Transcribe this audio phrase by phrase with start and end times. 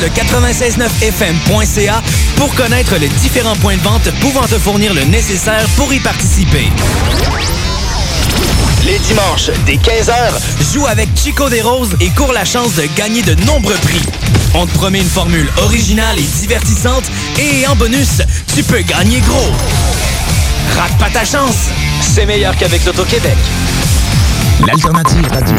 [0.00, 2.02] Visite le 969fm.ca
[2.36, 6.68] pour connaître les différents points de vente pouvant te fournir le nécessaire pour y participer.
[8.84, 13.22] Les dimanches, dès 15h, joue avec Chico des Roses et cours la chance de gagner
[13.22, 14.02] de nombreux prix.
[14.54, 17.04] On te promet une formule originale et divertissante
[17.38, 18.22] et en bonus,
[18.54, 19.52] tu peux gagner gros.
[20.78, 21.56] Rate pas ta chance,
[22.00, 23.36] c'est meilleur qu'avec l'Auto-Québec.
[24.66, 25.56] L'alternative radio.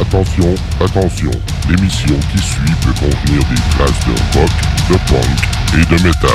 [0.00, 1.30] Attention, attention,
[1.68, 4.50] l'émission qui suit peut contenir des traces de rock,
[4.90, 5.38] de punk
[5.74, 6.30] et de métal.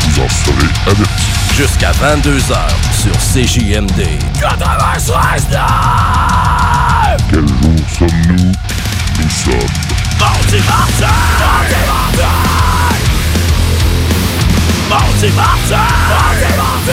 [0.00, 1.34] Vous en serez avertis.
[1.56, 2.56] Jusqu'à 22h
[2.92, 4.18] sur CJMD.
[4.40, 5.48] 96
[7.30, 8.52] Quel jour sommes-nous?
[9.22, 9.68] Nous sommes
[10.18, 11.06] Mardi Martin!
[14.90, 15.76] Mardi Martin!
[16.20, 16.84] Mardi Martin!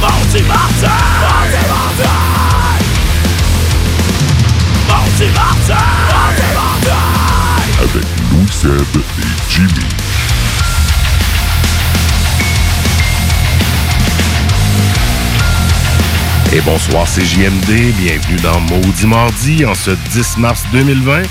[0.00, 0.88] Mardi Martin!
[1.20, 1.63] Mardi Martin!
[7.78, 9.70] Avec Louis Seb et Jimmy.
[16.52, 17.94] Et bonsoir, c'est JMD.
[17.98, 21.22] Bienvenue dans Maudit Mardi en ce 10 mars 2020.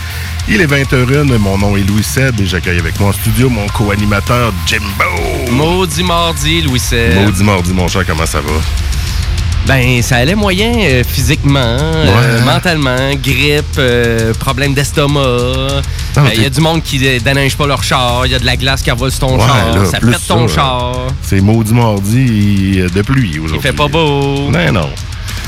[0.50, 3.68] Il est 20h01, mon nom est Louis Seb et j'accueille avec moi en studio mon
[3.68, 5.52] co-animateur Jimbo.
[5.52, 7.14] Maudit mardi, Louis Seb.
[7.14, 8.60] Maudit Mardi, mon cher, comment ça va?
[9.66, 12.46] Ben, ça allait moyen euh, physiquement, euh, Ouais.
[12.46, 15.20] mentalement, grippe, euh, problème d'estomac.
[15.22, 15.82] Euh,
[16.36, 18.46] Il y a du monde qui euh, déneige pas leur char, il y a de
[18.46, 20.94] la glace qui envole sur ton Ouais, char, là, ça pète ton ça, char.
[21.22, 23.58] C'est Maudit Mardi euh, de pluie aujourd'hui.
[23.58, 24.50] Il fait pas beau.
[24.52, 24.90] Ben non.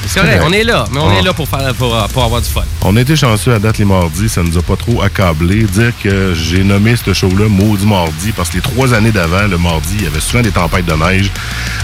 [0.07, 1.15] C'est on est là, mais on Ah.
[1.19, 2.61] est là pour, faire, pour, pour avoir du fun.
[2.81, 5.63] On a été chanceux à date les mardis, ça nous a pas trop accablé.
[5.63, 9.57] Dire que j'ai nommé ce show-là Maudit Mardi parce que les trois années d'avant, le
[9.57, 11.31] mardi, il y avait souvent des tempêtes de neige.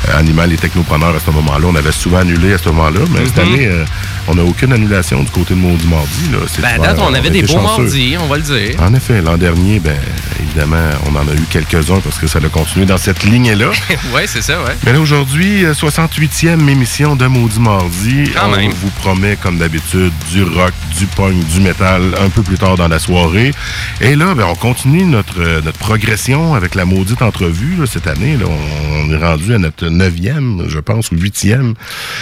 [0.10, 1.66] Euh, Animal et technopreneurs à ce moment-là.
[1.68, 3.54] On avait souvent annulé à ce moment-là, mais cette Mhm.
[3.54, 3.86] année, euh,
[4.28, 6.30] on n'a aucune annulation du côté de Maudit Mardi.
[6.32, 6.38] Là.
[6.60, 7.84] Ben, à date, on avait des beaux chanceux.
[7.84, 8.76] mardis, on va le dire.
[8.82, 9.98] En effet, l'an dernier, ben,
[10.40, 13.70] évidemment, on en a eu quelques-uns parce que ça a continué dans cette lignée-là.
[14.14, 14.76] ouais, c'est ça, ouais.
[14.86, 18.32] Mais là, aujourd'hui, euh, 68e émission de Maudit Mardi.
[18.36, 18.72] Quand on même.
[18.72, 22.88] vous promet, comme d'habitude, du rock, du punk, du métal un peu plus tard dans
[22.88, 23.52] la soirée.
[24.00, 28.08] Et là, ben, on continue notre, euh, notre progression avec la maudite entrevue là, cette
[28.08, 28.38] année.
[28.38, 31.74] Là, on, on est rendu à notre neuvième, je pense, ou huitième.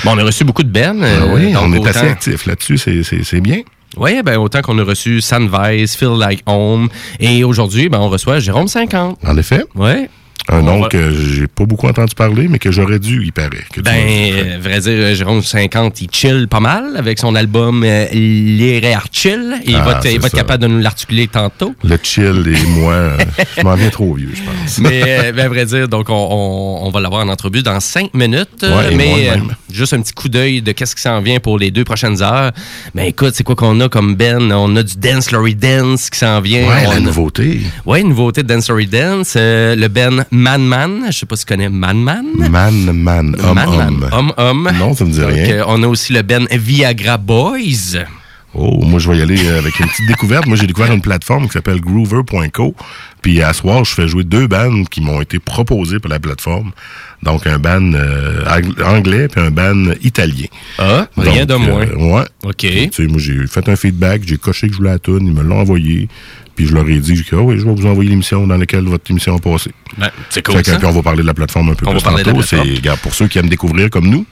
[0.04, 1.04] Bon, on a reçu beaucoup de bennes.
[1.04, 3.62] Ah euh, oui, donc on est assez actifs là-dessus, c'est- bien.
[3.98, 6.90] Oui, ben autant qu'on a reçu Sandvice, Feel Like Home.
[7.20, 9.18] Et aujourd'hui, ben, on reçoit Jérôme 50.
[9.26, 9.64] En effet.
[9.76, 10.10] Ouais.
[10.52, 13.32] Un On nom va- que j'ai pas beaucoup entendu parler, mais que j'aurais dû, il
[13.32, 13.50] paraît.
[13.72, 17.84] que Ben, euh, vrai dire, euh, Jérôme 50, il chill pas mal avec son album
[17.86, 18.08] euh,
[19.12, 19.56] Chill.
[19.66, 21.74] Et il Ah, va être, il va être capable de nous l'articuler tantôt.
[21.84, 23.18] Le chill et moi, euh,
[23.58, 24.80] je m'en viens trop vieux, je pense.
[24.80, 27.80] Mais, euh, ben, à vrai dire, donc, on, on- on va l'avoir en entrevue dans
[27.80, 28.64] cinq minutes.
[28.64, 29.36] Ouais, mais euh,
[29.72, 32.52] juste un petit coup d'œil de qu'est-ce qui s'en vient pour les deux prochaines heures.
[32.96, 34.52] Ben, écoute, c'est quoi qu'on a comme Ben?
[34.52, 36.68] On a du Dance Lory Dance qui s'en vient.
[36.68, 37.62] Ouais, On la a- nouveauté.
[37.86, 39.34] Ouais, une nouveauté de Dance Lory Dance.
[39.36, 41.06] euh, le Ben Man Man.
[41.12, 42.26] Je sais pas si tu connais Man Man.
[42.50, 44.10] Man, man, homme, Man homme.
[44.12, 44.70] Homme, homme.
[44.80, 45.64] Non, ça me dit Donc, rien.
[45.68, 47.98] on a aussi le Ben Viagra Boys.
[48.56, 50.48] Oh, moi, je vais y aller euh, avec une petite découverte.
[50.48, 52.74] Moi, j'ai découvert une plateforme qui s'appelle Groover.co.
[53.22, 56.72] Puis à soir, je fais jouer deux bandes qui m'ont été proposées par la plateforme.
[57.24, 60.46] Donc, un band euh, ang- anglais puis un band italien.
[60.78, 61.86] Ah, rien de moins.
[61.86, 62.26] euh, ouais.
[62.44, 62.56] OK.
[62.58, 65.34] Tu sais, moi, j'ai fait un feedback, j'ai coché que je voulais la toune, ils
[65.34, 66.08] me l'ont envoyé.
[66.56, 68.58] Puis je leur ai dit, j'ai dit, ah oui, je vais vous envoyer l'émission dans
[68.58, 69.72] laquelle votre émission a passé.
[69.98, 70.78] Ben, c'est cool, Fait que, ça.
[70.78, 72.34] puis on va parler de la plateforme un peu On plus va parler de la
[72.34, 72.46] tantôt.
[72.46, 72.78] C'est, plateforme.
[72.78, 74.26] regarde, pour ceux qui aiment découvrir comme nous,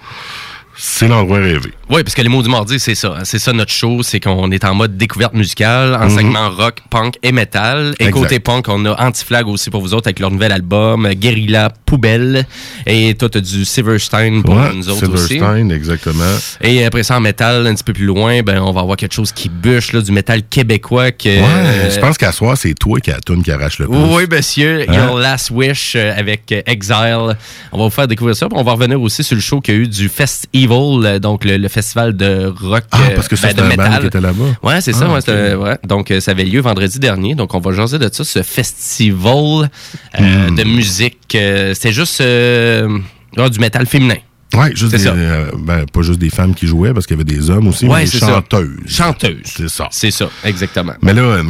[0.77, 1.71] c'est l'endroit rêvé.
[1.89, 3.15] Oui, parce que les mots du mardi, c'est ça.
[3.17, 3.21] hein.
[3.23, 7.15] C'est ça notre show, c'est qu'on est en mode découverte musicale, en segment rock, punk
[7.23, 7.93] et metal.
[7.99, 8.11] Et Exact.
[8.21, 12.45] côté punk, on a Anti-Flag aussi pour vous autres avec leur nouvel album, Guerrilla Poubelle.
[12.85, 15.33] Et toi, t'as du Silverstein pour Ouais, nous autres aussi.
[15.35, 16.23] Silverstein, exactement.
[16.61, 19.13] Et après ça, en métal, un petit peu plus loin, ben, on va avoir quelque
[19.13, 21.11] chose qui bûche, là, du métal québécois.
[21.11, 23.79] Que, Ouais, euh, je pense qu'à soir, c'est toi qui a la toune qui arrache
[23.79, 23.97] le plus.
[23.97, 24.85] Oui, monsieur.
[24.89, 24.93] Hein?
[24.93, 27.37] Your Last Wish euh, avec euh, Exile.
[27.71, 28.47] On va vous faire découvrir ça.
[28.49, 30.66] Puis on va revenir aussi sur le show qu'il y a eu du Fest Evil,
[30.75, 33.73] euh, donc le, le festival de rock Ah, euh, parce que ça, ben, de c'était
[33.73, 34.01] un band métal.
[34.01, 34.43] qui était là-bas.
[34.63, 35.05] Ouais, c'est ça.
[35.05, 35.23] Ah, ouais, ok.
[35.25, 35.77] c'était- ouais.
[35.85, 37.35] Donc, euh, ça avait lieu vendredi dernier.
[37.35, 39.69] Donc, on va jaser de ça, ce festival
[40.17, 40.55] Hmm.
[40.55, 41.19] de musique.
[41.31, 44.15] C'était juste du métal féminin.
[44.53, 45.09] Ouais, juste C'est des, ça.
[45.11, 47.85] euh, ben, pas juste des femmes qui jouaient, parce qu'il y avait des hommes aussi,
[47.85, 48.27] Ouais, mais des c'est ça.
[48.27, 48.69] chanteuses.
[48.87, 49.37] Chanteuses.
[49.43, 49.87] C'est ça.
[49.91, 50.93] C'est ça, exactement.
[51.01, 51.43] Mais là, euh,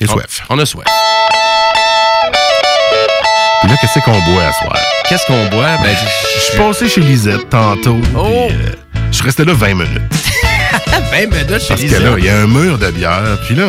[0.00, 0.44] j'ai On- soif.
[0.50, 0.84] On a soif.
[3.62, 4.76] Puis là, qu'est-ce qu'on boit à soir?
[5.08, 5.76] Qu'est-ce qu'on boit?
[5.82, 5.96] Ben,
[6.34, 7.96] Je suis passé chez Lisette tantôt.
[8.14, 8.48] Oh!
[8.50, 8.72] euh,
[9.10, 10.02] je suis resté là 20 minutes.
[11.10, 12.00] ben, ben, chez Parce que Lisa.
[12.00, 13.38] là, il y a un mur de bière.
[13.44, 13.64] Puis là,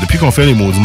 [0.00, 0.80] depuis qu'on fait les maudits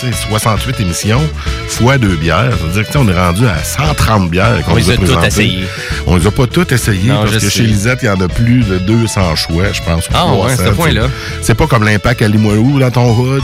[0.00, 1.22] sais, 68 émissions,
[1.68, 4.62] fois deux bières, ça veut dire que tu sais, on est rendu à 130 bières
[4.64, 5.26] qu'on On les nous a toutes présentées.
[5.26, 5.66] essayées.
[6.06, 7.50] On les a pas toutes essayées Non, parce que sais.
[7.50, 10.08] chez Lisette, il y en a plus de 200 choix, je pense.
[10.14, 11.08] Ah, ouais, 300, à ce point-là.
[11.42, 13.42] C'est pas comme l'impact à Limoilou dans ton hood,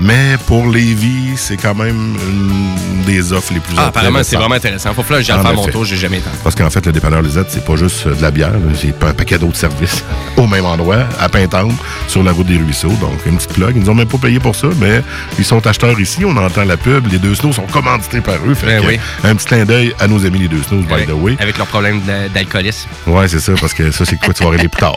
[0.00, 4.54] mais pour Lévis, c'est quand même une des offres les plus Ah, apparemment, c'est vraiment
[4.54, 4.94] intéressant.
[4.94, 6.28] Faut que là, j'aille En faire mon tour, j'ai jamais été.
[6.42, 8.52] Parce qu'en fait, le dépanneur Lisette, c'est pas juste de la bière.
[8.98, 10.04] pas un paquet d'autres services
[10.36, 11.04] au même endroit,
[11.34, 11.72] Pintante,
[12.06, 12.92] sur la route des Ruisseaux.
[13.00, 13.72] Donc, une petite plug.
[13.74, 15.02] Ils nous ont même pas payé pour ça, mais
[15.38, 16.24] ils sont acheteurs ici.
[16.24, 17.08] On entend la pub.
[17.10, 18.54] Les deux snows sont commandités par eux.
[18.54, 19.00] Fait Ben oui.
[19.24, 21.36] Un petit clin d'œil à nos amis les deux snows, by the way.
[21.40, 22.88] avec leur problème d'a- d'alcoolisme.
[23.08, 24.96] Ouais, c'est ça, parce que ça, c'est quoi tu vas régler plus tard.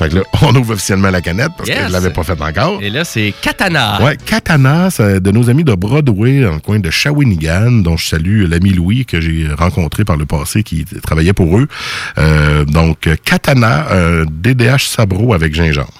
[0.00, 1.88] Fait que là, on ouvre officiellement la canette parce que Yes.
[1.88, 2.78] je l'avais pas faite encore.
[2.82, 4.02] Et là, c'est Katana.
[4.02, 8.46] Ouais, Katana, c'est de nos amis de Broadway, le coin de Shawinigan, dont je salue
[8.48, 11.68] l'ami Louis que j'ai rencontré par le passé qui travaillait pour eux.
[12.16, 15.92] Euh, donc, Katana, un DDH Sabro avec gingembre.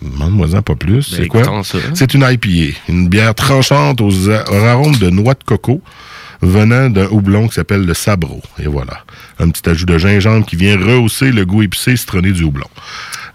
[0.00, 1.10] Demande-moi-en pas plus.
[1.10, 1.62] Ben, c'est quoi?
[1.94, 5.82] C'est une IPA, une bière tranchante aux arômes de noix de coco
[6.42, 8.42] venant d'un houblon qui s'appelle le Sabro.
[8.58, 9.04] Et voilà.
[9.38, 12.68] Un petit ajout de gingembre qui vient rehausser le goût épicé citronné du houblon.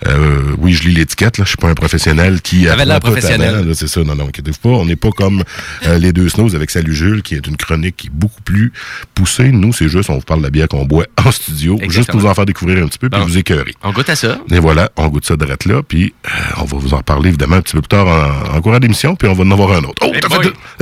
[0.06, 1.44] Euh, oui, je lis l'étiquette, là.
[1.44, 3.72] Je suis pas un professionnel qui T'avais l'air professionnel.
[3.74, 4.70] C'est ça, non, non, inquiétez-vous pas.
[4.70, 5.44] On n'est pas comme
[5.88, 8.72] euh, les deux snows avec Salut Jules, qui est une chronique qui est beaucoup plus
[9.16, 9.52] poussée.
[9.52, 12.20] Nous, c'est juste, on vous parle de la bière qu'on boit en studio, juste pour
[12.20, 13.26] vous en faire découvrir un petit peu, puis Bon.
[13.26, 13.74] vous écœurer.
[13.84, 14.38] On goûte à ça.
[14.52, 17.56] Et voilà, on goûte ça direct là, puis euh, on va vous en parler évidemment
[17.56, 19.84] un petit peu plus tard en, en courant d'émission, puis on va en avoir un
[19.84, 20.02] autre.
[20.06, 20.30] Oh, Eh t'as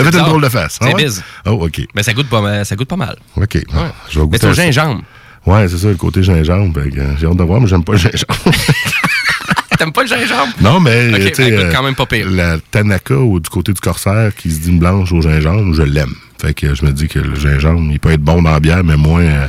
[0.03, 0.77] fait, une drôle de face.
[0.81, 1.03] C'est ouais?
[1.05, 1.23] biz.
[1.45, 1.81] Oh, OK.
[1.95, 2.65] Mais ça goûte pas mal.
[2.65, 3.15] Ça goûte pas mal.
[3.37, 3.53] OK.
[3.53, 5.01] Je vais Mais goûter c'est au gingembre.
[5.45, 6.79] Ouais, c'est ça, le côté gingembre.
[6.79, 8.35] euh, J'ai hâte de voir, mais j'aime pas le gingembre.
[9.77, 10.53] T'aimes pas le gingembre?
[10.61, 12.29] non, mais Ok, tu sais, ben, euh, quand même pas pire.
[12.31, 15.83] la Tanaka ou du côté du corsaire qui se dit une blanche au gingembre, je
[15.83, 16.13] l'aime.
[16.41, 18.83] Fait que je me dis que le gingembre, il peut être bon dans la bière,
[18.83, 19.47] mais moins euh,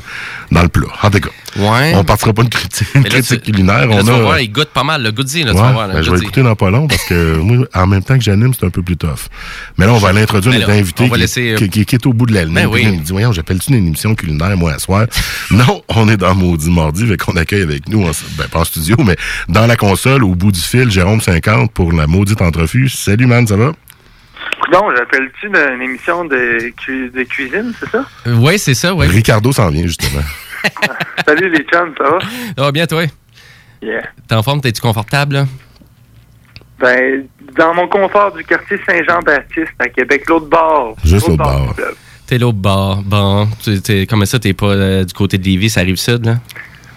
[0.50, 0.86] dans le plat.
[1.02, 1.92] En tout cas, Ouais.
[1.96, 3.86] on partira pas de critique, une là, critique tu- culinaire.
[3.86, 5.02] là, on tu vas a, voir, il goûte pas mal.
[5.02, 5.88] Le goût-y, là, tu Ouais, vas voir.
[5.88, 8.52] ben, je vais écouter dans pas long parce que moi, en même temps que j'anime,
[8.58, 9.28] c'est un peu plus tough.
[9.78, 12.06] Mais là, on va l'introduire Ben notre invité qui, laisser, euh, qui- qui- qui est
[12.06, 12.54] au bout de la ligne.
[12.54, 12.82] Ben oui.
[12.84, 15.06] Il me dit, voyons, j'appelle-tu une émission culinaire, moi, à soir?
[15.50, 18.64] non, on est dans Maudit Mardi, fait qu'on accueille avec nous, en- ben, pas en
[18.64, 19.16] studio, mais
[19.48, 22.88] dans la console, au bout du fil, Jérôme 50 pour la maudite entrevue.
[22.88, 23.72] Salut, man, ça va?
[24.72, 28.04] Non, j'appelle-tu d'une émission de, cu- de cuisine, c'est ça?
[28.26, 29.06] Oui, c'est ça, oui.
[29.06, 30.22] Ricardo s'en vient, justement.
[31.26, 32.18] Salut les chums, ça va?
[32.56, 33.04] Ça va bien, toi?
[33.82, 34.02] Yeah.
[34.28, 34.60] T'es en forme?
[34.60, 35.34] T'es-tu confortable?
[35.34, 35.44] là?
[36.78, 37.26] Ben,
[37.56, 40.96] dans mon confort du quartier Saint-Jean-Baptiste, à Québec, l'autre bord.
[41.04, 41.74] Juste l'autre bord.
[41.74, 41.96] fleuve.
[42.26, 43.02] T'es l'autre bord.
[43.04, 43.48] Bon.
[43.84, 46.36] T'es- Comme ça, t'es pas euh, du côté de Lévis, ça arrive sud, là?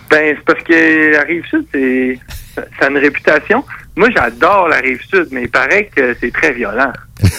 [0.10, 2.19] Ben, c'est parce que la Rive-Sud, c'est,
[2.56, 3.63] ça ça a une réputation.
[3.96, 6.92] Moi, j'adore la Rive-Sud, mais il paraît que c'est très violent.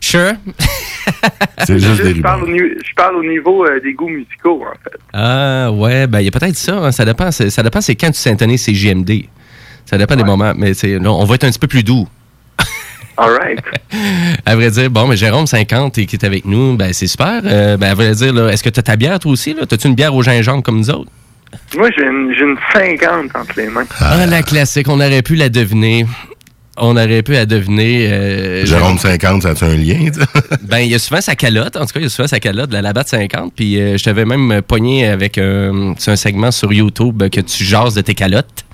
[0.00, 0.32] Sure.
[1.66, 2.48] C'est juste des je, parle au, ribards.
[2.48, 4.96] ni- je parle au niveau euh, des goûts musicaux, en fait.
[5.12, 6.76] Ah, ouais, ben, il y a peut-être ça.
[6.78, 6.92] hein.
[6.92, 9.24] Ça dépend, c'est- ça dépend c'est quand tu synthonises ces JMD.
[9.84, 12.08] Ça dépend des moments, mais c'est, là, on va être un petit peu plus doux.
[13.18, 13.58] All right.
[14.46, 17.42] À vrai dire, bon, mais Jérôme 50 et qui est avec nous, ben c'est super.
[17.44, 19.52] Euh, ben, à vrai dire, là, est-ce que tu as ta bière toi aussi?
[19.52, 19.66] Là?
[19.66, 21.10] T'as-tu une bière au gingembre comme nous autres?
[21.76, 23.84] Moi, j'ai une, j'ai une 50 entre les mains.
[24.00, 26.06] Ah, la classique, on aurait pu la deviner.
[26.76, 28.08] On aurait pu la deviner.
[28.12, 30.10] euh, Jérôme 50, ça a-tu un lien?
[30.12, 30.26] tu sais?
[30.62, 31.76] Ben, il y a souvent sa calotte.
[31.76, 33.52] En tout cas, il y a souvent sa calotte de la Labatt 50.
[33.56, 37.64] Puis, euh, je t'avais même pogné avec un, c'est un segment sur YouTube que tu
[37.64, 38.64] jases de tes calottes.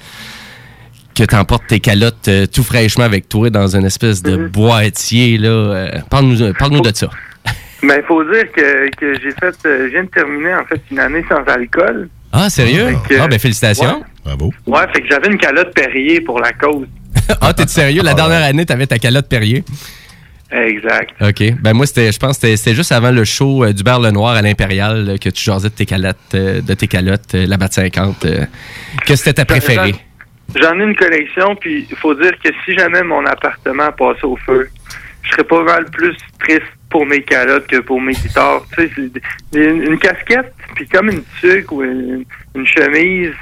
[1.14, 4.48] Que tu emportes tes calottes euh, tout fraîchement avec toi dans une espèce de Mhm.
[4.48, 5.38] boîtier.
[5.38, 5.48] là.
[5.48, 7.08] Euh, Parle-nous parle-nous de ça.
[7.82, 10.80] Mais il faut dire que, que j'ai fait, euh, je viens de terminer, en fait,
[10.90, 12.08] une année sans alcool.
[12.36, 12.96] Ah, sérieux?
[13.08, 14.02] Que- Ah, ben, félicitations.
[14.24, 14.52] Bravo.
[14.66, 16.86] Ouais, fait que j'avais une calotte Perrier pour la cause.
[17.40, 18.02] ah, t'es sérieux?
[18.02, 19.62] La Ah, dernière année, t'avais ta calotte Perrier.
[20.50, 21.10] Exact.
[21.20, 21.54] OK.
[21.62, 24.00] Ben, moi, c'était, je pense que c'était- c'était juste avant le show euh, du Bar
[24.00, 27.46] Le Noir à l'Impérial que tu jasais de tes calottes, euh, de tes calottes, euh,
[27.46, 28.24] Labatt 50.
[28.26, 28.44] euh,
[29.06, 29.94] que c'était ta préférée.
[30.60, 34.36] J'en ai une collection, puis il faut dire que si jamais mon appartement passait au
[34.46, 34.68] feu,
[35.22, 36.62] je serais pas mal plus triste
[36.94, 38.62] pour mes calottes que pour mes guitares.
[38.78, 39.10] Tu sais,
[39.56, 42.24] une, une casquette, puis comme une tuque ou une,
[42.54, 43.32] une chemise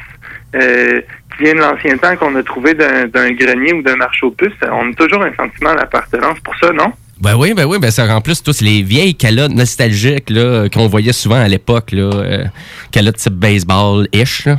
[0.55, 1.03] euh,
[1.37, 4.55] qui vient de l'ancien temps qu'on a trouvé d'un grenier ou d'un marché aux puces,
[4.63, 6.95] on a toujours un sentiment d'appartenance pour ça, non?
[7.21, 11.13] Ben oui, ben oui, ben ça plus tous les vieilles calottes nostalgiques là, qu'on voyait
[11.13, 12.45] souvent à l'époque, là, euh,
[12.91, 14.47] calottes type baseball-ish.
[14.47, 14.57] là.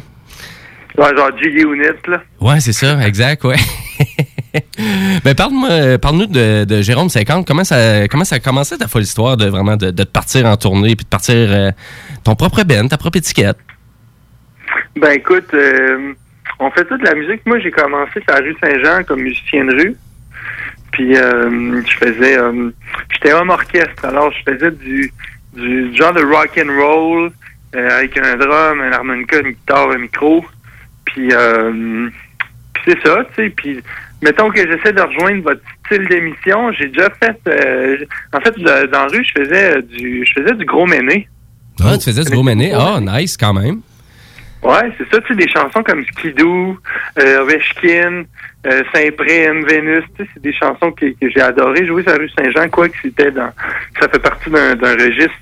[1.00, 2.21] Ouais, genre G-Unit, là.
[2.39, 3.57] Ouais, c'est ça, exact, ouais.
[5.24, 7.48] ben parle-moi, euh, parle-nous de, de Jérôme 50.
[7.48, 10.45] Comment ça, comment ça a commencé ta folle histoire de vraiment de, de te partir
[10.45, 11.72] en tournée puis de partir euh,
[12.24, 13.57] ton propre ben, ta propre étiquette?
[14.95, 16.13] Ben écoute, euh,
[16.60, 17.41] on fait toute la musique.
[17.45, 19.95] Moi, j'ai commencé sur la rue Saint-Jean comme musicien de rue.
[20.91, 22.38] Puis euh, je faisais,
[23.12, 24.05] j'étais homme orchestre.
[24.05, 25.12] Alors je faisais du,
[25.53, 27.31] du genre de rock and roll
[27.74, 30.45] avec un drum, un harmonica, une guitare, un micro.
[31.05, 32.10] Puis euh,
[32.86, 33.83] c'est ça, tu sais, puis
[34.24, 37.98] mettons que j'essaie de rejoindre votre style d'émission, j'ai déjà fait, euh,
[38.34, 41.27] en fait, le- dans la rue, je faisais du, je faisais du gros méné.
[41.84, 42.72] Ah, tu faisais du gros méné?
[42.74, 43.82] Ah, nice, quand même.
[44.63, 46.77] Ouais, c'est ça, tu sais, des chansons comme Skidoo,
[47.20, 48.24] euh, Ovechkin,
[48.65, 52.18] euh, Saint-Prime, Vénus, tu sais, c'est des chansons que, que j'ai adoré jouer sur la
[52.18, 53.50] rue Saint-Jean, quoi que c'était dans,
[54.00, 55.34] ça fait partie d'un d'un registre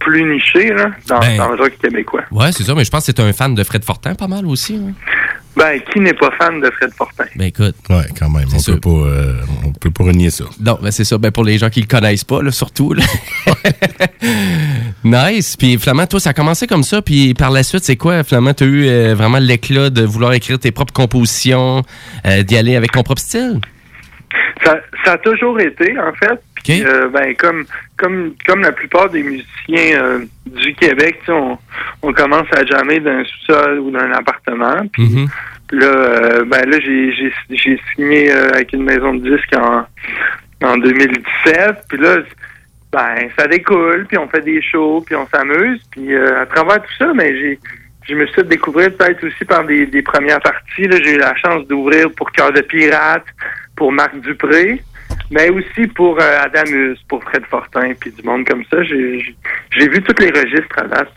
[0.00, 1.36] plus niché, là, dans, Ben.
[1.38, 2.24] dans le rock québécois.
[2.32, 4.44] Ouais, c'est ça, mais je pense que c'est un fan de Fred Fortin pas mal
[4.44, 4.74] aussi.
[4.74, 4.92] hein.
[5.56, 7.24] Ben, qui n'est pas fan de Fred Fortin?
[7.36, 7.76] Ben écoute.
[7.88, 8.46] Ouais, quand même.
[8.52, 8.74] On sûr.
[8.74, 9.34] peut, pas, euh,
[9.64, 10.44] on peut pas renier ça.
[10.60, 11.16] Non, ben c'est ça.
[11.16, 12.92] Ben pour les gens qui le connaissent pas, là, surtout.
[12.92, 13.04] là.
[15.04, 15.56] nice.
[15.56, 17.02] Puis Flamand, toi, ça a commencé comme ça.
[17.02, 18.54] Puis par la suite, c'est quoi, Flamand?
[18.54, 21.82] Tu as eu euh, vraiment l'éclat de vouloir écrire tes propres compositions,
[22.26, 23.60] euh, d'y aller avec ton propre style?
[24.64, 26.40] Ça, ça a toujours été, en fait.
[26.70, 27.64] Euh, ben, comme,
[27.96, 31.58] comme, comme la plupart des musiciens euh, du Québec, on,
[32.02, 34.86] on commence à jammer d'un sous-sol ou d'un appartement.
[34.92, 35.28] Puis Mhm.
[35.72, 39.86] là, euh, ben, là j'ai, signé avec une maison de disques en,
[40.66, 41.84] en 2017.
[41.88, 42.16] Puis là,
[42.92, 45.80] ben, ça découle, puis on fait des shows, puis on s'amuse.
[45.90, 47.58] Puis à travers tout ça, ben, j'ai,
[48.08, 50.88] je me suis fait découvrir peut-être aussi par des, des premières parties.
[50.90, 53.24] J'ai eu la chance d'ouvrir pour Cœur de Pirate,
[53.76, 54.82] pour Marc Dupré,
[55.34, 58.82] mais aussi pour euh, Adamus, pour Fred Fortin, puis du monde comme ça.
[58.84, 61.08] J'ai, vu tous les registres à date.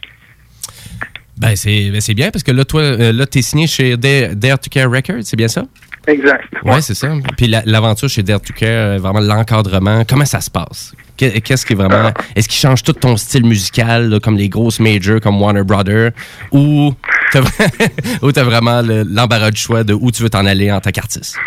[1.38, 4.58] Ben c'est ben, bien parce que là, toi, euh, là, t'es signé chez Dare, Dare
[4.60, 5.66] to Care Records, c'est bien ça?
[6.08, 6.46] Exact.
[6.64, 7.12] Ouais, c'est ça.
[7.38, 10.96] Puis la- l'aventure chez Dare to Care, euh, vraiment l'encadrement, comment ça se passe?
[11.16, 12.12] Qu'est- Qu'est-ce qui est vraiment.
[12.36, 16.12] Est-ce qu'il change tout ton style musical, là, comme les grosses majors comme Warner Brothers,
[16.52, 16.94] ou
[17.32, 21.38] t'as vraiment le- l'embarras du choix de où tu veux t'en aller en tant qu'artiste?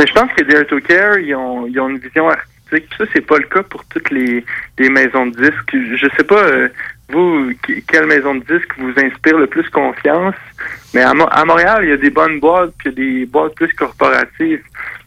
[0.00, 2.88] Mais je pense que Dare to Care, ils ont, ils ont une vision artistique.
[2.96, 4.42] Ça, c'est pas le cas pour toutes les,
[4.78, 5.74] les maisons de disques.
[5.74, 6.68] Je sais pas, euh,
[7.10, 7.50] vous,
[7.86, 10.34] quelle maison de disques vous inspire le plus confiance,
[10.94, 13.20] mais à, Mo- à Montréal, il y a des bonnes boîtes, puis il y a
[13.20, 14.62] des boîtes plus corporatives.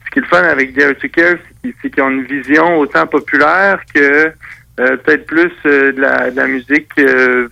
[0.06, 1.38] Ce qui est le fun avec Dare to Care,
[1.82, 4.32] c'est qu'ils- ont une vision autant populaire que
[4.80, 7.48] euh, peut-être plus euh, de, la, de la musique euh,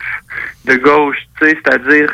[0.65, 2.11] de gauche, tu sais, c'est-à-dire,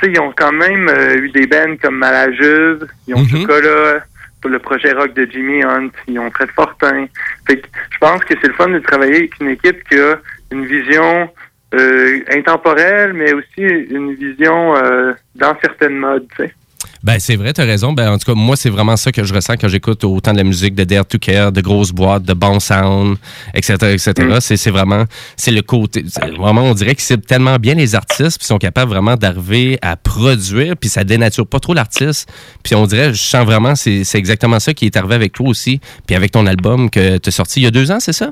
[0.00, 3.28] tu sais, ils ont quand même euh, eu des bands comme Malajuve, ils ont Mhm.
[3.42, 4.04] Chocolat,
[4.48, 7.06] le projet rock de Jimmy Hunt, ils ont Fred Fortin.
[7.46, 10.18] Fait que je pense que c'est le fun de travailler avec une équipe qui a
[10.50, 11.30] une vision
[11.74, 16.54] euh, intemporelle, mais aussi une vision euh, dans certaines modes, tu sais.
[17.02, 17.92] Ben, c'est vrai, t'as raison.
[17.92, 20.36] Ben, en tout cas, moi, c'est vraiment ça que je ressens quand j'écoute autant de
[20.36, 23.16] la musique de Dare to Care, de grosses boîtes, de bons sound,
[23.54, 24.12] etc., etc.
[24.18, 24.40] Mm.
[24.40, 25.04] C'est, c'est vraiment,
[25.36, 28.58] c'est le côté, c'est vraiment, on dirait qu'ils ciblent tellement bien les artistes, puis sont
[28.58, 32.32] capables vraiment d'arriver à produire, puis ça dénature pas trop l'artiste.
[32.62, 35.48] Puis on dirait, je sens vraiment, c'est, c'est exactement ça qui est arrivé avec toi
[35.48, 38.30] aussi, puis avec ton album que t'as sorti il y a deux ans, c'est ça?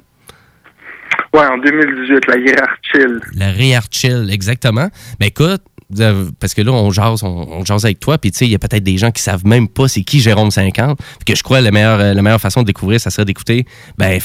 [1.33, 3.23] Ouais, en 2018, la hiérarchie.
[3.37, 4.89] La Chill, exactement.
[5.21, 5.70] Mais écoute, euh,
[6.39, 8.99] parce que là, on jase, avec toi, puis tu sais, il y a peut-être des
[8.99, 10.99] gens qui savent même pas c'est qui Jérôme 50.
[10.99, 13.67] Puis que je crois la meilleure, euh, la meilleure façon de découvrir, ça serait d'écouter,
[13.99, 14.19] ben,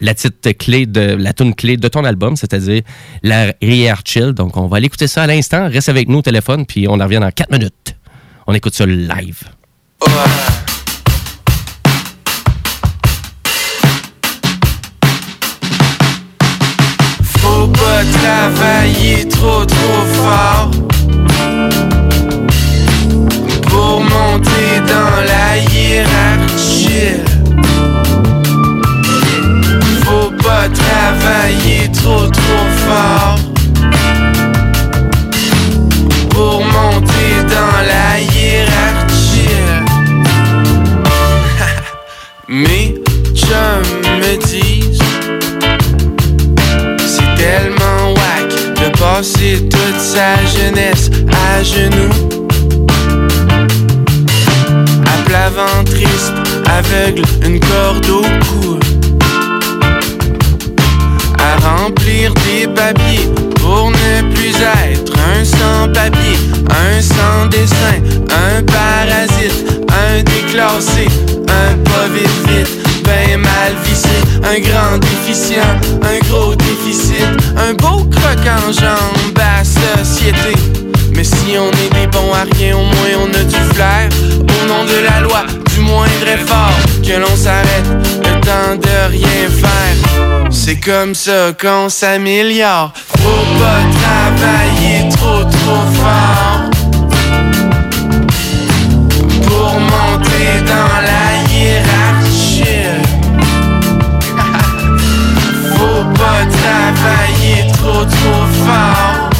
[0.00, 2.82] la titre clé de ton album, c'est-à-dire
[3.22, 4.32] la Rare Chill.
[4.32, 5.68] Donc, on va aller écouter ça à l'instant.
[5.68, 7.96] Reste avec nous au téléphone, puis on en revient dans 4 minutes.
[8.46, 9.42] On écoute ça live.
[18.02, 20.70] Pas travailler trop trop fort
[23.68, 27.20] Pour monter dans la hiérarchie.
[30.04, 33.38] Faut pas travailler trop trop fort
[36.30, 39.58] Pour monter dans la hiérarchie.
[42.48, 42.94] Mes
[43.34, 44.91] chums me disent
[49.22, 52.12] de passer toute sa jeunesse à genoux.
[55.06, 56.32] À plat ventriste,
[56.66, 58.78] aveugle, une corde au cou.
[61.38, 63.28] À remplir des papiers
[63.60, 64.54] pour ne plus
[64.90, 66.38] être un sans-papier,
[66.70, 67.98] un sans-dessin,
[68.28, 71.06] un parasite, un déclassé,
[71.48, 74.08] un pas vite vite, ben mal vissé,
[74.44, 80.54] un grand déficient, un gros déficit, un beau croc en jambe à société.
[81.14, 84.08] Mais si on est des bons à rien, au moins on a du flair.
[84.40, 85.44] Au nom de la loi,
[85.74, 86.72] du moindre effort,
[87.06, 87.86] que l'on s'arrête,
[88.18, 90.50] le temps de rien faire.
[90.50, 92.92] C'est comme ça qu'on s'améliore.
[93.18, 96.70] Faut pas travailler trop trop fort
[99.46, 101.31] pour monter dans la
[106.94, 109.30] travailler trop trop fort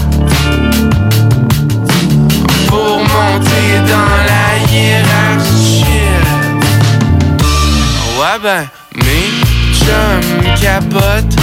[2.69, 5.85] pour monter dans la hiérarchie.
[8.19, 8.65] Ouais ben,
[8.97, 9.29] mes
[9.75, 11.37] chums capotent.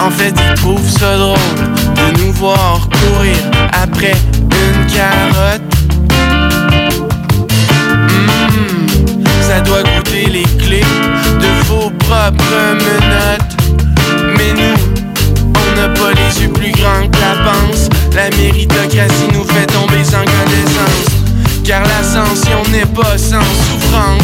[0.00, 1.38] En fait, ils trouvent ça drôle
[1.94, 3.36] de nous voir courir
[3.72, 5.62] après une carotte.
[8.48, 10.84] Mmh, ça doit goûter les clés
[11.40, 13.61] de vos propres menottes.
[15.88, 17.88] Pas les yeux plus grands que la panse.
[18.14, 21.08] La méritocratie nous fait tomber sans connaissance.
[21.64, 24.22] Car l'ascension n'est pas sans souffrance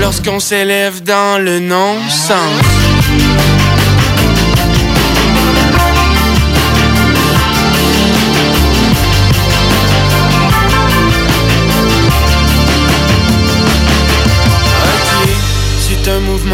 [0.00, 2.62] lorsqu'on s'élève dans le non-sens.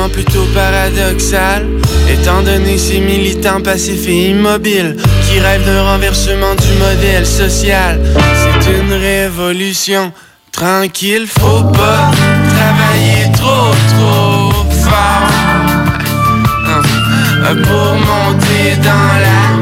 [0.07, 1.67] Plutôt paradoxal,
[2.09, 7.99] étant donné ces militants passifs et immobiles qui rêvent d'un renversement du modèle social.
[8.35, 10.13] C'est une révolution
[10.53, 12.13] tranquille, faut pas
[12.55, 14.53] travailler trop trop
[14.85, 15.29] fort
[16.69, 19.58] hein, pour monter dans la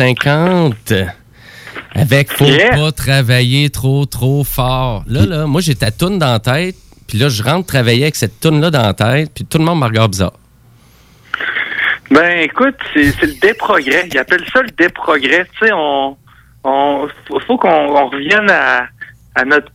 [0.00, 0.94] 50.
[1.94, 2.70] Avec Faut Yeah.
[2.76, 5.04] pas travailler trop, trop fort.
[5.06, 6.76] Là, là, moi, j'ai ta toune dans la tête.
[7.06, 9.30] Puis là, je rentre travailler avec cette toune-là dans la tête.
[9.34, 10.32] Puis tout le monde me regarde bizarre.
[12.10, 14.08] Ben, écoute, c'est le déprogrès.
[14.10, 15.46] Ils appellent ça le déprogrès.
[15.60, 16.16] Tu sais, on,
[16.64, 17.08] on,
[17.46, 18.86] faut, qu'on on revienne à,
[19.34, 19.70] à notre,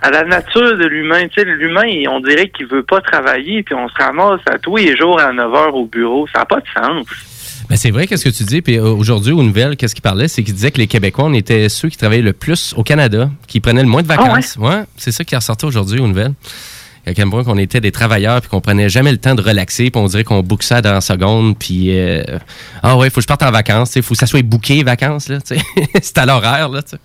[0.00, 1.28] à la nature de l'humain.
[1.28, 4.76] Tu sais, l'humain, on dirait qu'il veut pas travailler, puis on se ramasse à tous
[4.78, 6.26] les jours à 9 heures au bureau.
[6.32, 7.06] Ça n'a pas de sens.
[7.74, 8.62] Mais c'est vrai, qu'est-ce que tu dis?
[8.62, 10.28] Puis euh, aujourd'hui, aux nouvelles, qu'est-ce qu'il parlait?
[10.28, 13.28] C'est qu'il disait que les Québécois, on était ceux qui travaillaient le plus au Canada,
[13.48, 14.56] qui prenaient le moins de vacances.
[14.60, 16.34] ouais, c'est ça qui est ressorti aujourd'hui aux nouvelles.
[17.04, 20.00] À point qu'on était des travailleurs puis qu'on prenait jamais le temps de relaxer puis
[20.00, 22.22] on dirait qu'on book ça dans la seconde puis euh,
[22.82, 25.28] ah ouais faut que je parte en vacances il faut que ça soit booké vacances
[25.28, 25.38] là
[26.02, 26.96] c'est à l'horaire là tu sais.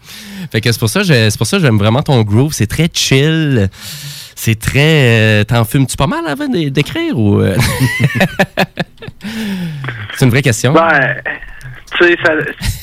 [0.53, 2.89] fait que c'est pour ça c'est pour ça que j'aime vraiment ton groove c'est très
[2.93, 3.69] chill
[4.41, 7.55] c'est très euh, t'en fumes-tu pas mal avant d'é- d'écrire ou euh?
[10.13, 11.15] c'est une vraie question Ben,
[11.97, 12.33] tu sais, ça,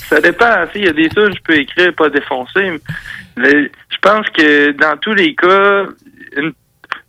[0.08, 0.66] ça dépend.
[0.74, 2.78] Il y a des tunes que je peux écrire, pas défoncer.
[3.36, 5.84] Mais je pense que dans tous les cas,
[6.36, 6.52] une,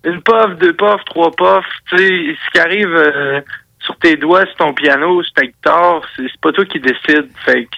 [0.06, 3.42] une puff, deux puffs, trois puffs, tu sais, ce qui arrive euh,
[3.80, 7.30] sur tes doigts, sur ton piano, sur ta guitare, c'est pas toi qui décides.
[7.46, 7.70] Fait que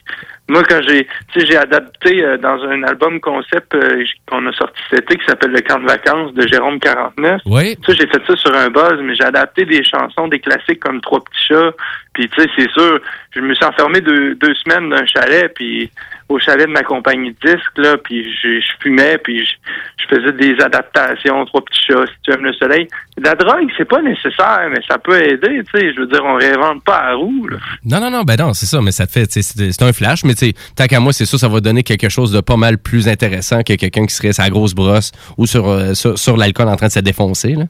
[0.49, 4.51] moi, quand j'ai, tu sais, j'ai adapté euh, dans un album concept euh, qu'on a
[4.53, 7.41] sorti cet été qui s'appelle Le camp de vacances de Jérôme 49.
[7.45, 10.79] oui Ça, j'ai fait ça sur un buzz, mais j'ai adapté des chansons, des classiques
[10.79, 11.71] comme Trois petits chats.
[12.13, 12.99] Puis, tu sais, c'est sûr,
[13.31, 15.91] je me suis enfermé deux, deux semaines d'un chalet, puis
[16.29, 19.51] au chalet de ma compagnie de disques, là, puis je, je fumais, puis je,
[19.97, 22.87] je faisais des adaptations, Trois petits chats, Si tu aimes le soleil.
[23.17, 25.93] La drogue, c'est pas nécessaire, mais ça peut aider, tu sais.
[25.93, 27.57] Je veux dire, on réinvente pas à roue, là.
[27.83, 29.83] Non, non, non, ben non, c'est ça, mais ça te fait, tu sais, c'est c'est
[29.83, 32.31] un flash, mais tu sais, tant qu'à moi, c'est sûr, ça va donner quelque chose
[32.31, 35.93] de pas mal plus intéressant que quelqu'un qui serait sa grosse brosse ou sur, euh,
[35.95, 37.65] sur, sur l'alcool en train de se défoncer, là.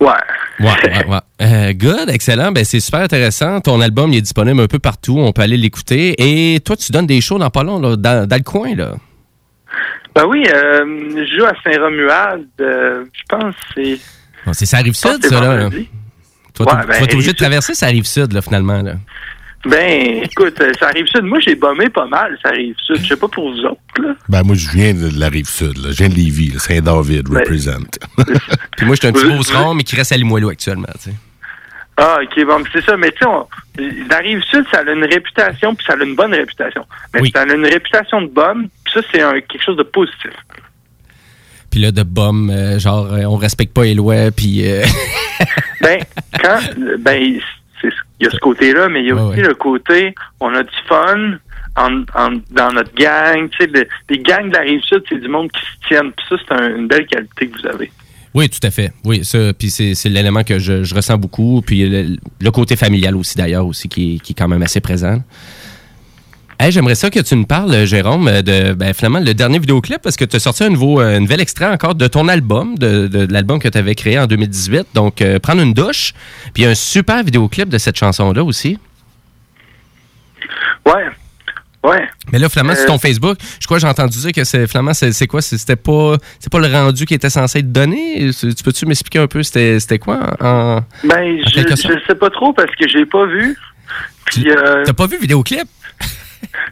[0.00, 0.12] Ouais.
[0.60, 1.18] Ouais, ouais, ouais.
[1.42, 2.52] Euh, good, excellent.
[2.52, 3.60] Ben, c'est super intéressant.
[3.60, 5.18] Ton album, il est disponible un peu partout.
[5.18, 6.14] On peut aller l'écouter.
[6.18, 8.94] Et toi, tu donnes des shows dans pas long, là, dans, dans le coin, là.
[10.14, 13.98] Ben oui, euh, je joue à Saint-Romuald, euh, je pense que c'est...
[14.46, 15.56] Bon, c'est ça arrive sud, ça, là.
[15.64, 15.88] vendredi.
[16.54, 18.94] Toi, Ouais, tu vas être obligé de traverser ça arrive sud, là, finalement, là.
[19.66, 21.22] Ben, écoute, euh, ça arrive sud.
[21.22, 22.96] Moi, j'ai bombé pas mal, ça arrive sud.
[23.02, 24.14] Je sais pas pour vous autres, là.
[24.28, 25.78] Ben, moi, je viens de la rive sud.
[25.78, 25.90] là.
[25.90, 26.52] Je viens de Lévis.
[26.58, 27.78] Saint-David, Ben, represent.
[28.76, 31.16] Puis moi, je suis un petit beauceron, mais qui reste à Limoilou actuellement, tu sais.
[31.96, 32.96] Ah, ok, bon, c'est ça.
[32.96, 36.34] Mais tu sais, la rive sud, ça a une réputation, puis ça a une bonne
[36.34, 36.84] réputation.
[37.14, 37.32] Mais Oui.
[37.34, 40.32] ça a une réputation de bombe, puis ça, c'est quelque chose de positif.
[41.70, 44.68] Puis là, de bum, euh, genre, euh, on respecte pas les lois, puis...
[44.70, 44.84] euh,
[45.80, 46.00] Ben,
[46.42, 46.58] quand,
[46.98, 47.38] ben,
[48.20, 49.48] il y a ce côté-là, mais il y a Ouais, aussi ouais.
[49.48, 51.38] le côté, on a du fun
[51.76, 53.48] en, en- dans notre gang.
[53.50, 56.12] Tu sais, le- les gangs de la rive sud, c'est du monde qui se tiennent.
[56.12, 57.90] Puis ça, c'est un- une belle qualité que vous avez.
[58.34, 58.92] Oui, tout à fait.
[59.04, 61.62] Oui, ça, puis c'est l'élément que je, je ressens beaucoup.
[61.64, 65.22] Puis le, le côté familial aussi, d'ailleurs, aussi, qui est quand même assez présent.
[66.58, 69.58] Hey, J'aimerais ça que tu nous parles, euh, Jérôme, euh, de ben, finalement le dernier
[69.58, 72.28] vidéoclip, parce que tu as sorti un nouveau, euh, un nouvel extrait encore de ton
[72.28, 74.86] album, de, de- de l'album que tu avais créé en 2018.
[74.94, 76.12] Donc, euh, prendre une douche.
[76.54, 78.78] Puis il y a un super vidéoclip de cette chanson-là aussi.
[80.86, 81.04] Ouais.
[81.82, 82.08] Ouais.
[82.32, 84.66] Mais là, finalement, sur Euh, ton Facebook, je crois que j'ai entendu dire que c'est
[84.66, 85.42] finalement, c'est quoi?
[85.42, 88.30] C'était pas, c'est pas le rendu qui était censé être donné?
[88.32, 90.80] Tu peux-tu m'expliquer un peu c'était quoi en.
[91.02, 93.58] Ben, En je, je sais pas trop parce que j'ai pas vu.
[94.24, 95.68] Puis, euh, T'as pas vu le vidéoclip?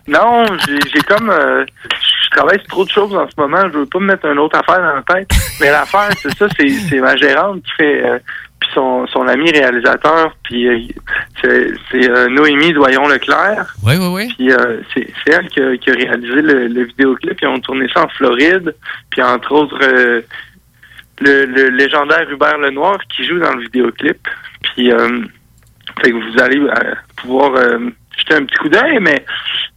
[0.09, 3.63] Non, j'ai, comme, euh, je travaille sur trop de choses en ce moment.
[3.73, 5.31] Je veux pas me mettre une autre affaire dans la tête.
[5.61, 8.19] Mais l'affaire, c'est ça, c'est, ma gérante qui fait, euh,
[8.61, 13.75] puis son, son ami réalisateur, puis euh, c'est, euh, Noémie Doyon-Leclerc.
[13.85, 14.35] Oui, oui, oui.
[14.37, 17.39] Puis euh, c'est, elle qui a, qui a réalisé le, le vidéoclip.
[17.43, 18.75] Ils ont tourné ça en Floride.
[19.11, 20.25] Puis entre autres, le,
[21.21, 24.29] le légendaire Hubert Lenoir qui joue dans le vidéoclip.
[24.63, 24.91] Puis
[26.01, 26.61] fait que vous allez
[27.17, 27.53] pouvoir
[28.19, 28.99] jeter un petit coup d'œil.
[29.01, 29.25] Mais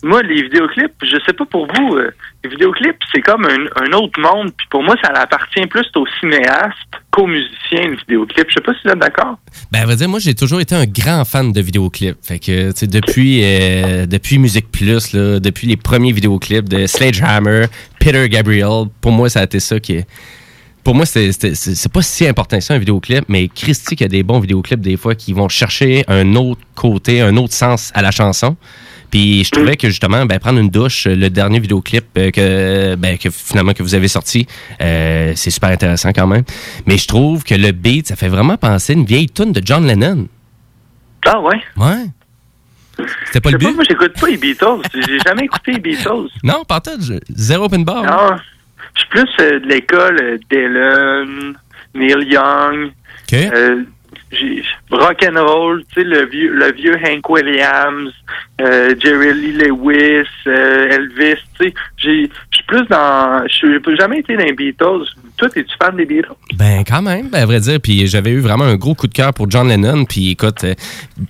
[0.04, 2.12] moi, les vidéoclips, je sais pas pour vous, euh,
[2.43, 4.52] les vidéoclips, c'est comme un, autre monde.
[4.58, 6.76] Puis pour moi, ça appartient plus au cinéaste
[7.12, 8.45] qu'au musicien, le vidéoclip.
[8.50, 9.38] Je sais pas si vous êtes d'accord.
[9.71, 12.17] Ben, à vrai dire, moi, j'ai toujours été un grand fan de vidéoclips.
[12.21, 16.88] Fait que, tu sais, depuis, euh, depuis Musique Plus, là, depuis les premiers vidéoclips de
[16.88, 17.65] Sledgehammer,
[18.00, 20.08] Peter Gabriel, pour moi, ça a été ça qui est.
[20.86, 24.08] Pour moi, c'est pas si important que ça, un vidéoclip, mais Christy, qu'il y a
[24.08, 28.04] des bons vidéoclips, des fois, qui vont chercher un autre côté, un autre sens à
[28.04, 28.56] la chanson.
[29.10, 33.17] Puis je trouvais que justement, ben, prendre une douche, le dernier vidéoclip euh, que, ben,
[33.17, 34.45] que finalement que vous avez sorti,
[34.80, 36.43] euh, c'est super intéressant quand même.
[36.86, 39.62] Mais je trouve que le beat, ça fait vraiment penser à une vieille tune de
[39.65, 40.28] John Lennon.
[41.26, 41.62] Ah ouais?
[41.78, 42.06] Ouais.
[43.26, 43.76] C'était pas Je le sais pas, but?
[43.76, 44.82] moi j'écoute pas les Beatles.
[44.93, 46.30] J'ai jamais écouté les Beatles.
[46.43, 46.91] Non, pas tout.
[47.30, 48.04] Zéro open bar.
[48.04, 48.38] Non,
[48.95, 51.53] je suis plus euh, de l'école euh, Dylan,
[51.93, 53.34] Neil Young, OK.
[53.34, 53.84] euh,
[54.91, 58.12] rock and roll, tu sais le vieux, le vieux Hank Williams,
[58.62, 64.19] euh, Jerry Lee Lewis, Elvis, tu sais, j'ai, je suis plus dans, je j'ai jamais
[64.19, 65.05] été dans les Beatles.
[65.38, 66.31] Toi, es-tu fan des Beatles?
[66.58, 67.79] Ben, quand même, ben, à vrai dire.
[67.81, 70.05] Puis j'avais eu vraiment un gros coup de cœur pour John Lennon.
[70.05, 70.73] Puis écoute, euh,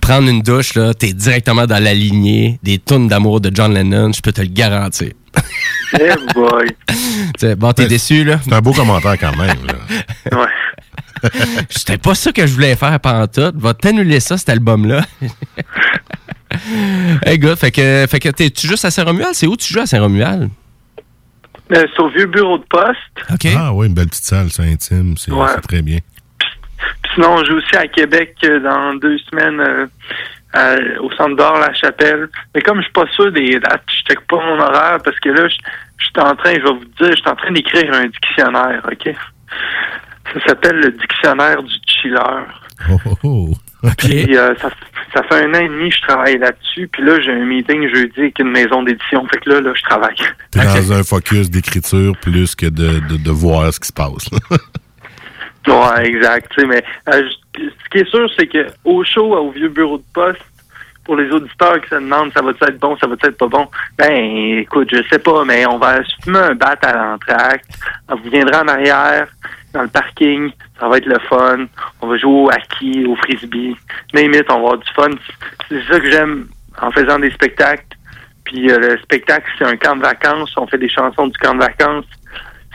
[0.00, 4.12] prendre une douche, là, t'es directement dans la lignée des tunes d'amour de John Lennon.
[4.12, 5.10] Je peux te le garantir.
[6.00, 6.66] Eh boy.
[7.56, 8.40] Bon, t'es déçu, là?
[8.42, 9.56] C'est un beau commentaire quand même.
[9.66, 9.74] là.
[10.38, 11.30] Ouais.
[11.70, 13.52] C'était pas ça que je voulais faire pendant tout.
[13.54, 15.02] Va t'annuler ça, cet album-là.
[17.24, 19.34] hey, gars, fait que, fait que t'es-tu juste à Saint-Romuald?
[19.34, 20.50] C'est où tu joues à Saint-Romuald?
[21.72, 23.56] Euh, c'est au vieux bureau de poste.
[23.56, 25.48] Ah oui, une belle petite salle, c'est intime, c'est Ouais.
[25.54, 25.98] c'est très bien.
[26.38, 29.86] Puis sinon, on joue aussi à Québec euh, dans deux semaines euh,
[30.56, 32.28] à- au centre d'or La Chapelle.
[32.54, 35.28] Mais comme je suis pas sûr des dates, je check pas mon horaire parce que
[35.30, 35.56] là, je
[35.98, 38.82] je suis en train, je vais vous dire, je suis en train d'écrire un dictionnaire,
[38.90, 39.14] OK?
[40.34, 42.18] Ça s'appelle le dictionnaire du chiller.
[42.90, 43.50] Oh, oh, oh.
[43.82, 43.94] OK.
[43.98, 44.68] Puis euh, ça,
[45.14, 46.88] ça fait un an et demi que je travaille là-dessus.
[46.92, 49.26] Puis là, j'ai un meeting jeudi avec une maison d'édition.
[49.32, 50.16] Fait que là, là, je travaille.
[50.50, 54.28] T'es dans un focus d'écriture plus que de, de, de voir ce qui se passe.
[55.66, 56.52] Ouais, exact.
[56.54, 59.98] tu sais, Mais euh, ce qui est sûr, c'est que au show, au vieux bureau
[59.98, 60.42] de poste,
[61.04, 63.68] pour les auditeurs qui se demandent ça va être bon, ça va être pas bon,
[63.96, 67.70] ben écoute, je sais pas, mais on va se fumer un bat à l'entracte.
[68.08, 69.28] Vous viendrez en arrière,
[69.72, 71.66] dans le parking, ça va être le fun.
[72.00, 73.76] On va jouer au hockey, au frisbee.
[74.12, 75.10] Limite, on va avoir du fun.
[75.68, 76.48] C'est ça que j'aime
[76.80, 77.84] en faisant des spectacles.
[78.44, 80.52] Puis euh, le spectacle, c'est un camp de vacances.
[80.56, 82.06] On fait des chansons du camp de vacances.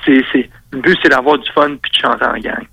[0.05, 2.65] C'est, c'est, le but, c'est d'avoir du fun puis de chanter en gang.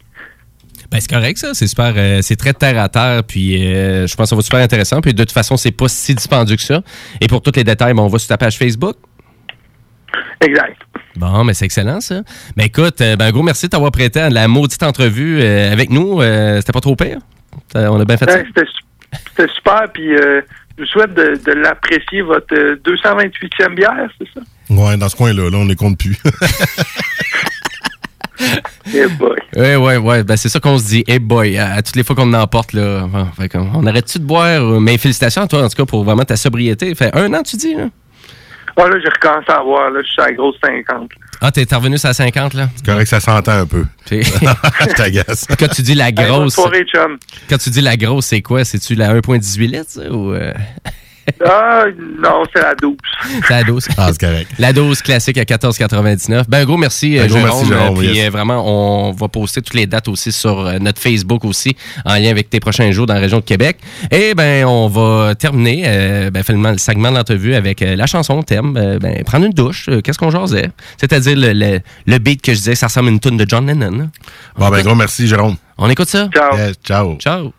[0.90, 1.52] Ben, c'est correct, ça.
[1.54, 1.92] C'est super.
[1.96, 3.22] euh, c'est très terre à terre.
[3.24, 5.00] Puis, euh, je pense que ça va être super intéressant.
[5.00, 6.80] Puis, de toute façon, c'est pas si dispendieux que ça.
[7.20, 8.96] Et pour tous les détails, ben, on va sur ta page Facebook.
[10.40, 10.76] Exact.
[11.16, 12.22] Bon, mais c'est excellent, ça.
[12.56, 15.72] Ben, écoute, euh, ben, un gros merci de t'avoir prêté à la maudite entrevue euh,
[15.72, 16.22] avec nous.
[16.22, 17.18] Euh, C'était pas trop pire.
[17.74, 18.36] On a bien fait ça.
[18.38, 19.82] Ouais, c'était, su- c'était super.
[19.92, 20.40] Puis euh,
[20.78, 24.40] je vous souhaite de, de l'apprécier, votre euh, 228e bière, c'est ça?
[24.70, 26.16] ouais, dans ce coin-là, là, on ne compte plus.
[28.94, 29.36] Eh boy.
[29.56, 30.24] Ouais, ouais, ouais.
[30.24, 31.04] Ben, c'est ça qu'on se dit.
[31.06, 33.06] Hey boy, à, à toutes les fois qu'on en porte, là.
[33.36, 34.46] fait on arrête-tu de boire?
[34.46, 36.94] euh, Mais félicitations à toi, en tout cas, pour vraiment ta sobriété.
[36.94, 37.88] Fait un an, tu dis, là?
[38.80, 41.10] Ah, là, j'ai recommencé à voir, là, je suis à la grosse 50.
[41.40, 42.68] Ah, t'es revenu sur la 50, là?
[42.76, 43.84] C'est correct, ça s'entend un peu.
[44.06, 45.46] Puis- Je t'agace.
[45.58, 46.54] Quand tu dis la Hey, grosse.
[46.54, 47.18] soirée, chum.
[47.50, 48.64] Quand tu dis la grosse, c'est quoi?
[48.64, 50.52] C'est-tu la 1.18 litres, ça, ou euh,
[51.44, 51.84] Ah,
[52.22, 52.96] non, c'est la 12.
[53.46, 53.88] c'est la dose?
[53.96, 54.50] Ah, c'est correct.
[54.58, 56.44] La dose classique à 14,99.
[56.48, 57.50] Ben, gros, merci, Un euh, gros Jérôme.
[57.50, 58.26] merci, Jérôme, Euh, Puis, yes.
[58.26, 62.14] euh, vraiment, on va poster toutes les dates aussi sur euh, notre Facebook aussi, en
[62.14, 63.78] lien avec tes prochains jours dans la région de Québec.
[64.10, 68.06] Et ben, on va terminer euh, ben, finalement le segment de l'entrevue avec euh, la
[68.06, 68.76] chanson thème.
[68.76, 69.86] Euh, ben, prendre une douche.
[69.88, 70.70] euh, Qu'est-ce qu'on jasait?
[70.98, 73.66] C'est-à-dire le, le, le beat que je disais, ça ressemble à une tune de John
[73.66, 74.10] Lennon.
[74.56, 75.56] Bon, ben, gros merci, Jérôme.
[75.76, 76.28] On écoute ça?
[76.34, 76.56] Ciao.
[76.56, 77.16] Yes, ciao.
[77.18, 77.57] Ciao.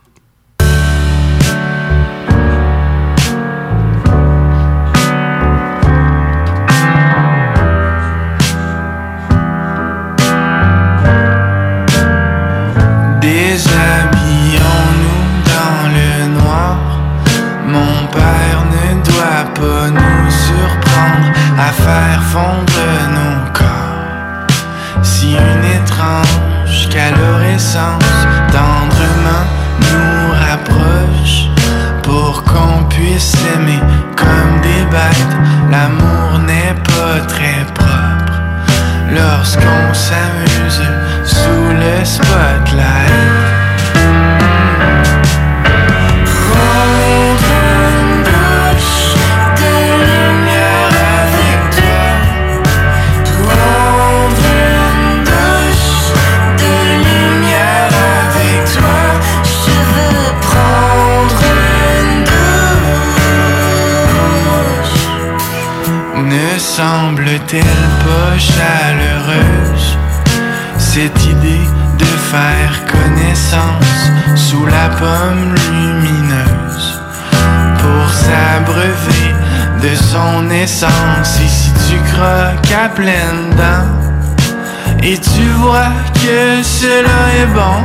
[85.02, 87.76] Et tu vois que cela est bon.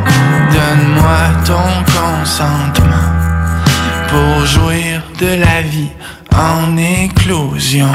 [0.51, 3.10] Donne-moi ton consentement
[4.10, 5.91] pour jouir de la vie
[6.36, 7.89] en éclosion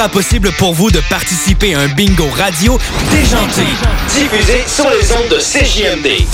[0.00, 2.78] sera possible pour vous de participer à un bingo radio
[3.10, 3.66] déjanté,
[4.08, 6.26] diffusé sur les ondes de CJMD.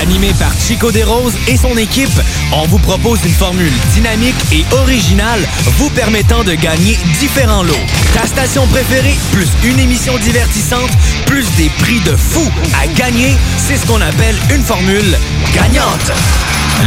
[0.00, 2.16] Animé par Chico Desroses et son équipe,
[2.52, 5.40] on vous propose une formule dynamique et originale
[5.76, 7.74] vous permettant de gagner différents lots.
[8.14, 10.90] Ta station préférée, plus une émission divertissante,
[11.26, 12.48] plus des prix de fou
[12.80, 15.18] à gagner, c'est ce qu'on appelle une formule
[15.52, 16.12] gagnante.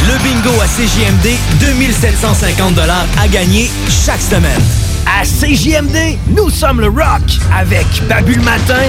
[0.08, 2.80] Le bingo à CJMD, 2750
[3.20, 4.87] à gagner chaque semaine.
[5.20, 8.84] À CJMD, nous sommes le rock avec Babu le matin,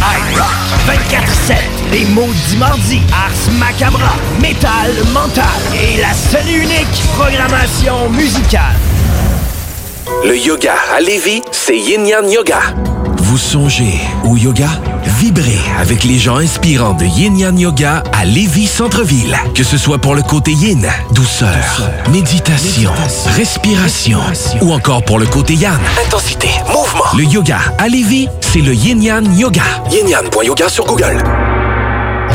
[0.00, 0.44] iRock
[0.88, 1.54] 24-7,
[1.92, 8.74] les maudits mardis, Ars Macabra, Métal Mental et la seule et unique programmation musicale.
[10.24, 12.60] Le yoga à Lévis, c'est Yin Yang Yoga.
[13.18, 14.70] Vous songez au yoga?
[15.08, 19.36] Vibrez avec les gens inspirants de Yin Yang Yoga à Lévis Centre-Ville.
[19.54, 22.90] Que ce soit pour le côté yin, douceur, méditation,
[23.34, 24.20] respiration,
[24.60, 27.04] ou encore pour le côté yang, intensité, mouvement.
[27.16, 29.62] Le yoga à Lévis, c'est le Yin Yang Yoga.
[29.90, 30.06] Yin
[30.68, 31.22] sur Google.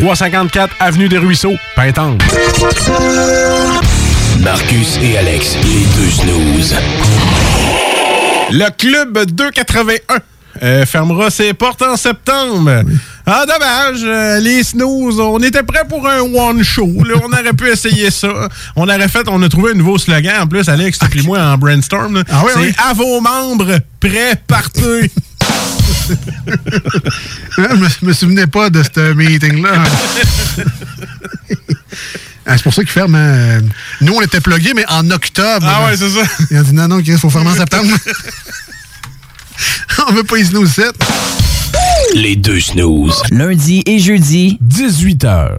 [0.00, 2.22] 354 Avenue des Ruisseaux, Pintante.
[4.40, 6.74] Marcus et Alex, les deux snooze.
[8.50, 10.16] Le Club 281
[10.62, 12.82] euh, fermera ses portes en septembre.
[13.26, 14.00] Ah, dommage.
[14.04, 17.04] euh, les snooze, on était prêts pour un one-show.
[17.04, 17.14] là.
[17.22, 18.48] On aurait pu essayer ça.
[18.76, 20.42] On aurait fait, on a trouvé un nouveau slogan.
[20.42, 22.22] En plus, Alex, puis moi en brainstorm.
[22.30, 22.72] Ah oui, C'est oui.
[22.88, 25.10] à vos membres, prêts, partez.
[27.56, 29.82] Je me, je me souvenais pas de ce meeting-là.
[32.46, 33.16] Ah, c'est pour ça qu'ils ferment.
[33.18, 33.60] hein.
[34.00, 35.66] Nous, on était plugués, mais en octobre.
[35.68, 36.22] Ah ouais, c'est ça.
[36.50, 37.90] Ils ont dit non, non, il faut fermer en septembre.
[40.08, 40.92] on veut pas y snooze 7.
[42.14, 43.22] Les deux snooze.
[43.30, 45.58] Lundi et jeudi, 18h.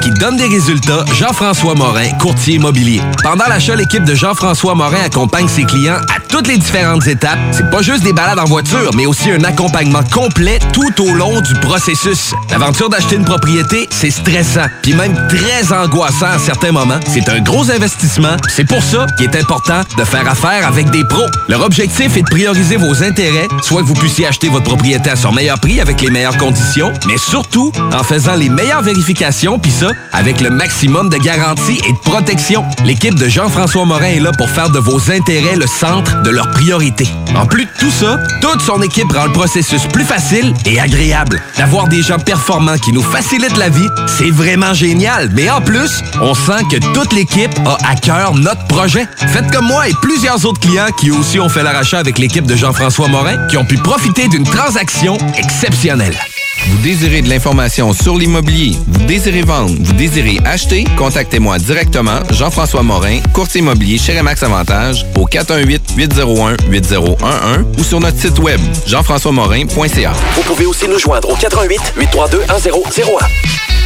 [0.00, 3.00] qui donne des résultats, Jean-François Morin, courtier immobilier.
[3.22, 7.38] Pendant l'achat, l'équipe de Jean-François Morin accompagne ses clients à toutes les différentes étapes.
[7.52, 11.40] C'est pas juste des balades en voiture, mais aussi un accompagnement complet tout au long
[11.40, 12.32] du processus.
[12.50, 17.00] L'aventure d'acheter une propriété, c'est stressant, puis même très angoissant à certains moments.
[17.06, 18.36] C'est un gros investissement.
[18.48, 21.26] C'est pour ça qu'il est important de faire affaire avec des pros.
[21.48, 25.16] Leur objectif est de prioriser vos intérêts, soit que vous puissiez acheter votre propriété à
[25.16, 29.70] son meilleur prix avec les meilleures conditions, mais surtout en faisant les meilleures vérifications, puis
[29.70, 32.64] ça, avec le maximum de garantie et de protection.
[32.84, 36.50] L'équipe de Jean-François Morin est là pour faire de vos intérêts le centre de leurs
[36.50, 37.08] priorités.
[37.34, 41.40] En plus de tout ça, toute son équipe rend le processus plus facile et agréable.
[41.56, 45.30] D'avoir des gens performants qui nous facilitent la vie, c'est vraiment génial.
[45.34, 49.06] Mais en plus, on sent que toute l'équipe a à cœur notre projet.
[49.28, 52.56] Faites comme moi et plusieurs autres clients qui aussi ont fait leur avec l'équipe de
[52.56, 56.16] Jean-François Morin, qui ont pu profiter d'une transaction exceptionnelle.
[56.64, 62.82] Vous désirez de l'information sur l'immobilier, vous désirez vendre, vous désirez acheter, contactez-moi directement, Jean-François
[62.82, 70.12] Morin, courtier immobilier chez Remax Avantage, au 418-801-8011 ou sur notre site web, jean-françois-morin.ca.
[70.34, 73.85] Vous pouvez aussi nous joindre au 88 832 1001.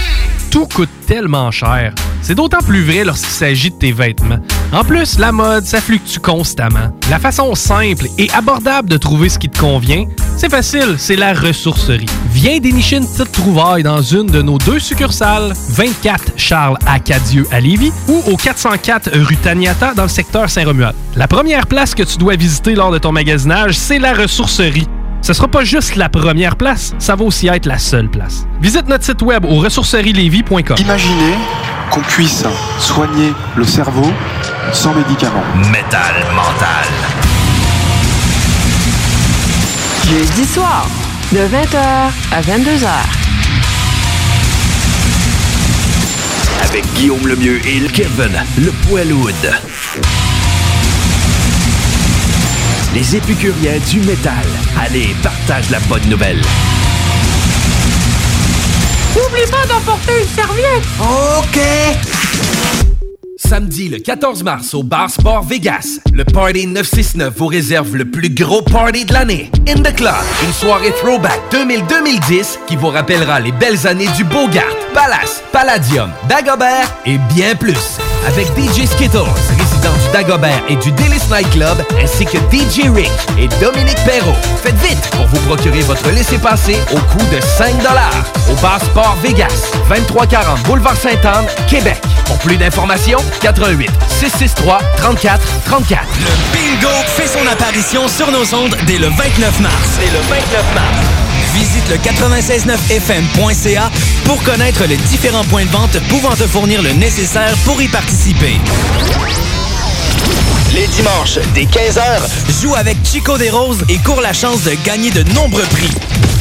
[0.51, 1.95] Tout coûte tellement cher.
[2.23, 4.39] C'est d'autant plus vrai lorsqu'il s'agit de tes vêtements.
[4.73, 6.91] En plus, la mode, ça fluctue constamment.
[7.09, 11.35] La façon simple et abordable de trouver ce qui te convient, c'est facile, c'est la
[11.35, 12.07] ressourcerie.
[12.33, 17.61] Viens dénicher une petite trouvaille dans une de nos deux succursales, 24 Charles Acadieux à
[17.61, 20.97] Lévis ou au 404 rue Taniata dans le secteur Saint-Romuald.
[21.15, 24.89] La première place que tu dois visiter lors de ton magasinage, c'est la ressourcerie.
[25.23, 28.47] Ce sera pas juste la première place, ça va aussi être la seule place.
[28.61, 30.77] Visite notre site web au ressourcerielevy.com.
[30.79, 31.35] Imaginez
[31.91, 32.45] qu'on puisse
[32.79, 34.11] soigner le cerveau
[34.73, 35.45] sans médicaments.
[35.71, 36.87] Métal mental.
[40.09, 40.87] Jeudi soir,
[41.33, 41.79] de 20h
[42.33, 42.89] à 22h.
[46.69, 49.51] Avec Guillaume Lemieux et Kevin, le poiloude.
[52.93, 54.35] Les épicuriens du métal.
[54.81, 56.41] Allez, partage la bonne nouvelle.
[59.15, 60.85] N'oublie pas d'emporter une serviette.
[61.39, 61.61] OK.
[63.37, 68.31] Samedi le 14 mars au Bar Sport Vegas, le Party 969 vous réserve le plus
[68.31, 69.51] gros party de l'année.
[69.69, 74.65] In the Club, une soirée throwback 2000-2010 qui vous rappellera les belles années du Bogart,
[74.95, 77.99] Palace, Palladium, Dagobert et bien plus.
[78.27, 79.19] Avec DJ Skittles,
[79.81, 84.37] du Dagobert et du Délice Nightclub, ainsi que DJ Rick et Dominique Perrault.
[84.63, 87.75] Faites vite pour vous procurer votre laissez-passer au coût de 5
[88.51, 92.01] au Bar Sport Vegas, 2340 Boulevard Sainte-Anne, Québec.
[92.27, 96.03] Pour plus d'informations, 88 663 34 34.
[96.19, 99.75] Le bingo fait son apparition sur nos ondes dès le 29 mars.
[99.99, 101.21] Dès le 29 mars.
[101.55, 103.91] Visite le 969fm.ca
[104.25, 108.61] pour connaître les différents points de vente pouvant te fournir le nécessaire pour y participer.
[110.75, 115.11] Les dimanches, dès 15h, joue avec Chico des Roses et cours la chance de gagner
[115.11, 115.91] de nombreux prix.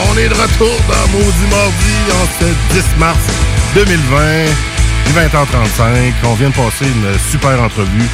[0.05, 2.45] On est de retour dans Maudit Mardi en ce
[2.75, 3.17] 10 mars
[3.75, 4.45] 2020,
[5.07, 6.13] il est 20h35.
[6.25, 8.09] On vient de passer une super entrevue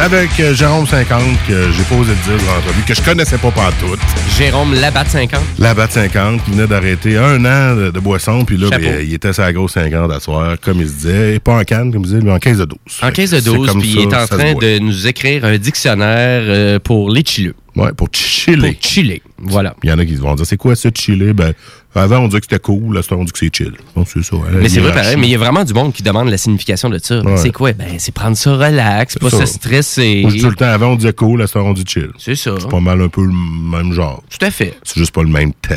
[0.00, 3.38] avec euh, Jérôme 50, que j'ai pas osé le dire dans l'entrevue, que je connaissais
[3.38, 4.00] pas pantoute.
[4.36, 5.40] Jérôme Labatte 50.
[5.58, 9.30] Labatte 50, qui venait d'arrêter un an de, de boisson, puis là, ben, il était
[9.36, 12.20] la grosse 50 à soir, comme il se disait, pas en canne, comme il disait,
[12.22, 12.78] mais en 15 de 12.
[13.02, 15.58] En 15 de C'est 12, comme puis il est en train de nous écrire un
[15.58, 17.54] dictionnaire euh, pour les chilleux.
[17.74, 18.72] Ouais, pour chiller.
[18.72, 19.74] Pour chiller, voilà.
[19.82, 21.32] Il y en a qui vont dire, c'est quoi ça, chiller?
[21.32, 21.54] Ben,
[21.94, 23.72] avant, on disait que c'était cool, là, on dit que c'est chill.
[23.96, 24.36] Bon, c'est ça.
[24.52, 26.90] Mais c'est vrai pareil, mais il y a vraiment du monde qui demande la signification
[26.90, 27.20] de ça.
[27.20, 27.36] Ouais.
[27.38, 27.72] C'est quoi?
[27.72, 30.20] Ben, c'est prendre ça relax, pas se stresser.
[30.22, 32.10] Moi, je dis tout le temps, avant, on disait cool, là, c'est on dit chill.
[32.18, 32.54] C'est ça.
[32.58, 34.22] C'est pas mal un peu le même genre.
[34.28, 34.74] Tout à fait.
[34.82, 35.74] C'est juste pas le même temps.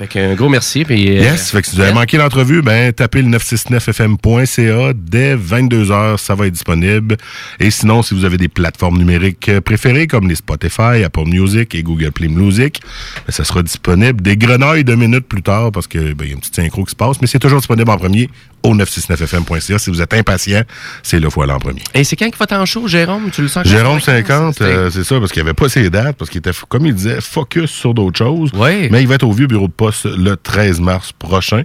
[0.00, 0.86] Fait qu'un gros merci.
[0.86, 5.36] Puis, euh, Yes, fait que si vous avez manqué l'entrevue, ben tapez le 969fm.ca dès
[5.36, 7.18] 22h, ça va être disponible.
[7.58, 11.74] Et sinon, si vous avez des plateformes numériques euh, préférées comme les Spotify, Apple Music
[11.74, 12.80] et Google Play Music,
[13.26, 16.32] ben, ça sera disponible des grenouilles de minutes plus tard parce que ben, y a
[16.32, 18.30] une petite synchro qui se passe, mais c'est toujours disponible en premier
[18.62, 19.78] au 969fm.ca.
[19.78, 20.62] Si vous êtes impatient,
[21.02, 21.82] c'est le fois en premier.
[21.94, 23.30] Et c'est quand qu'il va t'en show, Jérôme?
[23.30, 23.66] Tu le sens?
[23.66, 26.86] Jérôme 50, euh, c'est ça, parce qu'il avait pas ses dates, parce qu'il était, comme
[26.86, 28.50] il disait, focus sur d'autres choses.
[28.54, 28.88] Oui.
[28.90, 31.62] Mais il va être au vieux bureau de poste le 13 mars prochain.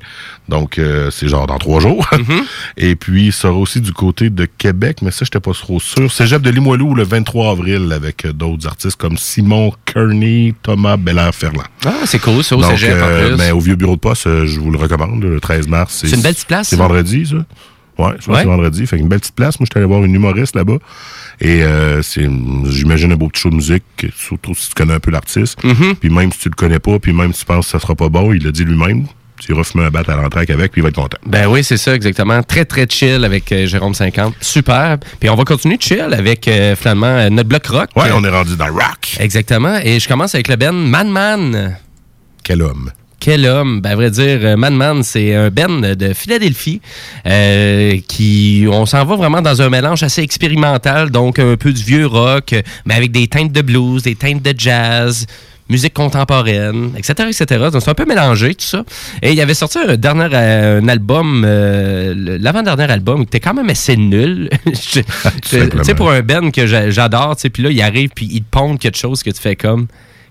[0.49, 2.07] Donc, euh, c'est genre dans trois jours.
[2.11, 2.43] Mm-hmm.
[2.77, 6.11] Et puis, il sera aussi du côté de Québec, mais ça, j'étais pas trop sûr.
[6.11, 11.63] Cégep de Limoilou le 23 avril avec euh, d'autres artistes comme Simon Kearney, Thomas Belair-Ferland.
[11.85, 13.37] Ah, c'est cool, ça, au Donc, cégep, en euh, plus.
[13.37, 16.03] ben, au vieux bureau de poste, euh, je vous le recommande, le 13 mars.
[16.05, 17.35] C'est une belle petite place, C'est vendredi, ça.
[17.97, 18.33] Ouais, je pense Ouais.
[18.33, 18.87] que c'est vendredi.
[18.87, 19.57] Fait une belle petite place.
[19.57, 20.79] Moi, j'étais allé voir une humoriste là-bas.
[21.39, 22.29] Et euh, c'est,
[22.65, 23.83] j'imagine, un beau petit show de musique,
[24.17, 25.63] surtout si tu connais un peu l'artiste.
[25.63, 25.95] Mm-hmm.
[25.95, 27.95] Puis même si tu le connais pas, puis même si tu penses que ça sera
[27.95, 29.05] pas bon, il l'a dit lui-même.
[29.39, 31.17] Tu iras fumer un bat à l'entraque avec, puis il va être content.
[31.25, 32.41] Ben oui, c'est ça, exactement.
[32.41, 34.33] Très, très chill avec euh, Jérôme 50.
[34.39, 34.97] Super.
[35.19, 37.89] Puis on va continuer de chill avec, euh, finalement, euh, notre bloc rock.
[37.95, 39.17] Ouais, on est rendu dans le rock.
[39.19, 39.77] Exactement.
[39.83, 41.77] Et je commence avec le Ben Man Man.
[42.43, 42.91] Quel homme.
[43.19, 43.81] Quel homme.
[43.81, 46.79] Ben, à vrai dire, Man Man, c'est un Ben de Philadelphie
[47.25, 51.83] euh, qui, on s'en va vraiment dans un mélange assez expérimental, donc un peu du
[51.83, 52.53] vieux rock,
[52.85, 55.25] mais avec des teintes de blues, des teintes de jazz,
[55.69, 57.69] musique contemporaine, etc., etc.
[57.71, 58.83] Donc, c'est un peu mélangé, tout ça.
[59.21, 63.53] Et il avait sorti un dernier euh, un album, euh, l'avant-dernier album, qui était quand
[63.55, 64.49] même assez nul.
[64.65, 65.03] Tu
[65.83, 68.41] sais, pour un Ben que j'a- j'adore, tu sais, puis là, il arrive, puis il
[68.41, 69.87] te pond quelque chose que tu fais comme...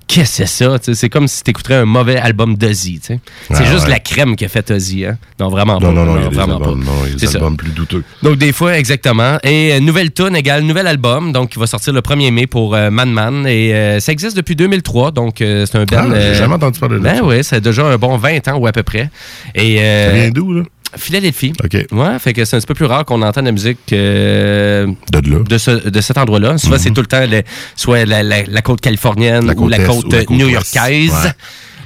[0.07, 0.95] Qu'est-ce que c'est ça?
[0.95, 3.01] C'est comme si tu écouterais un mauvais album d'Ozzy.
[3.03, 3.19] C'est
[3.51, 3.91] Ah juste ouais.
[3.91, 5.07] la crème qui a fait Ozzy.
[5.07, 5.17] Hein?
[5.41, 5.87] Non, vraiment pas.
[5.87, 7.39] Non, non, non, il y a des albums, non, il y a des C'est ça.
[7.39, 8.05] albums plus douteux.
[8.23, 9.39] Donc, des fois, exactement.
[9.43, 12.75] Et euh, nouvelle tune égale nouvel album, donc qui va sortir le 1er mai pour
[12.75, 13.47] euh, Man Man.
[13.47, 16.11] Et euh, ça existe depuis 2003, donc euh, c'est un band.
[16.13, 17.25] Ah, j'ai jamais entendu parler de Ben ça.
[17.25, 19.11] oui, c'est déjà un bon 20 ans ou à peu près.
[19.55, 20.63] Et, Ça vient d'où, là?
[20.97, 21.53] Philadelphie.
[21.65, 21.87] OK.
[21.93, 25.59] Ouais, fait que c'est un petit peu plus rare qu'on entende la musique euh, de,
[25.59, 26.59] ce- de cet endroit-là.
[26.59, 27.43] Souvent, c'est tout le temps le-
[27.77, 29.47] soit la, la- la côte californienne Mhm.
[29.47, 31.35] La ou côte la côte, ou la côte new-yorkaise.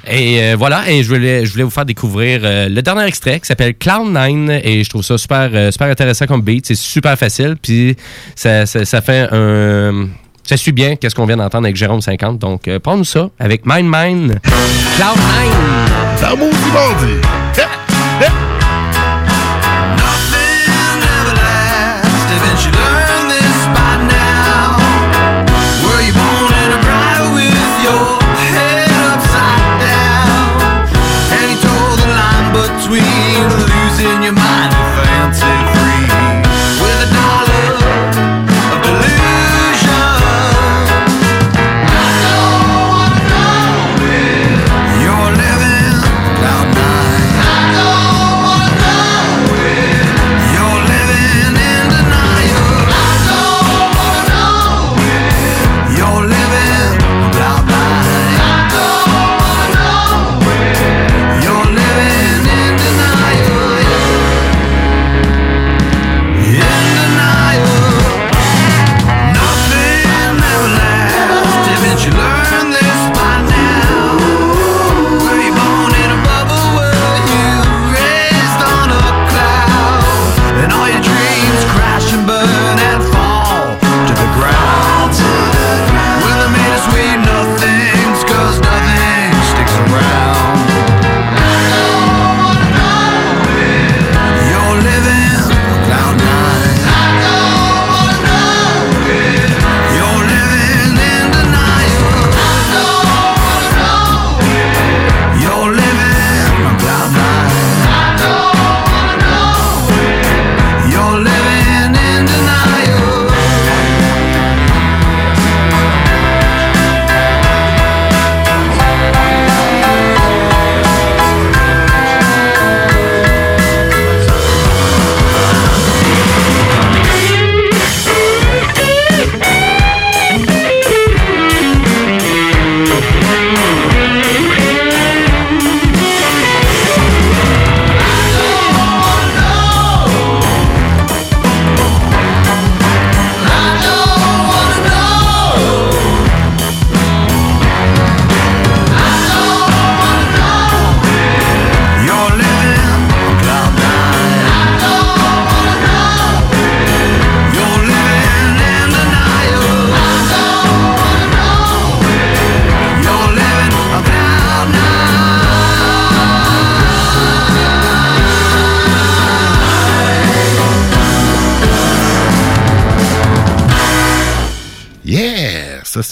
[0.07, 3.39] Et euh, voilà, et je voulais, je voulais vous faire découvrir euh, le dernier extrait
[3.39, 6.65] qui s'appelle Cloud9 et je trouve ça super, super intéressant comme beat.
[6.65, 7.95] C'est super facile, puis
[8.35, 10.07] ça, ça, ça fait un...
[10.43, 12.39] Ça suit bien qu'est-ce qu'on vient d'entendre avec Jérôme 50.
[12.39, 14.39] Donc, euh, prends-nous ça avec Mine
[14.97, 16.21] Cloud9.
[16.21, 16.49] Dans mon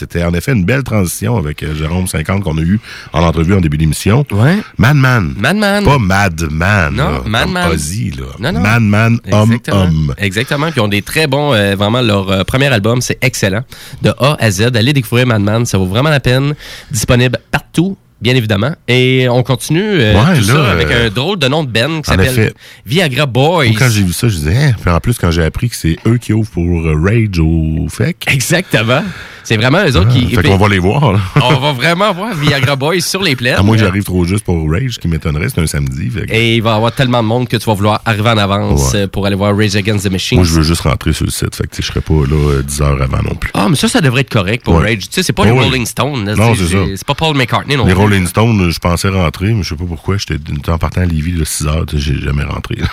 [0.09, 2.79] c'était en effet une belle transition avec euh, Jérôme 50 qu'on a eu
[3.13, 4.25] en entrevue en début d'émission.
[4.31, 4.57] Ouais.
[4.77, 5.33] Madman.
[5.37, 5.83] Madman.
[5.83, 6.93] Pas Madman.
[6.95, 7.71] Non, Madman.
[7.71, 8.25] Ozzy, là.
[8.39, 8.61] Non, non.
[8.61, 10.15] Madman, homme, homme.
[10.17, 10.67] Exactement.
[10.67, 11.53] Puis ils ont des très bons.
[11.53, 13.63] euh, vraiment, leur euh, premier album, c'est excellent.
[14.01, 14.71] De A à Z.
[14.75, 15.65] Allez découvrir Madman.
[15.65, 16.53] Ça vaut vraiment la peine.
[16.91, 17.97] Disponible partout.
[18.19, 18.71] Bien évidemment.
[18.87, 21.69] Et on continue euh, Ouais, tout là, ça avec euh, un drôle de nom de
[21.69, 22.51] Ben qui s'appelle.
[22.83, 23.65] Viagra Boys.
[23.77, 24.73] Quand j'ai vu ça, je disais, hein.
[24.81, 28.25] Puis en plus, quand j'ai appris que c'est eux qui ouvrent pour Rage au FEC.
[28.27, 29.03] Exactement.
[29.47, 30.27] C'est vraiment eux autres qui.
[30.35, 31.19] Fait qu'on va les voir, là.
[31.41, 33.55] on va vraiment voir Viagra Boys sur les plaines.
[33.55, 36.09] À moins que j'arrive trop juste pour Rage, qui m'étonnerait, c'est un samedi.
[36.09, 38.37] fait Et il va y avoir tellement de monde que tu vas vouloir arriver en
[38.37, 38.99] avance Ouais.
[39.03, 40.37] euh, pour aller voir Rage Against the Machine.
[40.39, 41.55] Moi, je veux juste rentrer sur le site.
[41.55, 43.49] Fait que je serais pas là euh, 10 heures avant non plus.
[43.53, 44.83] Ah, mais ça, ça devrait être correct pour Ouais.
[44.95, 45.03] Rage.
[45.03, 45.59] Tu sais, c'est pas Ouais, les.
[45.59, 46.25] Rolling Stones.
[46.35, 46.77] Non, c'est ça.
[46.97, 48.01] C'est pas Paul McCartney non Les plus.
[48.01, 50.17] Rolling Stones, je pensais rentrer, mais je sais pas pourquoi.
[50.17, 50.35] J'étais
[50.69, 52.75] en partant à Lévis de 6 heures, j'ai jamais rentré.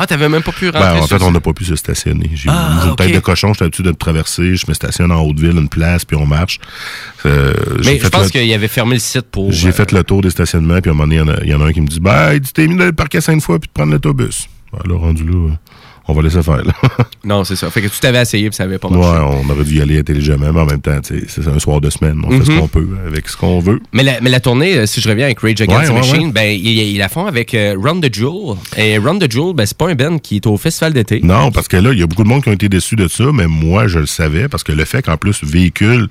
[0.00, 2.30] Ah, t'avais même pas pu rentrer Ben, en fait, on n'a pas pu se stationner.
[2.32, 5.56] J'ai Ah, une tête de cochon, j'étais habitué de traverser, je me stationne en Haute-Ville,
[5.58, 6.58] une place, puis on marche.
[7.26, 7.52] Euh,
[7.84, 9.52] Mais je pense le- qu'il avait fermé le site pour.
[9.52, 11.28] J'ai euh, fait le tour des stationnements, puis à un moment donné, il y en
[11.28, 12.92] a- il y, en a un qui me dit Ben, il dit, t'es mis d'aller
[12.92, 14.48] parquer cinq fois, puis de prendre l'autobus.
[14.84, 15.50] Alors, rendu là,
[16.08, 16.64] on va laisser faire.
[16.64, 16.72] Là.
[17.24, 17.68] Non, c'est ça.
[17.70, 19.36] Fait que tu t'avais essayé puis ça avait pas ouais, marché.
[19.44, 22.22] on aurait dû y aller intelligemment, mais en même temps, c'est un soir de semaine.
[22.24, 22.60] On fait ce Mhm.
[22.60, 23.80] qu'on peut avec ce qu'on veut.
[23.92, 25.94] Mais la, mais la tournée, euh, si je reviens avec Rage Against Ouais, the ouais,
[25.96, 26.32] Machine, ouais.
[26.32, 28.56] ben, ils la font avec euh, Run the Jewel.
[28.78, 31.20] Et Run the Jewel, ben, c'est pas un band qui est au festival d'été.
[31.22, 33.08] Non, parce que là, il y a beaucoup de monde qui ont été déçus de
[33.08, 36.08] ça, mais moi, je le savais, parce que le fait qu'en plus véhicule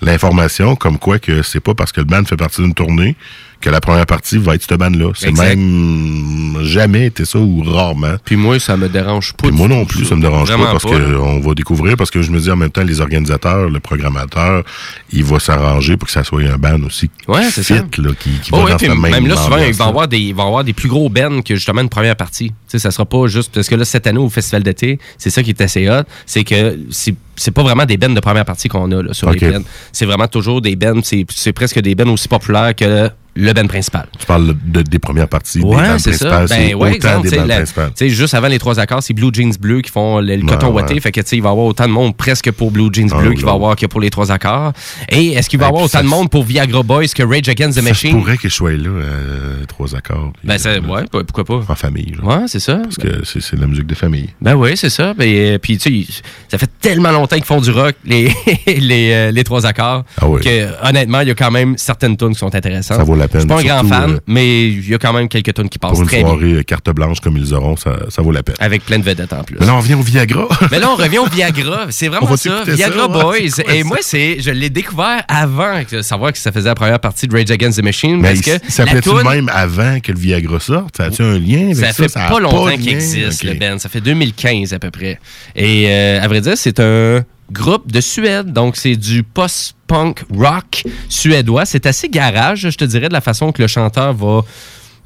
[0.00, 3.16] l'information comme quoi que c'est pas parce que le band fait partie d'une tournée
[3.64, 5.12] que la première partie va être cette bande-là.
[5.14, 8.16] C'est même jamais été ça ou rarement.
[8.22, 9.48] Puis moi, ça me dérange pas.
[9.48, 12.30] Puis moi non plus, ça me dérange pas parce qu'on va découvrir, parce que je
[12.30, 14.64] me dis en même temps, les organisateurs, le programmateur,
[15.10, 18.02] il va s'arranger pour que ça soit un band aussi Ouais, c'est fit, ça.
[18.02, 19.84] là, qui, qui Oh, va ouais, dans puis cette même même là, souvent, il va
[19.84, 22.48] y avoir des, il va avoir des plus gros bands que justement une première partie.
[22.48, 25.30] Tu sais, ça sera pas juste parce que là, cette année au Festival d'été, c'est
[25.30, 28.44] ça qui est assez hot, c'est que c'est c'est pas vraiment des bands de première
[28.44, 29.64] partie qu'on a là, sur les bands.
[29.90, 34.06] C'est vraiment toujours des bands, c'est presque des bands aussi populaires que le band principal.
[34.18, 36.10] Tu parles de, des premières parties, des Ouais, ça.
[36.10, 37.92] principales, c'est Ben, ouais, autant exemple, des tu sais, bandes la- principales.
[38.08, 40.82] juste avant les trois accords, c'est Blue Jeans Bleu qui font le, le coton ouais.
[40.82, 40.98] ouaté.
[41.00, 43.08] Fait que, tu sais, il va y avoir autant de monde presque pour Blue Jeans
[43.12, 44.72] Ah, Bleu qu'il va y avoir que pour les trois accords.
[45.08, 47.48] Et est-ce qu'il va y avoir autant ça- de monde pour Viagra Boys que Rage
[47.48, 48.18] Against the Ça Machine?
[48.20, 50.32] pourrait que je sois là, euh, trois accords.
[50.44, 51.62] Ben, ça, euh, ouais, pourquoi pas?
[51.68, 52.14] En famille.
[52.22, 52.24] là.
[52.24, 52.76] Ouais, c'est ça.
[52.76, 54.30] Parce que c'est de la musique de famille.
[54.40, 55.14] Ben oui, c'est ça.
[55.14, 56.12] Ben, euh, puis, tu sais,
[56.50, 58.30] ça fait tellement longtemps qu'ils font du rock, les,
[58.66, 62.32] les, euh, les trois accords, Ah que honnêtement, il y a quand même certaines tunes
[62.32, 62.98] qui sont intéressantes.
[62.98, 63.42] Ça vaut la peine.
[63.48, 65.68] Je suis pas un grand fan, euh, mais il y a quand même quelques tunes
[65.68, 68.32] qui passent Pour une très soirée euh, carte blanche comme ils auront, ça, ça vaut
[68.32, 68.56] la peine.
[68.60, 69.56] Avec plein de vedettes en plus.
[69.60, 70.48] Mais là, on vient au Viagra.
[70.70, 71.86] Mais là, on revient au Viagra.
[71.90, 72.62] C'est vraiment ça.
[72.66, 73.22] Viagra ça, Boys.
[73.22, 73.62] quoi Et ça?
[73.84, 77.36] moi, c'est, je l'ai découvert avant de savoir que ça faisait la première partie de
[77.36, 78.20] Rage Against the Machine.
[78.20, 80.96] Mais parce il, que il s'appelait-tu la toune- même avant que le Viagra sorte?
[80.96, 81.86] Ça a-tu un lien avec ça?
[81.92, 81.92] Ça?
[82.02, 83.78] fait Ça pas longtemps qu'il existe, le band.
[83.78, 85.18] Ça fait 2015 à peu près.
[85.56, 88.52] Et euh, à vrai dire, c'est un groupe de Suède.
[88.52, 91.66] Donc, c'est du post-punk rock suédois.
[91.66, 94.42] C'est assez garage, je te dirais, de la façon que le chanteur va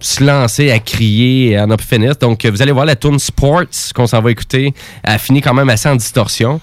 [0.00, 2.14] se lancer à crier et à en finir.
[2.16, 3.64] Donc, vous allez voir la tune Sports
[3.94, 4.72] qu'on s'en va écouter.
[5.02, 6.60] Elle finit quand même assez en distorsion.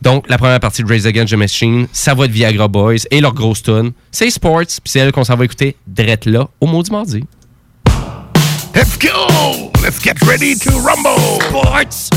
[0.00, 3.20] Donc, la première partie de Raise Against the Machine, ça va de Viagra Boys et
[3.20, 3.92] leur grosse tune.
[4.12, 7.24] C'est Sports, puis c'est elle qu'on s'en va écouter drette là, au Maudit Mardi.
[8.74, 9.72] Let's go!
[9.82, 11.40] Let's get ready to rumble!
[11.48, 12.10] Sports!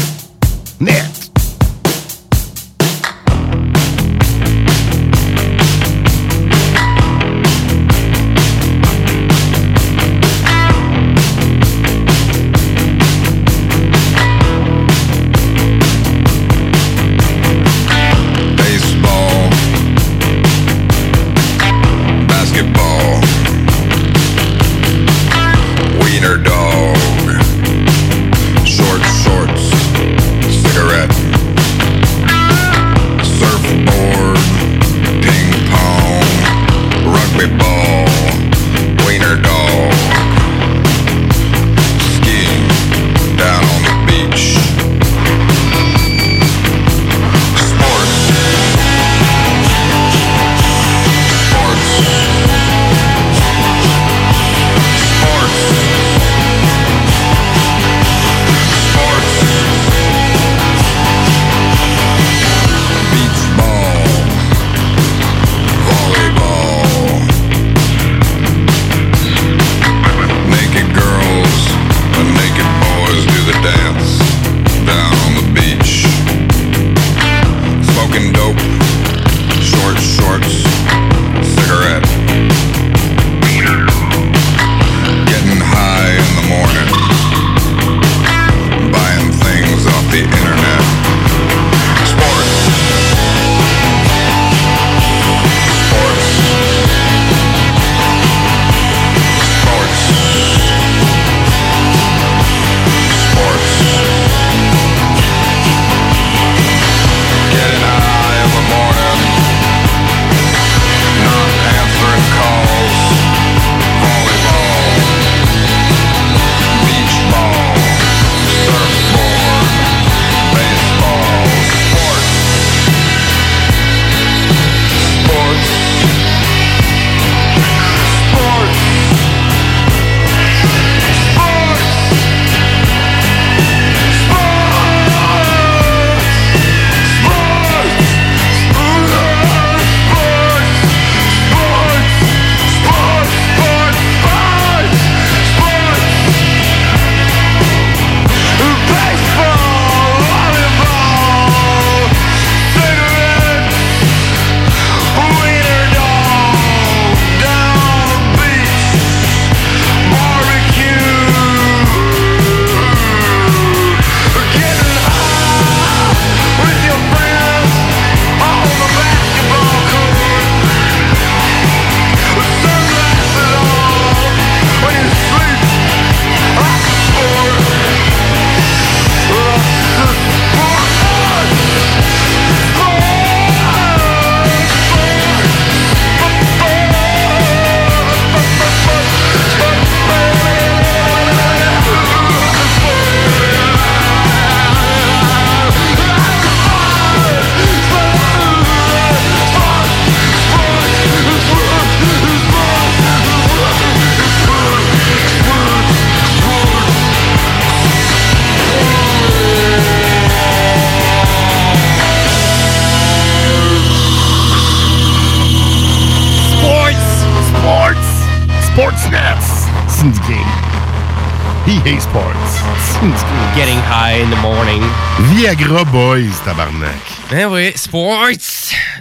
[225.72, 227.00] Boys, tabarnak.
[227.32, 228.28] Ben oui, sports.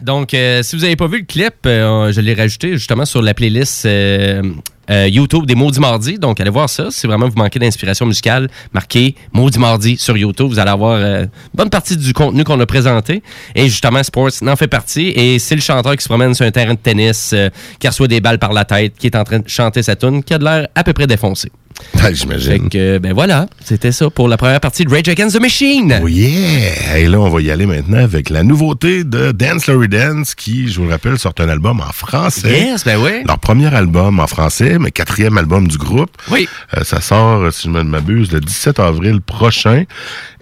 [0.03, 3.23] Donc, euh, si vous n'avez pas vu le clip, euh, je l'ai rajouté justement sur
[3.23, 4.43] la playlist euh,
[4.89, 6.21] YouTube des Maudits Mardis.
[6.21, 6.93] Donc, allez voir ça.
[6.93, 10.47] Si vraiment vous manquez d'inspiration musicale, marquez Maudits Mardi sur YouTube.
[10.47, 13.21] Vous allez avoir une bonne partie du contenu qu'on a présenté.
[13.57, 15.09] Et justement, Sports n'en fait partie.
[15.09, 17.35] Et c'est le chanteur qui se promène sur un terrain de tennis,
[17.81, 20.23] qui reçoit des balles par la tête, qui est en train de chanter sa tune,
[20.23, 21.51] qui a de l'air à peu près défoncé.
[22.13, 22.65] J'imagine.
[22.65, 26.01] Fait que, ben voilà, c'était ça pour la première partie de Rage Against the Machine.
[26.03, 26.99] Oh yeah!
[26.99, 30.69] Et là, on va y aller maintenant avec la nouveauté de Dance Larry Dance qui,
[30.69, 32.51] je vous le rappelle, sort un album en français.
[32.51, 33.23] Yes, ben oui.
[33.27, 36.11] Leur premier album en français, mais quatrième album du groupe.
[36.31, 36.49] Oui.
[36.77, 39.85] Euh, ça sort, si je ne m'abuse, le 17 avril prochain.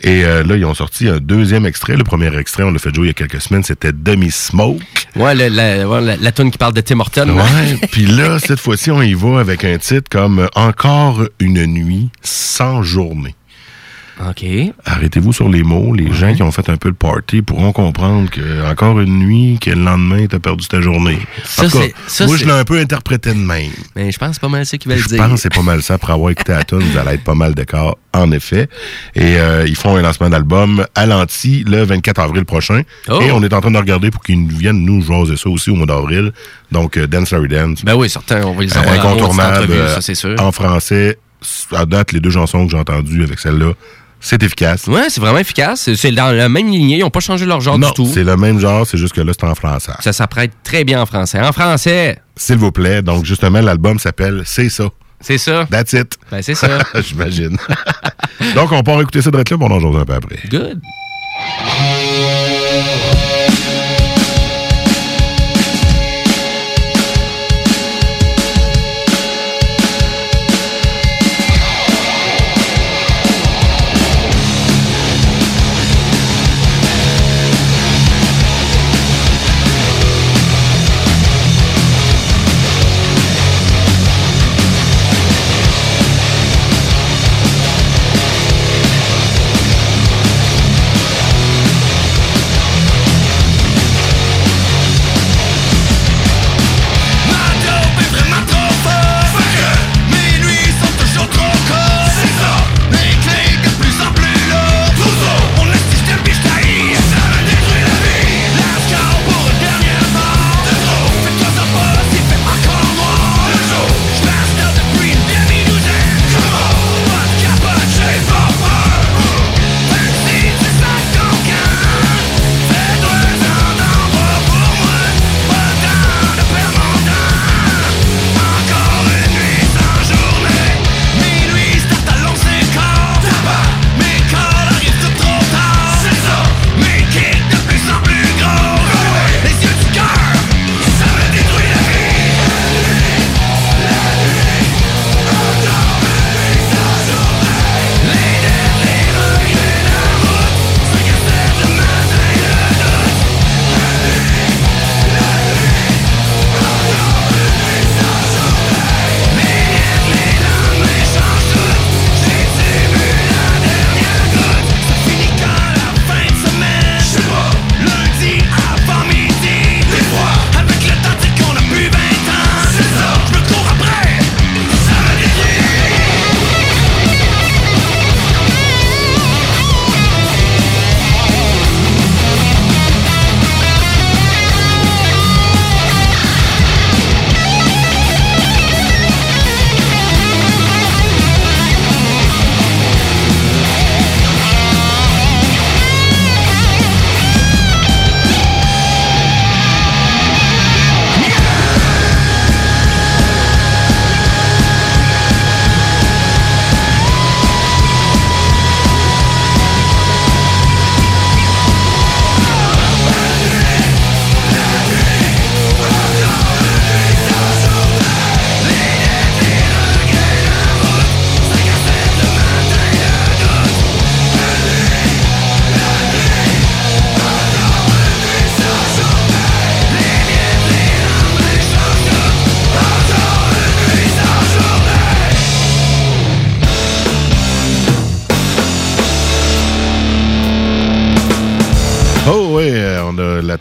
[0.02, 1.96] Et euh, là, ils ont sorti un deuxième extrait.
[1.96, 4.80] Le premier extrait, on l'a fait jouer il y a quelques semaines, c'était Demi Smoke.
[5.16, 7.28] Ouais, le- la, ouais, la, la tune qui parle de Tim Horton.
[7.30, 12.10] Ouais, puis là, cette fois-ci, on y va avec un titre comme Encore une nuit
[12.22, 13.34] sans journée.
[14.28, 14.44] OK.
[14.84, 15.94] Arrêtez-vous sur les mots.
[15.94, 19.58] Les gens qui ont fait un peu le party pourront comprendre que encore une nuit,
[19.60, 21.18] que le lendemain, t'as perdu ta journée.
[21.44, 23.70] Ça, En tout cas, c'est- ça, moi, je l'ai un peu interprété de même.
[23.94, 25.18] Mais je pense que c'est pas mal ça qu'ils veulent Je dire.
[25.18, 25.94] pense que c'est pas mal ça.
[25.94, 28.68] Après avoir écouté la tune, vous allez être pas mal d'accord, en effet.
[29.14, 32.82] Et euh, ils font un lancement d'album à l'anti le 24 avril prochain.
[33.08, 33.20] Oh.
[33.22, 35.76] Et on est en train de regarder pour qu'ils viennent nous jaser ça aussi au
[35.76, 36.32] mois d'avril.
[36.72, 37.84] Donc, euh, Dance Larry Dance.
[37.84, 39.66] Ben oui, certain, on va les avoir Euh, incontournable.
[39.70, 40.34] euh, ça, c'est sûr.
[40.40, 41.18] En français,
[41.72, 43.72] à date, les deux chansons que j'ai entendues avec celle-là,
[44.20, 44.86] c'est efficace.
[44.86, 45.90] Ouais, c'est vraiment efficace.
[45.94, 46.96] C'est- dans la même lignée.
[46.96, 48.10] Ils n'ont pas changé leur genre non, du tout.
[48.12, 49.92] c'est le même genre, c'est juste que là, c'est en français.
[50.00, 51.40] Ça s'apprête très bien en français.
[51.40, 53.02] En français, S'il vous plaît.
[53.02, 54.88] Donc, justement, l'album s'appelle C'est ça.
[55.20, 55.66] c'est ça.
[55.70, 56.14] That's it.
[56.30, 56.78] Ben, c'est ça.
[57.00, 57.56] J'imagine.
[58.54, 60.38] Donc, on part écouter ça de là, puis on en un peu après.
[60.50, 60.80] Good.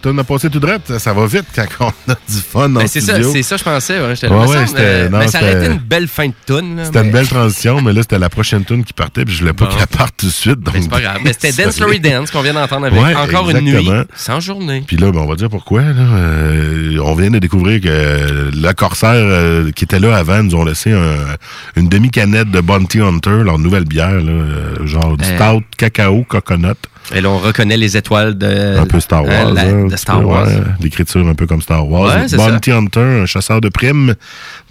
[0.08, 0.76] Tonne a passé tout droit.
[1.00, 1.66] Ça va vite quand
[2.08, 4.00] on a du fun dans Ben, c'est ça, c'est ça, je pensais.
[4.00, 6.80] Ouais, non, ben, ça aurait été une belle fin de tune.
[6.86, 9.42] C'était mais- une belle transition, mais là, c'était la prochaine tune qui partait, puis je
[9.42, 9.76] voulais pas Bon.
[9.76, 10.60] qu'elle parte tout de suite.
[10.62, 11.18] Donc, Mais c'est pas grave.
[11.24, 11.76] Mais c'était Dance.
[11.76, 14.84] Story Dance qu'on vient d'entendre avec encore une nuit sans journée.
[14.88, 15.82] Puis là, ben, on va dire pourquoi.
[15.82, 15.94] Là.
[15.98, 20.64] Euh, on vient de découvrir que le Corsair euh, qui était là avant nous ont
[20.66, 21.36] laissé un-
[21.76, 26.68] une demi-canette de Bounty Hunter, leur nouvelle bière, là, euh, genre du stout, cacao, coconut.
[27.16, 29.54] Et là, on reconnaît les étoiles de, Un peu Star hein, Wars.
[29.58, 30.48] hein, de Star Wars.
[30.48, 32.16] ouais, L'écriture un peu comme Star Wars.
[32.16, 34.16] Ouais, Bounty Hunter, un chasseur de primes.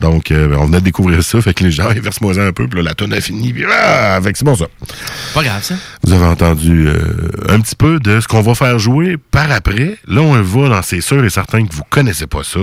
[0.00, 1.40] Donc, euh, ben, on venait de découvrir ça.
[1.40, 1.88] Fait que les gens,
[2.34, 2.68] ça un peu.
[2.68, 3.52] Puis là, la tonne a fini.
[3.52, 4.66] Puis ah, fait que c'est bon ça.
[5.34, 5.74] Pas grave, ça.
[6.06, 6.96] Vous avez entendu euh,
[7.48, 9.98] un petit peu de ce qu'on va faire jouer par après.
[10.06, 12.60] Là, on va dans C'est sûr et certain que vous connaissez pas ça.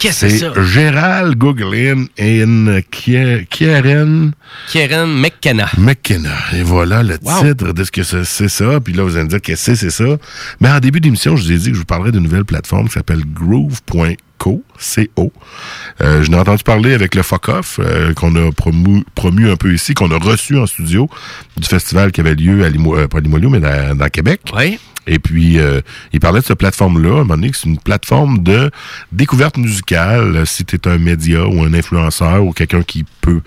[0.00, 0.52] Qu'est-ce que c'est ça?
[0.64, 2.44] Gérald Gouglin et
[2.90, 4.30] Kieran
[4.68, 5.66] Kieran McKenna.
[5.76, 6.30] McKenna.
[6.54, 7.42] Et voilà le Wow.
[7.42, 8.80] titre de ce que c'est c'est ça.
[8.80, 10.16] Puis là, vous allez me dire qu'est-ce que c'est, c'est ça?
[10.60, 12.86] Mais en début d'émission, je vous ai dit que je vous parlerais d'une nouvelle plateforme
[12.88, 14.06] qui s'appelle Groove.co.
[14.78, 15.32] C-O.
[16.00, 19.56] Euh, je n'ai entendu parler avec le Fuck Off, euh, qu'on a promu, promu un
[19.56, 21.08] peu ici, qu'on a reçu en studio
[21.56, 24.40] du festival qui avait lieu à Limo, euh, pas à Limoilou, mais dans, dans Québec.
[24.56, 24.78] Oui.
[25.06, 25.80] Et puis, euh,
[26.12, 28.70] il parlait de cette plateforme-là, à un moment donné, c'est une plateforme de
[29.10, 30.46] découverte musicale.
[30.46, 33.40] Si tu es un média ou un influenceur ou quelqu'un qui peut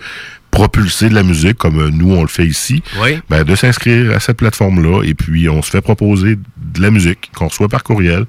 [0.50, 3.20] propulser de la musique, comme nous, on le fait ici, Oui.
[3.30, 5.02] ben, de s'inscrire à cette plateforme-là.
[5.04, 6.36] Et puis, on se fait proposer
[6.72, 8.26] de la musique qu'on reçoit par courriel.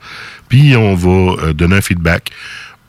[0.50, 1.10] Puis, on va
[1.44, 2.32] euh, donner un feedback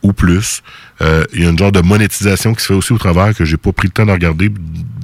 [0.03, 0.61] ou plus.
[1.01, 3.43] Euh, Il y a une genre de monétisation qui se fait aussi au travers que
[3.43, 4.49] j'ai pas pris le temps de regarder,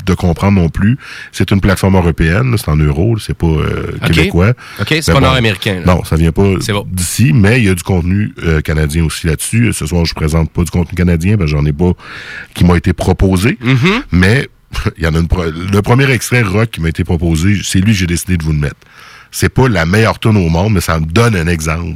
[0.05, 0.97] de comprendre non plus.
[1.31, 4.51] C'est une plateforme européenne, c'est en euros, c'est pas euh, québécois.
[4.79, 5.81] OK, c'est Mais pas bon, nord-américain.
[5.85, 6.87] Non, ça vient pas bon.
[6.91, 9.73] d'ici, mais il y a du contenu euh, canadien aussi là-dessus.
[9.73, 11.91] Ce soir, je présente pas du contenu canadien, parce que j'en ai pas
[12.53, 13.57] qui m'a été proposé.
[13.63, 14.03] Mm-hmm.
[14.11, 14.47] Mais
[14.97, 17.79] il y en a une pro- le premier extrait rock qui m'a été proposé, c'est
[17.79, 18.75] lui que j'ai décidé de vous le mettre.
[19.31, 21.95] C'est pas la meilleure tune au monde, mais ça me donne un exemple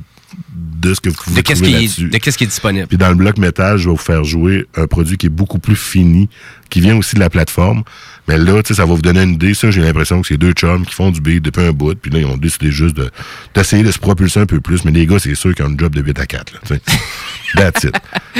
[0.56, 2.88] de ce que vous pouvez De qu'est-ce qui, est- de qu'est-ce qui est disponible.
[2.88, 5.60] Puis dans le bloc métal, je vais vous faire jouer un produit qui est beaucoup
[5.60, 6.30] plus fini,
[6.70, 7.84] qui vient aussi de la plateforme.
[8.28, 9.54] Mais là, tu sais, ça va vous donner une idée.
[9.54, 11.94] Ça, j'ai l'impression que c'est deux chums qui font du beat depuis un bout.
[11.96, 13.12] Puis là, ils ont décidé juste de-
[13.54, 14.84] d'essayer de, se propulser un peu plus.
[14.84, 16.54] Mais les gars, c'est sûr qu'ils ont un job de 8 à 4.
[16.54, 16.78] Là.
[17.56, 17.96] That's it.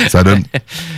[0.08, 0.42] Ça donne...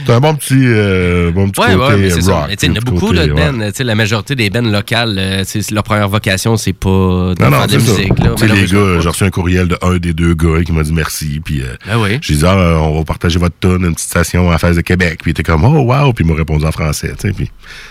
[0.06, 2.50] C'est un bon petit, euh, bon petit Ouais, côté ouais, rock.
[2.62, 3.70] Il y en a beaucoup côté, de ouais.
[3.74, 7.66] sais, La majorité des bands locales, euh, leur première vocation, c'est pas de Non, non,
[7.66, 8.18] de la musique.
[8.18, 10.72] Là, Tu sais, les gars, j'ai reçu un courriel de un des deux gars qui
[10.72, 11.07] m'a dit merci.
[11.44, 12.18] Puis euh, Ah oui.
[12.20, 14.80] j'ai dit, ah, euh, on va partager votre tonne, une petite station en face de
[14.82, 15.20] Québec.
[15.22, 16.12] Puis il était comme, oh, wow.
[16.12, 17.12] Puis il m'a répondu en français.
[17.18, 17.34] tu sais.
[17.34, 17.50] Puis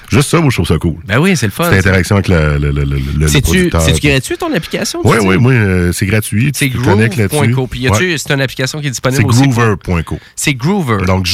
[0.09, 0.95] juste ça, moi, je trouve ça cool.
[1.05, 1.65] Ben oui, c'est le fun.
[1.70, 3.82] C'est l'interaction avec le, le, le, le, le C'est-tu producteur.
[3.82, 5.01] c'est-tu gratuit ton application?
[5.01, 6.51] tu Oui, oui, oui, euh, c'est gratuit.
[6.53, 7.68] C'est groove.co.
[7.68, 8.15] Puis y a-tu, Ouais.
[8.18, 9.47] c'est une application qui est disponible C'est aussi?
[9.49, 10.20] groover.co.
[10.36, 11.05] C'est Groover.
[11.05, 11.26] Donc.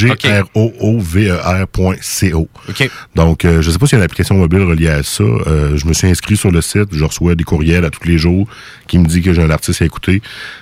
[1.13, 2.49] G-R-O-O-V-E-R.co.
[2.69, 2.89] OK.
[3.15, 5.23] Donc, euh, je sais pas s'il y a une application mobile reliée à ça.
[5.23, 6.89] Euh, je me suis inscrit sur le site.
[6.91, 8.47] Je reçois des courriels à tous les jours
[8.87, 10.21] qui me dit que j'ai un artiste à écouter.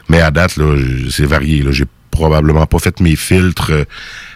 [0.10, 0.76] Mais à date, là,
[1.12, 1.62] c'est varié.
[1.62, 1.72] Là.
[1.72, 3.84] J'ai probablement pas fait mes filtres euh,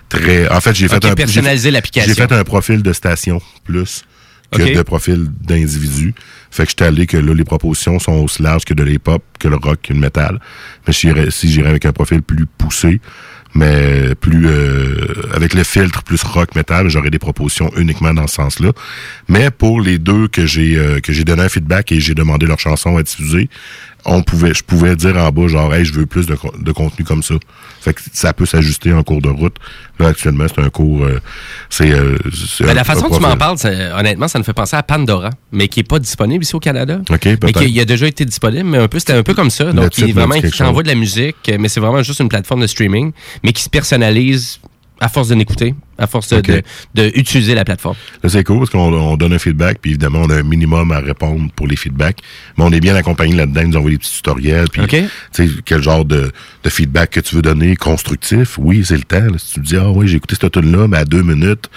[0.10, 0.48] très...
[0.50, 1.10] En fait, j'ai fait un...
[1.10, 2.14] j'ai- personnaliser l'application.
[2.14, 4.04] J'ai fait un profil de station plus
[4.52, 6.14] que de profil d'individu.
[6.52, 9.50] Fait que j'étais allé que là, les propositions sont aussi larges que de l'hip-hop, que
[9.50, 10.40] le rock, que le metal.
[10.88, 11.12] Mais si
[11.52, 13.02] j'irais avec un profil plus poussé,
[13.54, 18.36] mais plus euh, avec le filtre plus rock metal, j'aurais des propositions uniquement dans ce
[18.36, 18.72] sens-là.
[19.28, 22.46] Mais pour les deux que j'ai euh, que j'ai donné un feedback et j'ai demandé
[22.46, 23.50] leur chanson à diffuser,
[24.06, 27.04] on pouvait je pouvais dire en bas genre hey, je veux plus de, de contenu
[27.04, 27.36] comme ça.
[27.82, 29.56] Fait que ça peut s'ajuster en cours de route.
[30.00, 31.20] Là actuellement, c'est un cours euh,
[31.70, 32.18] c'est euh,
[32.60, 33.58] la façon que tu m'en parles,
[33.98, 37.02] honnêtement, ça me fait penser à Pandora, mais qui est pas disponible ici au Canada.
[37.10, 39.72] OK, mais qui a déjà été disponible, mais un peu, c'était un peu comme ça.
[39.72, 42.68] Donc, dit vraiment, qui t'envoie de la musique, mais c'est vraiment juste une plateforme de
[42.68, 43.12] streaming,
[43.44, 44.60] mais qui se personnalise
[45.00, 46.48] à force de l'écouter, à force de- OK.
[46.48, 46.64] de,
[46.96, 47.96] de utiliser la plateforme.
[48.24, 50.92] Là, c'est cool parce qu'on on donne un feedback, puis évidemment, on a un minimum
[50.92, 52.20] à répondre pour les feedbacks.
[52.58, 55.50] Mais on est bien accompagné là-dedans, ils nous envoient des petits tutoriels, puis tu sais,
[55.66, 56.32] quel genre de,
[56.64, 58.58] de feedback que tu veux donner, constructif.
[58.58, 59.20] Oui, c'est le temps.
[59.20, 59.38] là.
[59.38, 61.70] Si tu me dis, ah oui, j'ai écouté cette tune-là, mais à deux minutes,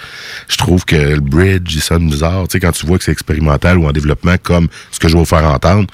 [0.47, 2.47] je trouve que le bridge, il sonne bizarre.
[2.47, 5.13] Tu sais, quand tu vois que c'est expérimental ou en développement, comme ce que je
[5.13, 5.87] vais vous faire entendre,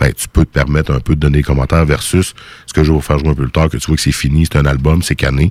[0.00, 2.32] ben, tu peux te permettre un peu de donner des commentaires versus
[2.66, 4.02] ce que je vais vous faire jouer un peu plus tard, que tu vois que
[4.02, 5.50] c'est fini, c'est un album, c'est cané.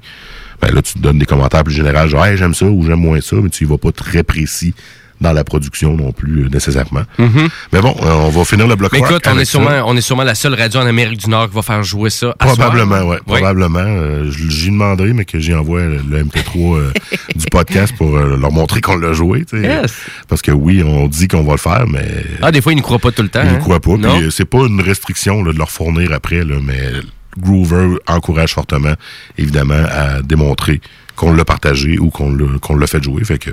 [0.61, 2.99] Ben là, tu te donnes des commentaires plus généraux, genre, hey, j'aime ça ou j'aime
[2.99, 4.73] moins ça, mais tu y vas pas très précis
[5.19, 7.01] dans la production non plus, euh, nécessairement.
[7.17, 9.51] Mais bon, euh, on va finir le bloc Mais écoute, on est, ça.
[9.53, 12.11] sûrement, on est sûrement la seule radio en Amérique du Nord qui va faire jouer
[12.11, 12.35] ça.
[12.37, 13.17] à Probablement, ouais.
[13.25, 13.79] Probablement.
[13.79, 16.91] Euh, J'y demanderai, mais que j'y envoie le, le MP3 euh,
[17.35, 19.43] du podcast pour leur montrer qu'on l'a joué.
[19.53, 19.91] Yes.
[20.27, 22.05] Parce que oui, on dit qu'on va le faire, mais
[22.43, 23.41] Ah, des fois, ils ne croient pas tout le temps.
[23.43, 23.59] ils ne hein?
[23.59, 23.95] croient pas.
[23.97, 26.91] Puis c'est pas une restriction là, de leur fournir après, là, mais
[27.39, 28.93] Groover encourage fortement,
[29.37, 30.81] évidemment, à démontrer
[31.15, 33.23] qu'on l'a partagé ou qu'on l'a qu'on l'a fait jouer.
[33.23, 33.49] Fait que,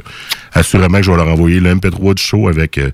[0.52, 2.90] assurément que je vais leur envoyer le MP3 du show avec euh,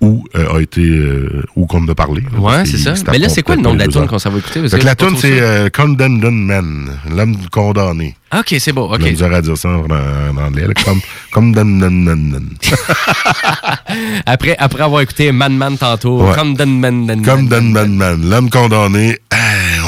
[0.00, 2.22] où euh, a été, euh, où qu'on a parlé.
[2.32, 2.94] là, Ouais, c'est ça.
[3.10, 4.68] Mais là, c'est quoi le nom de la tune qu'on s'en va écouter?
[4.68, 8.14] Fait que la tune, c'est Condemned Man, l'homme condamné.
[8.36, 8.92] OK, c'est beau.
[8.92, 9.00] OK.
[9.02, 10.66] J'ai à dire ça en, en anglais.
[10.66, 11.00] là, Comme,
[11.32, 12.40] Condemned Man.
[14.26, 16.54] Après, après avoir écouté Man Man tantôt, Ouais.
[16.54, 19.18] Dan Man Comme Man l'homme condamné.
[19.32, 19.36] On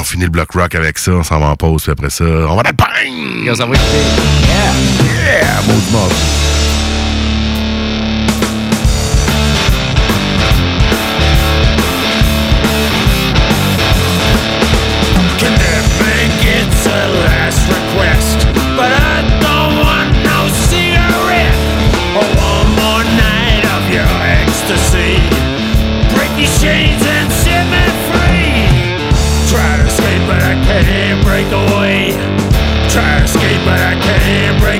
[0.07, 2.55] finit le block rock avec ça, on s'en va en pause, puis après ça, on
[2.55, 3.49] va la bang!
[3.49, 4.03] On s'en va écouter.
[4.47, 4.73] Yeah!
[5.41, 6.56] Yeah!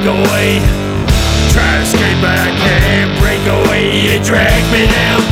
[0.07, 0.63] Away.
[1.51, 3.91] Try to escape, but I can't break away.
[3.91, 5.26] You drag me down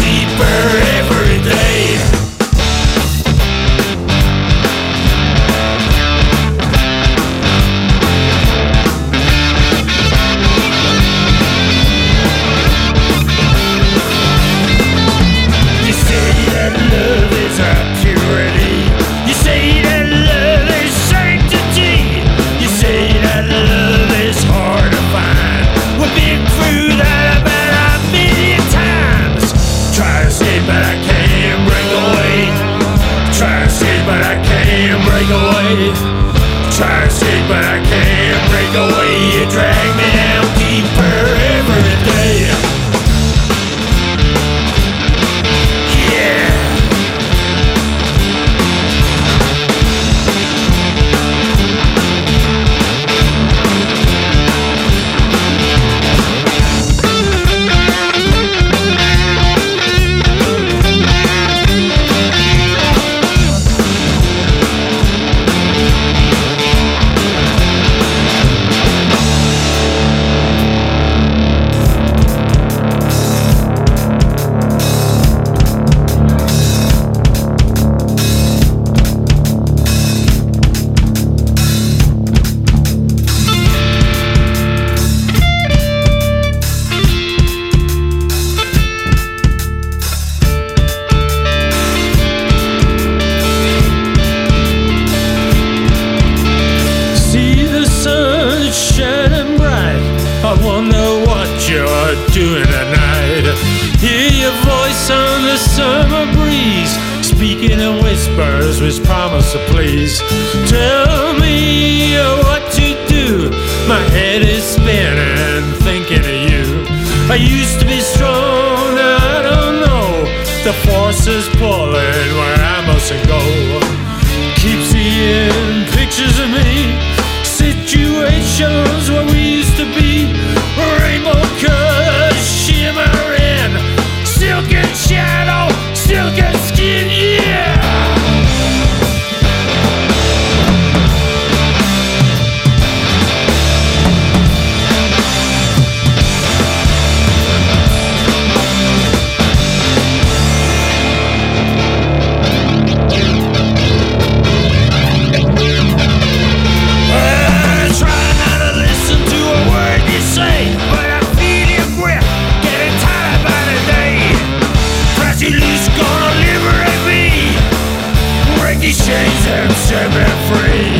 [168.85, 170.93] these chains and set me free.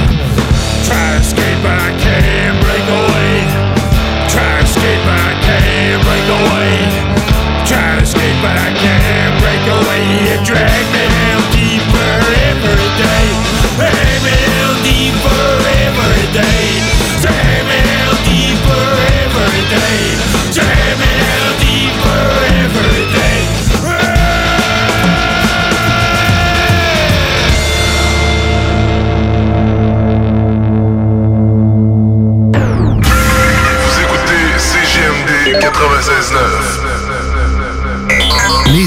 [0.89, 3.33] Try to escape, but I can't break away.
[4.25, 6.73] Try to escape, but I can't break away.
[7.69, 10.01] Try to escape, but I can't break away.
[10.25, 10.94] You drag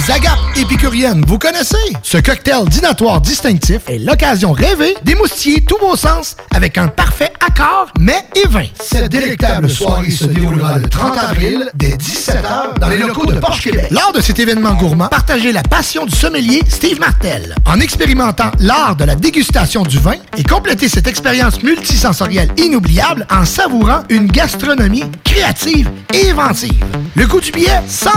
[0.08, 0.14] écoutez CGMD 96.9.
[0.14, 1.76] Les agapes épicurienne, vous connaissez?
[2.02, 7.88] Ce cocktail dînatoire distinctif est l'occasion rêvée d'émoustiller tous vos sens avec un parfait accord
[7.98, 8.66] mais et vin.
[8.80, 13.64] Cette délectable soirée se déroulera le 30 avril dès 17h dans les locaux de Porsche
[13.64, 13.88] Québec.
[13.90, 18.96] Lors de cet événement gourmand, partagez la passion du sommelier Steve Martel en expérimentant l'art
[18.96, 25.04] de la dégustation du vin et complétez cette expérience multisensorielle inoubliable en savourant une gastronomie
[25.24, 26.84] créative et inventive.
[27.14, 28.10] Le coût du billet, 100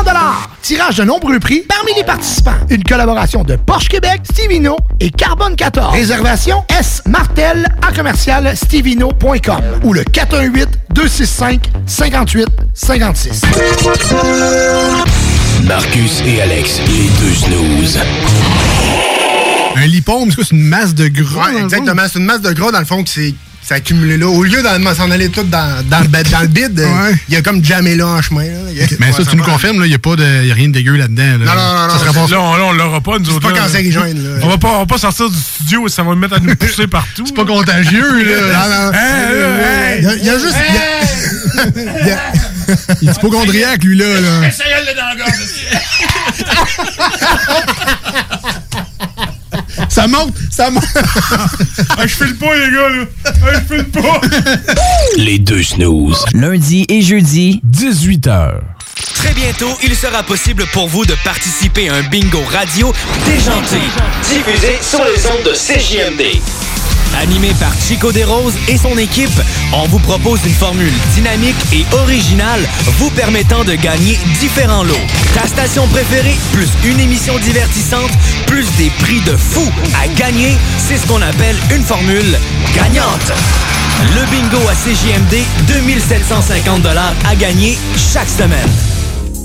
[0.62, 2.52] Tirage de nombreux prix parmi les participants.
[2.70, 5.94] Une collaboration de Porsche Québec, Stevino et Carbone 14.
[5.94, 7.02] Réservation S.
[7.08, 8.56] Martel à commercial
[9.84, 13.42] ou le 418 265 58 56.
[15.64, 18.00] Marcus et Alex, les deux snooze.
[19.76, 20.44] Un lipome, c'est?
[20.44, 21.52] C'est une masse de gras?
[21.54, 22.04] exactement.
[22.12, 24.28] C'est une masse de gras, dans le fond, qui s'est s'est accumulé là.
[24.28, 27.42] Au lieu d'en s'en aller tout dans, dans, dans le bide, euh, il y a
[27.42, 28.44] comme jamais là en chemin.
[28.44, 28.72] là.
[28.74, 30.68] Y Mais ça, Ouais, tu nous confirmes, il n'y a, pas de- y a rien
[30.70, 31.24] de dégueu là-dedans.
[31.24, 31.38] là.
[31.38, 33.48] Non, non, non, Ça non, serait pas Là, on, on l'aura pas, nous autres.
[33.48, 33.62] pas là.
[33.64, 34.40] cancérigène, là.
[34.44, 36.40] On va pas, on va pas sortir du studio et ça va nous mettre à
[36.40, 37.24] nous pousser partout.
[37.26, 38.42] C'est pas contagieux, là.
[38.52, 38.92] Non, non.
[38.94, 42.20] Hey, Il y a- il y a juste- il y a- il y a-
[43.02, 44.06] Il est hypochondriaque, lui, là.
[44.22, 44.48] là.
[44.48, 45.16] Essaye-le dans la
[49.92, 50.86] Ça monte, ça monte.
[50.96, 53.06] ah, je fais le pas, les gars, là.
[53.26, 54.22] Ah, je fais le pas.
[55.18, 56.24] Les deux snooze.
[56.34, 58.62] Lundi et jeudi, 18h.
[59.16, 62.94] Très bientôt, il sera possible pour vous de participer à un bingo radio
[63.26, 63.82] déjanté,
[64.30, 66.71] diffusé sur les ondes de CJMD.
[67.22, 69.42] Animé par Chico Desroses et son équipe,
[69.74, 72.62] on vous propose une formule dynamique et originale
[72.98, 74.96] vous permettant de gagner différents lots.
[75.34, 78.12] Ta station préférée, plus une émission divertissante,
[78.48, 79.64] plus des prix de fou
[80.02, 82.38] à gagner, c'est ce qu'on appelle une formule
[82.76, 83.34] gagnante.
[84.16, 86.86] Le bingo à CJMD, 2750
[87.26, 89.01] à gagner chaque semaine.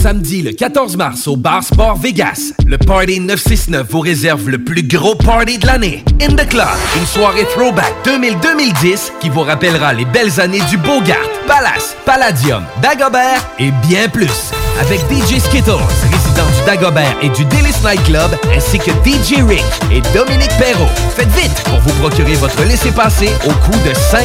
[0.00, 4.82] Samedi le 14 mars au Bar Sport Vegas, le Party 969 vous réserve le plus
[4.82, 6.04] gros party de l'année.
[6.20, 6.66] In the Club,
[6.96, 11.16] une soirée throwback 2000-2010 qui vous rappellera les belles années du Bogart,
[11.46, 14.50] Palace, Palladium, Dagobert et bien plus.
[14.80, 15.70] Avec DJ Skittles,
[16.42, 20.88] du Dagobert et du Délice Nightclub, ainsi que DJ Rick et Dominique Perrault.
[21.16, 24.24] Faites vite pour vous procurer votre laissez-passer au coût de 5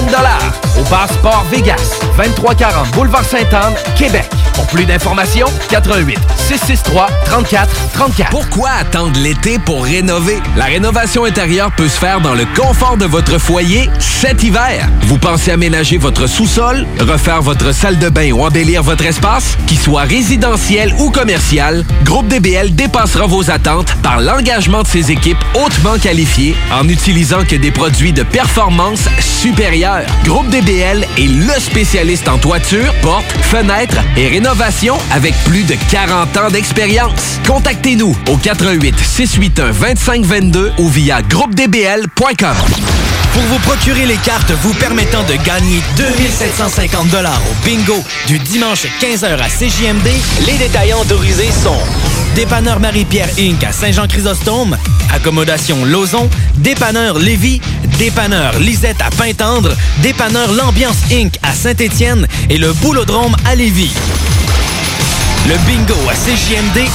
[0.79, 4.29] au Bar Sport Vegas, 2340 Boulevard Sainte-Anne, Québec.
[4.53, 8.29] Pour plus d'informations, 88 663 34 34.
[8.29, 10.39] Pourquoi attendre l'été pour rénover?
[10.57, 14.87] La rénovation intérieure peut se faire dans le confort de votre foyer cet hiver.
[15.03, 19.57] Vous pensez aménager votre sous-sol, refaire votre salle de bain ou embellir votre espace?
[19.65, 25.43] Qu'il soit résidentiel ou commercial, Groupe DBL dépassera vos attentes par l'engagement de ses équipes
[25.55, 30.05] hautement qualifiées en n'utilisant que des produits de performance supérieure.
[30.25, 36.37] Groupe DBL est le spécialiste en toiture, portes, fenêtres et rénovation avec plus de 40
[36.37, 37.39] ans d'expérience.
[37.47, 42.98] Contactez-nous au 88 681 2522 ou via groupedbl.com.
[43.39, 49.39] Pour vous procurer les cartes vous permettant de gagner 2750 au bingo du dimanche 15h
[49.39, 50.09] à CJMD,
[50.45, 51.77] les détaillants autorisés sont
[52.35, 53.63] Dépanneur Marie-Pierre Inc.
[53.63, 54.75] à Saint-Jean-Chrysostome,
[55.13, 57.61] Accommodation Lauson, Dépanneur Lévis,
[57.97, 61.39] Dépanneur Lisette à Pintendre, Dépanneur L'Ambiance Inc.
[61.41, 63.93] à Saint-Étienne et le Boulodrome à Lévis.
[65.47, 66.89] Le bingo à CJMD,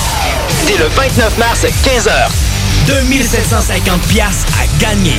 [0.66, 2.28] c'est le 29 mars 15h.
[2.86, 5.18] 2750 pièces à gagner.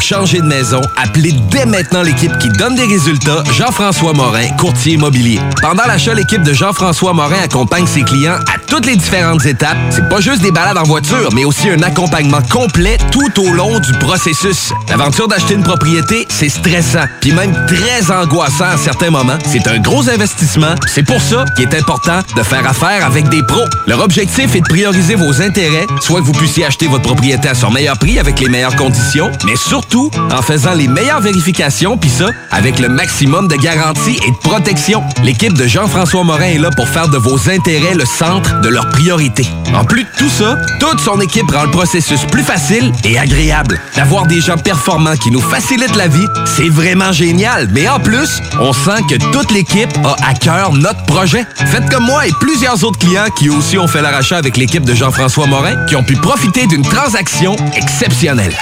[0.00, 5.40] changer de maison, appelez dès maintenant l'équipe qui donne des résultats, Jean-François Morin, courtier immobilier.
[5.62, 9.76] Pendant l'achat, l'équipe de Jean-François Morin accompagne ses clients à toutes les différentes étapes.
[9.90, 13.78] C'est pas juste des balades en voiture, mais aussi un accompagnement complet tout au long
[13.78, 14.72] du processus.
[14.88, 19.38] L'aventure d'acheter une propriété, c'est stressant, puis même très angoissant à certains moments.
[19.46, 20.74] C'est un gros investissement.
[20.86, 23.64] C'est pour ça qu'il est important de faire affaire avec des pros.
[23.86, 27.54] Leur objectif est de prioriser vos intérêts, soit que vous puissiez acheter votre propriété à
[27.54, 32.10] son meilleur prix avec les meilleures conditions, mais surtout en faisant les meilleures vérifications, puis
[32.10, 35.02] ça, avec le maximum de garantie et de protection.
[35.22, 38.88] L'équipe de Jean-François Morin est là pour faire de vos intérêts le centre de leurs
[38.90, 39.46] priorités.
[39.74, 43.80] En plus de tout ça, toute son équipe rend le processus plus facile et agréable.
[43.94, 47.68] D'avoir des gens performants qui nous facilitent la vie, c'est vraiment génial.
[47.72, 51.44] Mais en plus, on sent que toute l'équipe a à cœur notre projet.
[51.66, 54.94] Faites comme moi et plusieurs autres clients qui aussi ont fait leur avec l'équipe de
[54.94, 58.56] Jean-François Morin, qui ont pu profiter d'une transaction exceptionnelle.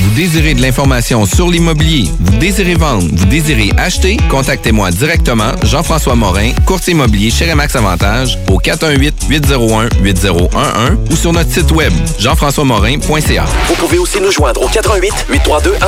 [0.00, 6.14] Vous désirez de l'information sur l'immobilier, vous désirez vendre, vous désirez acheter, contactez-moi directement, Jean-François
[6.14, 13.44] Morin, courtier immobilier chez Remax Avantage, au 418-801-8011 ou sur notre site web, jean-françois-morin.ca.
[13.68, 15.80] Vous pouvez aussi nous joindre au 88 832 1001.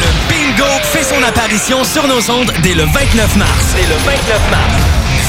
[0.00, 3.74] Le bingo fait son apparition sur nos ondes dès le 29 mars.
[3.76, 4.72] Dès le 29 mars.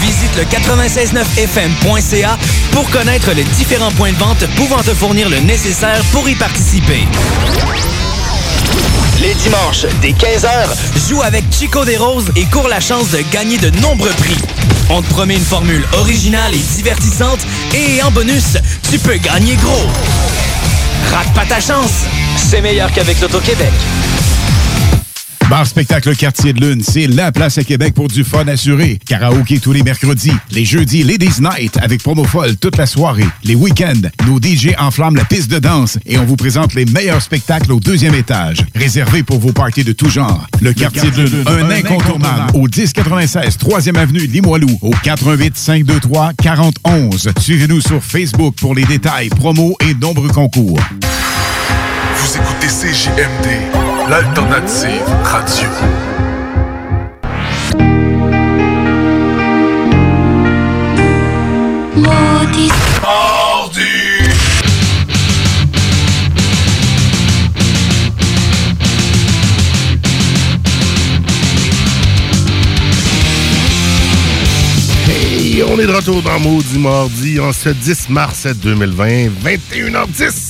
[0.02, 2.38] Visite le 969fm.ca
[2.72, 7.06] pour connaître les différents points de vente pouvant te fournir le nécessaire pour y participer.
[9.22, 13.58] Les dimanches, dès 15h, joue avec Chico des Roses et cours la chance de gagner
[13.58, 14.38] de nombreux prix.
[14.90, 17.40] On te promet une formule originale et divertissante
[17.74, 18.58] et en bonus,
[18.90, 19.88] tu peux gagner gros.
[21.12, 21.92] Rate pas ta chance,
[22.38, 23.74] c'est meilleur qu'avec l'Auto-Québec.
[25.50, 29.00] Bar Spectacle Quartier de Lune, c'est la place à Québec pour du fun assuré.
[29.08, 30.32] Karaoké tous les mercredis.
[30.52, 33.26] Les jeudis, Ladies Night avec promo folle toute la soirée.
[33.44, 37.24] Les week-ends, nos DJ enflamment la piste de danse et on vous présente les meilleurs
[37.24, 38.64] spectacles au deuxième étage.
[38.76, 40.46] Réservé pour vos parties de tout genre.
[40.62, 42.52] Le, Quartier, de Lune, un, incontournable.
[42.54, 47.32] Au 1096 3e Avenue Limoilou, au 418 523 4011.
[47.40, 50.80] Suivez-nous sur Facebook pour les détails, promos et nombreux concours.
[52.18, 55.69] Vous écoutez CJMD, l'alternative radio.
[75.07, 80.49] Hey, on est de retour dans Maudit Mardi en ce 10 mars 2020, 21h10.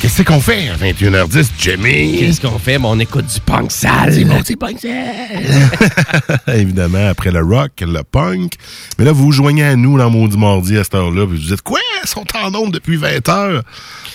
[0.00, 2.18] Qu'est-ce qu'on fait à 21h10, Jimmy?
[2.18, 2.78] Qu'est-ce qu'on fait?
[2.78, 4.12] Bon, on écoute du punk sale.
[4.12, 4.78] C'est bon, c'est punk
[6.54, 8.52] Évidemment, après le rock, le punk.
[8.98, 11.46] Mais là, vous vous joignez à nous dans Maudit Mardi à cette heure-là, puis vous
[11.48, 11.80] dites, quoi?
[12.04, 13.60] Ils sont en ondes depuis 20 h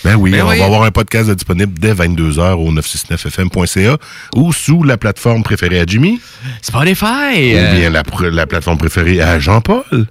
[0.04, 0.58] Ben oui, Ben on oui.
[0.58, 3.98] va avoir un podcast disponible dès 22h au 969fm.ca
[4.36, 6.20] ou sous la plateforme préférée à Jimmy.
[6.62, 7.54] Spotify.
[7.54, 10.06] Ou bien la plateforme préférée à Jean-Paul.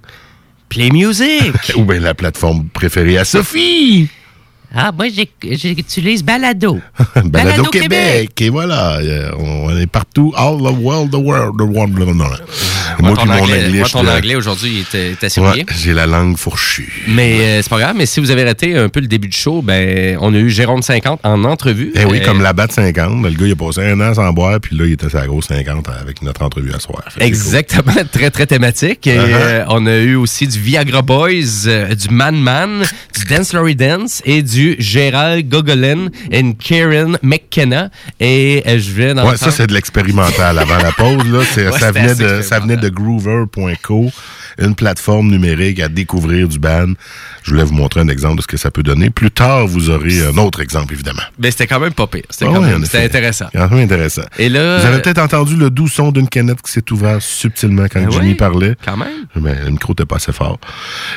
[0.70, 1.54] Play Music.
[1.78, 4.10] ou bien la plateforme préférée à Sophie.
[4.74, 6.80] Ah, moi, j'ai- j'utilise Balado.
[7.26, 8.30] Balado Québec.
[8.42, 11.94] Et voilà, euh, on est partout, all the world, the world, the world.
[11.96, 12.18] the world.
[12.18, 12.38] Moi,
[13.00, 15.64] Moi, ton puis mon anglais, anglais, moi, je ton anglais aujourd'hui est, assez Ouais, bien.
[15.78, 17.04] j'ai la langue fourchue.
[17.08, 19.38] Mais euh, c'est pas grave, mais si vous avez raté un peu le début du
[19.38, 21.92] show, ben on a eu Jérôme 50 en entrevue.
[21.96, 23.24] Eh oui, Euh, comme la batte 50.
[23.24, 25.48] Le gars, il a passé un an sans boire, puis là, il était la grosse
[25.48, 27.04] 50 avec notre entrevue à soir.
[27.20, 29.08] Exactement, très très thématique.
[29.08, 29.26] Et, Uh-huh.
[29.30, 32.84] euh, on a eu aussi du Viagra Boys, euh, du Man Man,
[33.18, 37.90] du Dance Laurie Dance et du Gérald Gogolin et Karen McKenna.
[38.20, 41.30] Et euh, je vais dans Ouais, ça, c'est de l'expérimental avant la pause.
[41.32, 41.40] Là.
[41.72, 44.12] Ouais, ça, venait de, ça venait de groover.co,
[44.60, 46.88] une plateforme numérique à découvrir du ban.
[47.44, 49.10] Je voulais vous montrer un exemple de ce que ça peut donner.
[49.10, 51.22] Plus tard, vous aurez un autre exemple, évidemment.
[51.40, 52.24] Mais c'était quand même pas pire.
[52.30, 53.48] C'était Ah intéressant.
[53.54, 54.24] Quand même intéressant.
[54.38, 57.86] Et là, Vous avez peut-être entendu le doux son d'une canette qui s'est ouverte subtilement
[57.92, 58.76] quand Ah Jimmy parlait.
[58.84, 59.08] quand même.
[59.36, 60.60] Mais le micro n'était pas assez fort.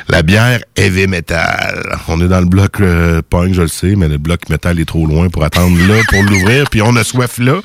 [0.09, 1.83] La bière heavy metal.
[2.07, 4.85] On est dans le bloc euh, punk, je le sais, mais le bloc metal est
[4.85, 7.59] trop loin pour attendre là, pour l'ouvrir, puis on a soif là.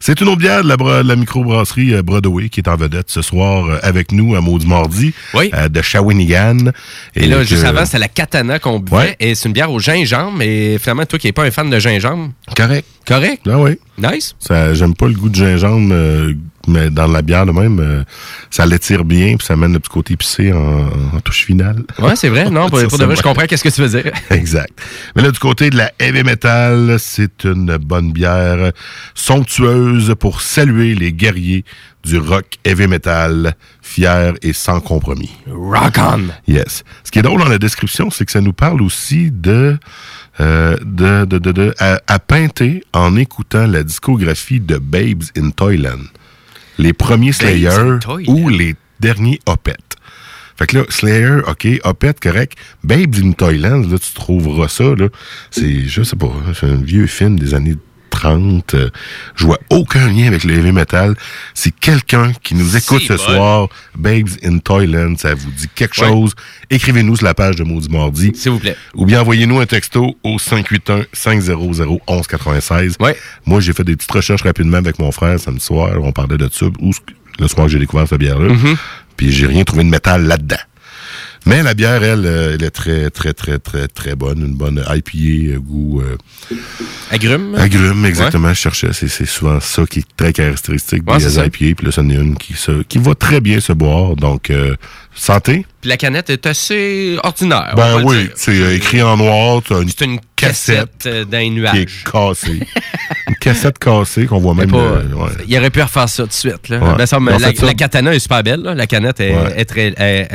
[0.00, 3.10] C'est une autre bière de la, de la microbrasserie euh, Broadway qui est en vedette
[3.10, 6.72] ce soir euh, avec nous à Maudit Mardi euh, de Shawinigan.
[7.14, 8.96] Et, là, que- juste avant, c'était la Katana qu'on buvait.
[8.96, 9.16] Ouais.
[9.20, 10.42] Et c'est une bière au gingembre.
[10.42, 12.30] Et finalement, toi qui n'es pas un fan de gingembre.
[12.56, 12.86] Correct.
[13.06, 13.42] Correct?
[13.48, 13.78] Ah oui.
[13.98, 14.34] Nice.
[14.72, 16.34] J'aime pas le goût de gingembre euh,
[16.66, 18.02] mais dans la bière de même, euh,
[18.50, 21.84] ça l'étire bien, puis ça amène le petit côté épicé en, en touche finale.
[21.98, 22.50] Ouais, c'est vrai.
[22.50, 24.12] Non, pour, Ça, pour ça de vrai, je comprends qu'est-ce que tu veux dire.
[24.30, 24.70] Exact.
[25.16, 28.72] Mais là, du côté de la heavy metal, c'est une bonne bière
[29.14, 31.64] somptueuse pour saluer les guerriers
[32.04, 35.30] du rock heavy metal, fiers et sans compromis.
[35.50, 36.28] Rock on!
[36.46, 36.84] Yes.
[37.02, 39.78] Ce qui est drôle dans la description, c'est que ça nous parle aussi de
[40.40, 45.50] euh, de, de, de, de- à, à peinter en écoutant la discographie de Babes in
[45.50, 46.02] Toyland.
[46.78, 49.78] Les premiers Slayer ou les derniers Opeth.
[50.56, 52.56] Fait que là, Slayer, OK, Opeth, correct.
[52.84, 55.08] Babes in Toyland, là, tu trouveras ça, là.
[55.50, 57.74] C'est, je sais pas, c'est un vieux film des années
[58.14, 58.74] 30.
[58.74, 58.90] euh,
[59.36, 61.14] je vois aucun lien avec le heavy metal.
[61.54, 63.34] Si quelqu'un qui nous écoute ce C'est bon.
[63.36, 66.08] soir, Babes in Toyland, ça vous dit quelque Ouais.
[66.08, 66.34] chose,
[66.70, 68.32] écrivez-nous sur la page de Maudit Mardi.
[68.34, 68.76] S'il vous plaît.
[68.94, 72.96] Ou bien envoyez-nous un texto au 581-500-1196.
[73.46, 75.90] Moi, j'ai fait des petites recherches rapidement avec mon frère samedi soir.
[76.02, 76.66] On parlait de ça.
[76.80, 76.90] Où,
[77.38, 78.48] le soir que j'ai découvert cette bière-là.
[78.54, 78.76] Mm-hmm.
[79.16, 80.56] Puis j'ai rien trouvé de métal là-dedans.
[81.46, 84.40] Mais la bière, elle, euh, elle est très, très, très, très, très bonne.
[84.40, 86.00] Une bonne IPA, euh, goût...
[86.00, 86.16] euh,
[87.10, 87.54] Agrumes?
[87.56, 88.48] Agrumes, exactement.
[88.48, 88.92] Je cherchais.
[88.92, 91.36] C'est, souvent ça qui est très caractéristique Ouais, des.
[91.38, 91.48] IPA.
[91.50, 94.16] Puis là, ça en est une qui, se, qui va très bien se boire.
[94.16, 94.74] Donc, euh,
[95.14, 95.66] santé.
[95.80, 97.74] Puis la canette est assez ordinaire.
[97.76, 99.62] Ben oui, c'est euh, écrit en noir.
[99.68, 102.60] C'est une, cassette euh, dans les qui est cassée.
[103.28, 104.70] une cassette cassée qu'on voit même.
[104.70, 105.30] pas- euh, ouais.
[105.46, 106.68] Il aurait pu refaire ça tout de suite.
[106.68, 106.78] Là.
[106.80, 106.96] Ouais.
[106.96, 108.62] Ben, ça, la, katana est super belle.
[108.62, 108.74] là.
[108.74, 109.60] La canette est, Ouais.
[109.60, 110.28] est très est,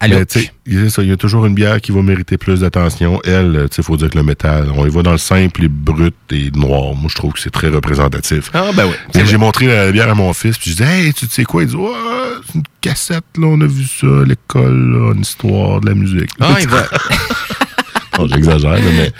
[0.00, 3.20] à Mais sais, il y a il toujours une bière qui va mériter plus d'attention.
[3.24, 5.68] Elle, tu sais, faut dire que le métal, on y va dans le simple et
[5.68, 6.94] brut et noir.
[6.94, 8.50] Moi, je trouve que c'est très représentatif.
[8.52, 9.22] Ah, ben oui.
[9.24, 11.62] J'ai montré la bière à mon fils, puis je disais, hey, tu sais quoi?
[11.62, 11.90] Il dit, ouais,
[12.46, 12.62] c'est une
[13.38, 16.30] là, on a vu ça l'école, une histoire de la musique.
[16.40, 16.84] Ah, il va.
[18.28, 19.12] J'exagère, mais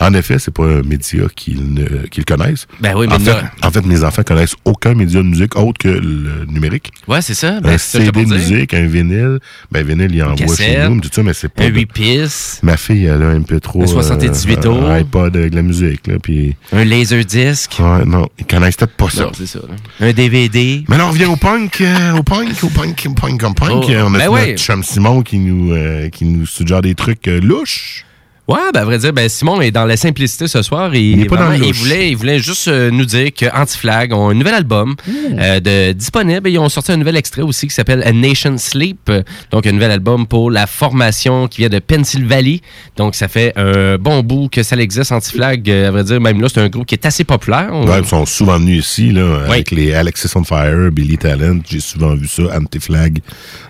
[0.00, 2.66] en effet, c'est pas un média qu'ils qu'ils connaissent.
[2.80, 5.56] Ben oui, mais en, fait, là- en fait, mes enfants connaissent aucun média de musique
[5.56, 6.90] autre que le numérique.
[7.08, 7.60] Ouais, c'est ça.
[7.60, 9.38] Ben, un que CD de musique, un vinyle.
[9.70, 11.64] Ben, vinyle, il envoie chez nous, tout ça, mais c'est pas.
[11.64, 12.62] Un de- 8 pistes.
[12.62, 13.82] Ma fille, elle a un peu trop.
[13.82, 14.70] Un 78 euh.
[14.86, 16.56] Un iPod avec de la musique, là, puis.
[16.72, 17.76] Un laserdisc.
[17.78, 19.24] Ouais, non, ils connaissent peut-être pas ça.
[19.24, 19.58] Non, ça.
[19.60, 20.06] là.
[20.08, 20.84] Un DVD.
[20.88, 23.70] Mais là, on revient au punk, euh, au punk, au punk, au punk, au punk.
[23.72, 27.26] Oh, on a ben notre chum Simon qui nous, euh, qui nous suggère des trucs
[27.28, 28.04] euh, louches.
[28.48, 30.94] Ouais, ben à vrai dire, ben Simon est dans la simplicité ce soir.
[30.94, 34.12] Il est pas dans le il voulait, il voulait juste euh, nous dire que Anti-Flag
[34.12, 36.46] ont un nouvel album euh, de, disponible.
[36.48, 39.10] Et ils ont sorti un nouvel extrait aussi qui s'appelle A Nation Sleep.
[39.50, 42.62] Donc, un nouvel album pour la formation qui vient de Pennsylvanie.
[42.96, 45.68] Donc, ça fait un bon bout que ça existe, Anti-Flag.
[45.68, 47.70] Euh, à vrai dire, même là, c'est un groupe qui est assez populaire.
[47.72, 51.58] On- Ouais, ils sont souvent venus ici, là, avec les Alexis on Fire, Billy Talent.
[51.68, 53.18] J'ai souvent vu ça, Anti-Flag.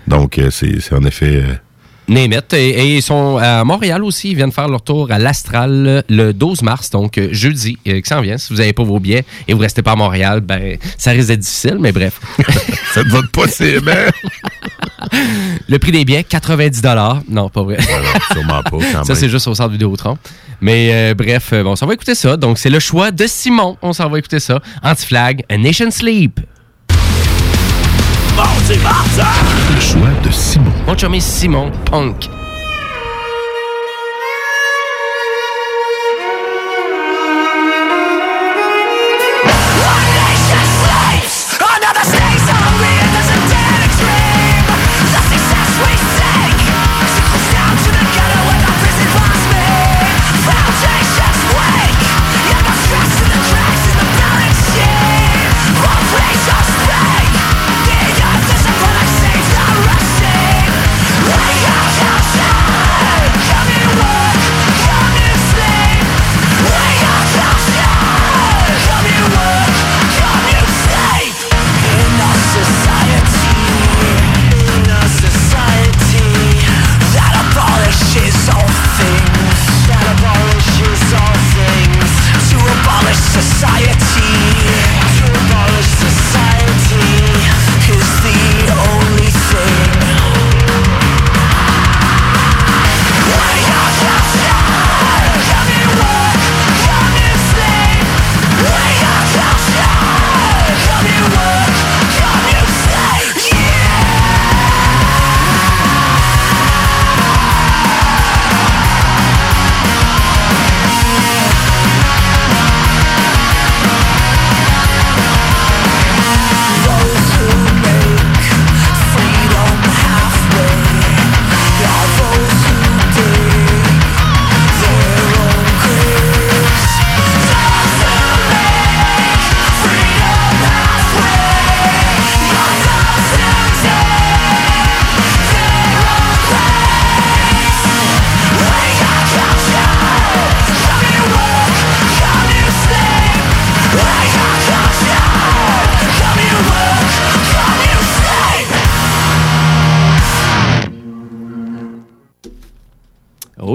[0.07, 1.43] Donc, euh, c'est c'est en effet.
[2.09, 2.53] It.
[2.53, 4.31] Et, ils sont à Montréal aussi.
[4.31, 8.07] Ils viennent faire leur tour à l'Astral le 12 mars, donc euh, jeudi, euh, qui
[8.07, 8.37] s'en vient.
[8.37, 11.27] Si vous n'avez pas vos billets et vous restez pas à Montréal, ben ça risque
[11.29, 12.19] d'être difficile, mais bref.
[12.93, 14.11] Faites votre possible, hein?
[15.69, 16.81] Le prix des billets, 90
[17.29, 17.77] Non, pas vrai.
[18.31, 20.17] sûrement pas, quand ça, c'est juste au centre Vidéotron.
[20.59, 22.35] Mais euh, bref, bon, on s'en va écouter ça.
[22.35, 23.77] Donc, c'est le choix de Simon.
[23.81, 24.59] On s'en va écouter ça.
[24.83, 26.39] Anti-Flag, A Nation Sleep.
[28.69, 30.73] Le choix de Simon.
[30.85, 32.29] Mon chummy Simon, punk.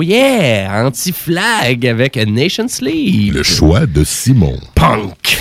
[0.03, 0.85] Oh yeah!
[0.85, 3.35] Anti-flag avec Nation Sleep.
[3.35, 4.59] Le choix de Simon.
[4.75, 5.39] Punk.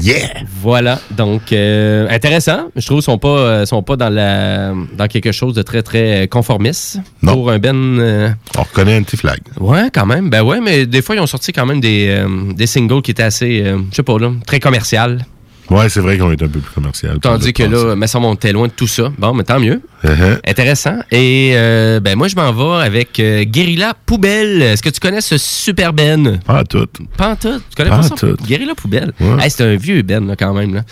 [0.00, 0.28] Yeah!
[0.62, 2.68] Voilà, donc euh, intéressant.
[2.76, 5.82] Je trouve qu'ils sont pas, euh, sont pas dans, la, dans quelque chose de très,
[5.82, 7.00] très conformiste.
[7.20, 7.74] Pour un Ben.
[7.98, 9.40] euh, On reconnaît Anti-Flag.
[9.58, 10.30] Ouais, quand même.
[10.30, 13.10] Ben ouais, mais des fois, ils ont sorti quand même des, euh, des singles qui
[13.10, 15.26] étaient assez, euh, je sais pas, là, très commercial.
[15.68, 17.18] Ouais, c'est vrai qu'on est un peu plus commercial.
[17.20, 19.10] Tandis que là, mais ça, on était loin de tout ça.
[19.18, 19.80] Bon, mais tant mieux.
[20.04, 20.38] Uh-huh.
[20.46, 20.98] Intéressant.
[21.10, 24.62] Et euh, ben moi, je m'en vais avec euh, Guerilla Poubelle.
[24.62, 26.38] Est-ce que tu connais ce super Ben?
[26.46, 26.86] Pas tout.
[27.16, 27.58] Pas en tout.
[27.70, 28.14] Tu connais Pas pas, en ça?
[28.16, 28.36] tout.
[28.46, 29.12] Guerilla Poubelle.
[29.18, 29.42] Ouais.
[29.44, 30.72] Hey, c'est un vieux Ben, là, quand même.
[30.74, 30.82] Là.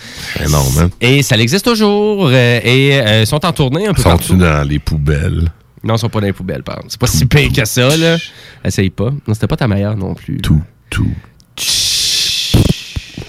[0.45, 0.89] Énorme, hein?
[0.99, 2.27] Et ça existe toujours.
[2.27, 4.35] euh, et euh, ils sont en tournée un peu Sont-tu partout.
[4.37, 5.49] dans les poubelles?
[5.83, 6.79] Non, ils sont pas dans les poubelles, par.
[6.89, 8.17] C'est pas si pire que ça, là.
[8.65, 9.11] Essaye pas.
[9.27, 10.37] Non, c'était pas ta meilleure non plus.
[10.37, 11.07] Tout, tout.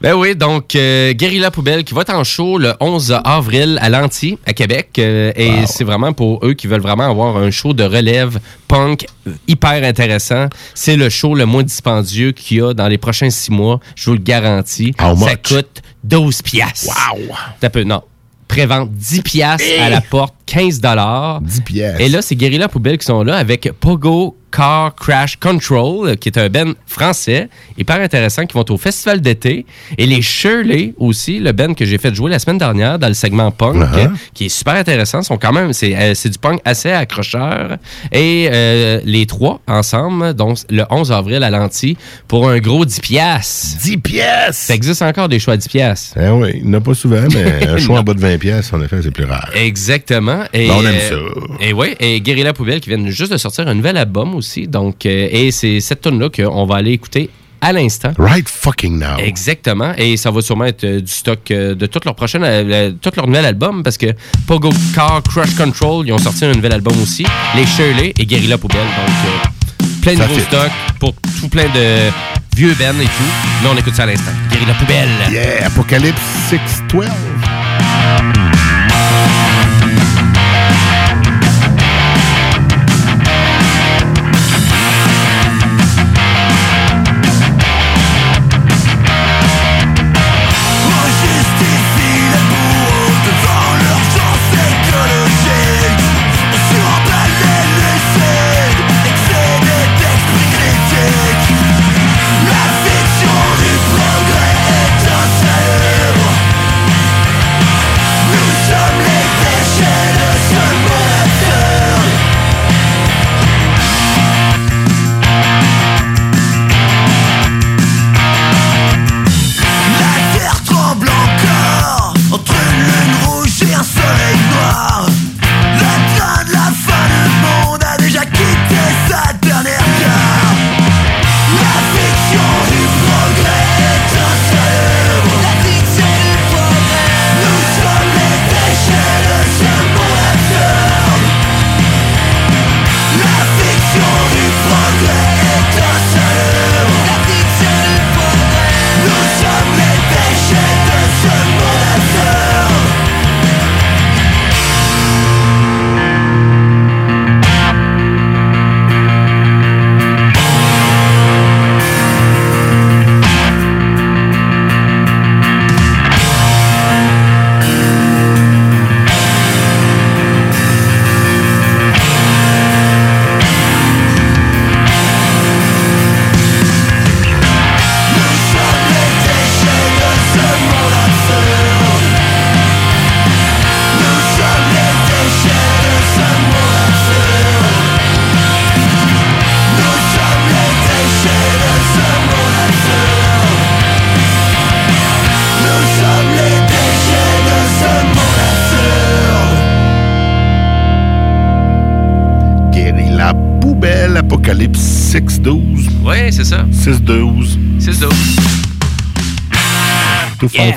[0.01, 3.89] Ben oui, donc euh, Guerilla Poubelle qui va être en show le 11 avril à
[3.89, 4.89] Lanty, à Québec.
[4.97, 9.05] euh, et c'est vraiment pour eux qui veulent vraiment avoir un show de relève punk
[9.47, 10.47] hyper intéressant.
[10.73, 13.80] C'est le show le moins dispendieux qu'il y a dans les prochains six mois.
[13.95, 14.93] Je vous le garantis.
[15.01, 15.41] How Ça much?
[15.47, 16.95] coûte 12 piastres.
[17.13, 17.35] Wow!
[17.59, 18.01] T'as peu, non.
[18.47, 21.40] Prévente 10 piastres à la porte, 15 dollars.
[21.41, 22.02] 10 piastres.
[22.02, 26.38] Et là, c'est Guerilla Poubelle qui sont là avec Pogo Car Crash Control, qui est
[26.38, 27.48] un band français,
[27.78, 29.65] hyper intéressant, qui vont au festival d'été.
[29.98, 33.14] Et les Shirley aussi, le band que j'ai fait jouer la semaine dernière dans le
[33.14, 34.11] segment punk, Uh-huh.
[34.34, 37.78] qui est super intéressant, sont quand même, c'est euh, c'est du punk assez accrocheur.
[38.11, 41.95] Et euh, les trois ensemble, donc le 11 avril à Lanty,
[42.28, 43.78] pour un gros 10 piastres.
[43.84, 44.53] 10 piastres!
[44.68, 46.18] Ça existe encore des choix à 10 piastres.
[46.22, 48.38] Eh oui, il n'y en a pas souvent, mais un choix en bas de 20
[48.38, 49.49] piastres, en effet, c'est plus rare.
[49.56, 50.40] Exactement.
[50.53, 53.68] Et, Ben, on aime euh, Et ouais, et Guerilla Poubelle qui viennent juste de sortir
[53.68, 54.68] un nouvel album aussi.
[54.68, 57.30] Donc, euh, et c'est cette tune là qu'on va aller écouter
[57.63, 58.11] à l'instant.
[58.18, 59.18] Right fucking now.
[59.19, 59.93] Exactement.
[59.97, 63.11] Et ça va sûrement être euh, du stock euh, de tout leur prochain, euh, tout
[63.15, 64.07] leur nouvel album parce que
[64.47, 67.23] Pogo Car Crush Control, ils ont sorti un nouvel album aussi.
[67.55, 68.80] Les Shirley et Guerilla Poubelle.
[68.81, 70.45] Donc, plein de Ça nouveaux fit.
[70.45, 72.09] stocks pour tout plein de
[72.57, 73.63] vieux bands et tout.
[73.63, 74.31] Là, on écoute ça à l'instant.
[74.51, 75.09] Guerilla Poubelle.
[75.31, 76.19] Yeah, Apocalypse
[76.49, 77.05] 612.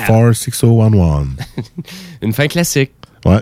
[0.07, 1.27] 254 6011.
[2.21, 2.91] Une fin classique.
[3.25, 3.41] Ouais.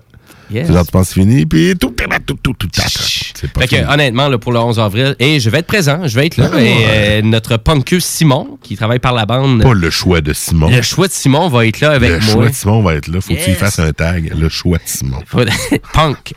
[0.51, 0.69] Yes.
[0.69, 3.91] Là, tu penses c'est fini, puis tout, tout, tout, tout, tout, C'est pas Fait que,
[3.91, 6.49] honnêtement, là, pour le 11 avril, et je vais être présent, je vais être là.
[6.53, 9.63] Ah, et euh, notre punker Simon, qui travaille par la bande.
[9.63, 10.69] Pas le choix de Simon.
[10.69, 12.33] Le choix de Simon va être là avec le moi.
[12.33, 13.21] choix de Simon va être là.
[13.21, 13.57] Faut que tu y Yes.
[13.57, 14.31] fasses un tag.
[14.37, 15.19] Le choix de Simon.
[15.93, 16.33] Punk.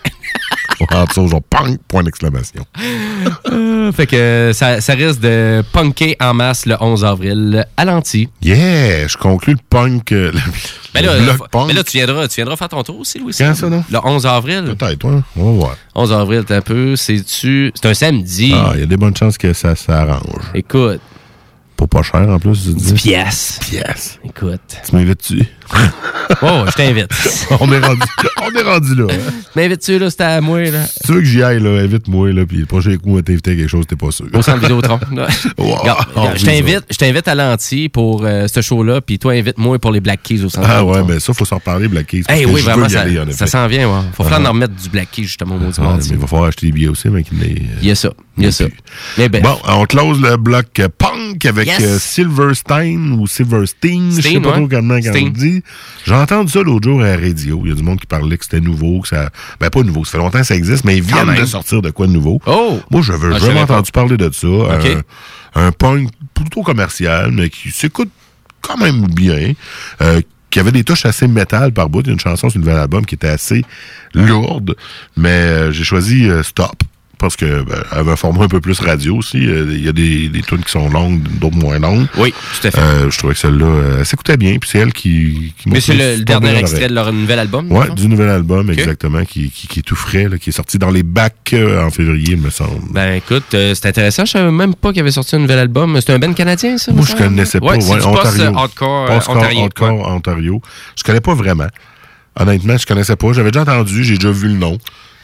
[0.90, 2.64] En dessous, genre punk, point d'exclamation.
[3.50, 8.28] Euh, fait que ça, ça risque de punker en masse le 11 avril à l'anti.
[8.42, 10.12] Yeah, je conclus le punk.
[10.12, 10.40] euh, le,
[10.94, 11.66] Mais le là, bloc fa- punk.
[11.68, 13.34] mais là, tu viendras, tu viendras faire ton tour aussi, Louis.
[13.36, 13.84] Quand ça, non?
[13.90, 14.74] Le 11 avril.
[14.78, 15.20] Peut-être, ouais.
[15.36, 15.76] On va voir.
[15.94, 16.96] 11 avril, t'es un peu.
[16.96, 17.72] C'est-tu.
[17.74, 18.52] C'est un samedi.
[18.54, 20.44] Ah, il y a des bonnes chances que ça s'arrange.
[20.54, 21.00] Écoute.
[21.76, 22.92] Pour pas cher en plus, tu dis.
[22.92, 24.18] 10 piastres.
[24.24, 24.60] Écoute.
[24.88, 25.42] Tu m'invites-tu?
[26.42, 27.08] Oh, je t'invite.
[27.60, 28.00] on, est rendu,
[28.42, 29.04] on est rendu là.
[29.10, 29.32] hein.
[29.54, 30.10] M'invites-tu, là?
[30.10, 30.84] C'était à moi, là.
[30.84, 33.22] Si tu veux que j'y aille, là, invite-moi, là, puis le prochain coup, on va
[33.22, 34.26] t'inviter à quelque chose, t'es pas sûr.
[34.34, 34.98] Au centre Vidéotron.
[35.58, 35.74] Wow.
[35.76, 39.92] Regarde, je t'invite, je t'invite à l'anti pour euh, ce show-là, puis toi, invite-moi pour
[39.92, 42.24] les Black Keys au centre Ah ouais, mais ça, faut s'en reparler, Black Keys.
[42.28, 43.88] Eh que oui, vraiment, ça, aller, ça s'en vient.
[43.88, 44.02] Ouais.
[44.14, 44.28] Faut Ah.
[44.28, 46.08] falloir en remettre du Black Keys, justement, au Ah, mardi.
[46.10, 47.62] mais il va falloir acheter des billets aussi, mais qu'il l'ait.
[47.80, 48.10] Il y a ça.
[49.18, 51.80] Mais ben, Bon, on close le bloc euh, punk avec Yes.
[51.82, 55.62] euh, Silverstein ou Silverstein, je sais pas trop comment on dit.
[56.04, 57.60] J'ai entendu ça l'autre jour à la radio.
[57.64, 59.30] Il y a du monde qui parlait que c'était nouveau, que ça.
[59.60, 61.90] Ben pas nouveau, ça fait longtemps que ça existe, mais ils viennent de sortir de
[61.90, 62.40] quoi de nouveau.
[62.46, 62.78] Oh!
[62.90, 63.74] Moi, j'avais Ah, je jamais savais pas.
[63.74, 64.46] entendu parler de ça.
[65.54, 68.10] Un, un punk plutôt commercial, mais qui s'écoute
[68.60, 69.52] quand même bien.
[70.02, 72.00] euh, qui avait des touches assez métal par bout.
[72.02, 73.62] Il y a une chanson sur le nouvel album qui était assez
[74.14, 74.74] lourde,
[75.16, 76.82] mais j'ai choisi euh, Stop.
[77.18, 79.47] Parce que ben, avait un format un peu plus radio aussi.
[79.47, 82.06] Euh, Il y a des, des tunes qui sont longues, d'autres moins longues.
[82.18, 82.78] Oui, tout à fait.
[82.78, 84.59] Euh, je trouvais que celle-là, euh, elle s'écoutait bien.
[84.59, 87.72] Puis c'est elle qui, qui m'a mais c'est le, dernier extrait de leur nouvel album.
[87.72, 87.94] Ouais, non?
[87.94, 90.90] du nouvel album, exactement, qui, qui, qui est tout frais, là, qui est sorti dans
[90.90, 92.93] les bacs en février, il me semble.
[92.93, 94.24] Ben écoute, c'est intéressant.
[94.26, 95.98] Je savais même pas qu'il avait sorti un nouvel album.
[96.01, 96.93] C'est un band canadien, ça?
[96.93, 97.22] Moi, je semble?
[97.22, 97.66] connaissais pas.
[97.66, 98.48] Ouais, c'est ouais, du Ontario.
[98.48, 99.62] ontarien.
[99.62, 100.12] hardcore Ouais.
[100.12, 100.60] Ontario.
[100.97, 101.68] Je connais pas vraiment.
[102.38, 103.32] Honnêtement, je connaissais pas.
[103.32, 104.78] J'avais déjà entendu, j'ai déjà vu le nom.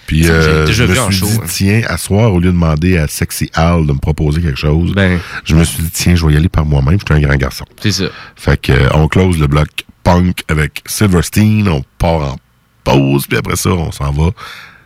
[0.06, 1.46] Puis euh, je me suis show, dit, hein.
[1.48, 4.92] tiens, à soir, au lieu de demander à Sexy Al de me proposer quelque chose,
[4.94, 5.18] Ben.
[5.44, 6.98] je me suis dit, tiens, je vais y aller par moi-même.
[6.98, 7.64] Je suis un grand garçon.
[7.80, 8.04] C'est ça.
[8.36, 9.68] Fait que euh, on close le bloc
[10.02, 12.36] punk avec Silverstein, on part en
[12.84, 14.30] pause, puis après ça, on s'en va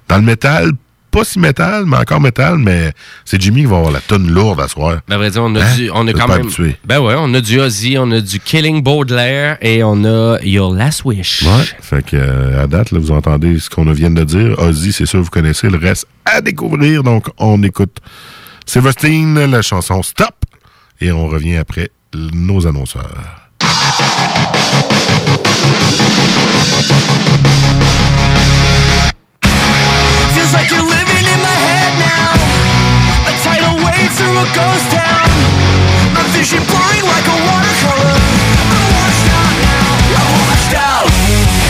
[0.09, 0.73] dans le métal.
[1.17, 2.93] Pas si métal, mais encore métal, mais
[3.25, 4.99] c'est Jimmy qui va avoir la tonne lourde à soir.
[5.09, 5.75] Ben, à vrai dire, on a, Hein?
[5.75, 6.41] du, on a quand même.
[6.43, 6.77] habitué.
[6.85, 10.75] Ben ouais, on a du Ozzy, on a du Killing Baudelaire et on a Your
[10.75, 11.41] Last Wish.
[11.43, 11.65] Ouais.
[11.81, 14.59] Fait que euh, à date, là, vous entendez ce qu'on vient de dire.
[14.59, 15.71] Ozzy, c'est sûr, vous connaissez.
[15.71, 17.03] Le reste à découvrir.
[17.03, 17.97] Donc, on écoute
[18.67, 20.35] Silverstein, la chanson Stop.
[21.01, 23.09] Et on revient après nos annonceurs.
[30.35, 30.96] Feels like you're
[34.37, 35.29] a ghost town.
[36.13, 38.17] My vision blurring like a watercolor.
[38.69, 39.89] I'm washed out now.
[40.21, 41.66] I'm washed out.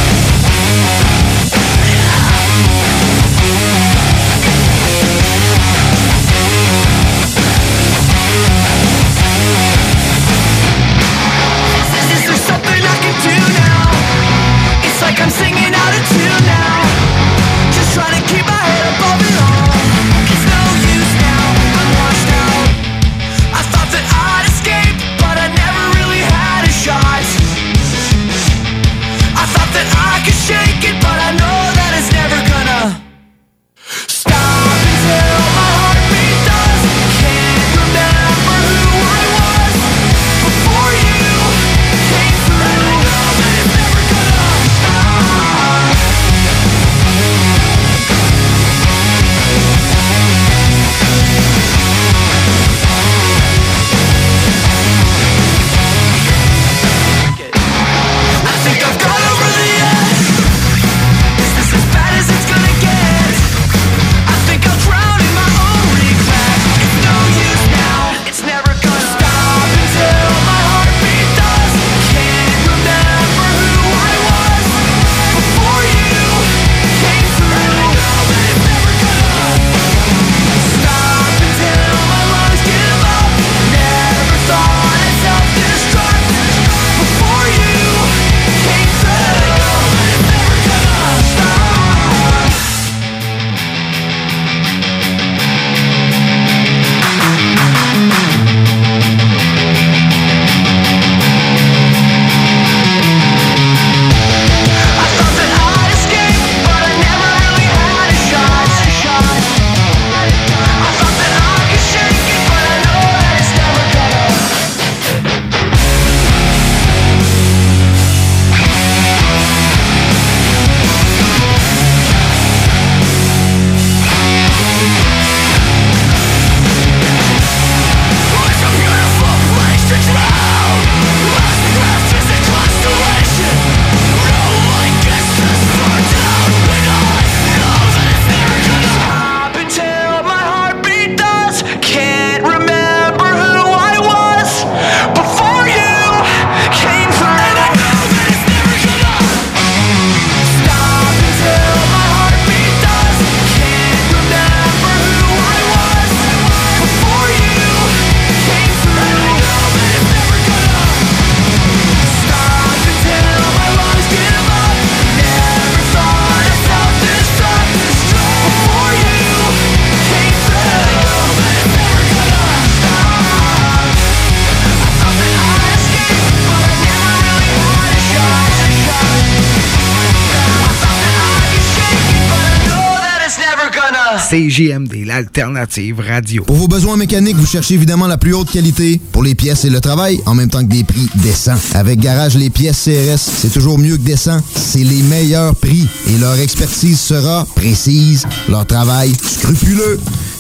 [184.36, 186.44] CJMD, l'alternative radio.
[186.44, 189.70] Pour vos besoins mécaniques, vous cherchez évidemment la plus haute qualité pour les pièces et
[189.70, 191.56] le travail, en même temps que des prix décents.
[191.72, 194.38] Avec Garage Les Pièces CRS, c'est toujours mieux que décent.
[194.54, 199.98] C'est les meilleurs prix et leur expertise sera précise, leur travail scrupuleux.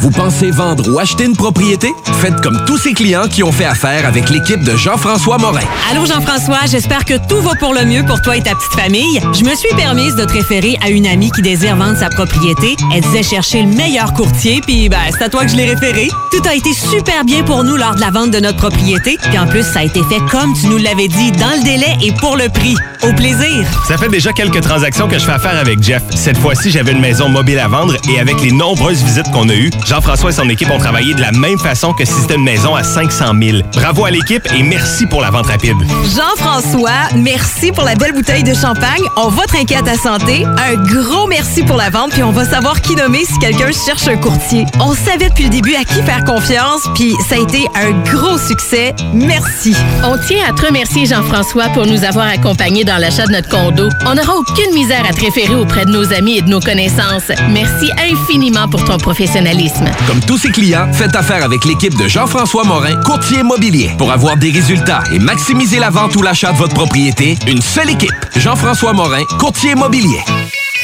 [0.00, 1.92] Vous pensez vendre ou acheter une propriété?
[2.20, 5.60] Faites comme tous ces clients qui ont fait affaire avec l'équipe de Jean-François Morin.
[5.90, 9.20] Allô Jean-François, j'espère que tout va pour le mieux pour toi et ta petite famille.
[9.32, 12.76] Je me suis permise de te référer à une amie qui désire vendre sa propriété.
[12.94, 16.08] Elle disait chercher le meilleur courtier, puis ben, c'est à toi que je l'ai référé.
[16.30, 19.38] Tout a été super bien pour nous lors de la vente de notre propriété, puis
[19.38, 22.12] en plus, ça a été fait comme tu nous l'avais dit, dans le délai et
[22.12, 22.76] pour le prix.
[23.02, 23.66] Au plaisir!
[23.86, 26.02] Ça fait déjà quelques transactions que je fais affaire avec Jeff.
[26.14, 29.54] Cette fois-ci, j'avais une maison mobile à vendre et avec les nombreuses visites qu'on a
[29.54, 32.44] eues, Jean-François et son équipe ont travaillé de la même façon que si c'était une
[32.44, 33.58] maison à 500 000.
[33.72, 35.78] Bravo à l'équipe et merci pour la vente rapide.
[36.14, 39.02] Jean-François, merci pour la belle bouteille de champagne.
[39.16, 40.44] On va trinquer à ta santé.
[40.44, 44.06] Un gros merci pour la vente, puis on va savoir qui nommer si quelqu'un cherche
[44.08, 44.66] un courtier.
[44.78, 48.36] On savait depuis le début à qui faire confiance, puis ça a été un gros
[48.36, 48.94] succès.
[49.14, 49.74] Merci.
[50.04, 53.88] On tient à te remercier, Jean-François, pour nous avoir accompagnés dans l'achat de notre condo.
[54.04, 57.32] On n'aura aucune misère à te référer auprès de nos amis et de nos connaissances.
[57.48, 59.77] Merci infiniment pour ton professionnalisme.
[60.06, 63.90] Comme tous ses clients, faites affaire avec l'équipe de Jean-François Morin, courtier immobilier.
[63.98, 67.90] Pour avoir des résultats et maximiser la vente ou l'achat de votre propriété, une seule
[67.90, 68.14] équipe.
[68.36, 70.20] Jean-François Morin, courtier immobilier.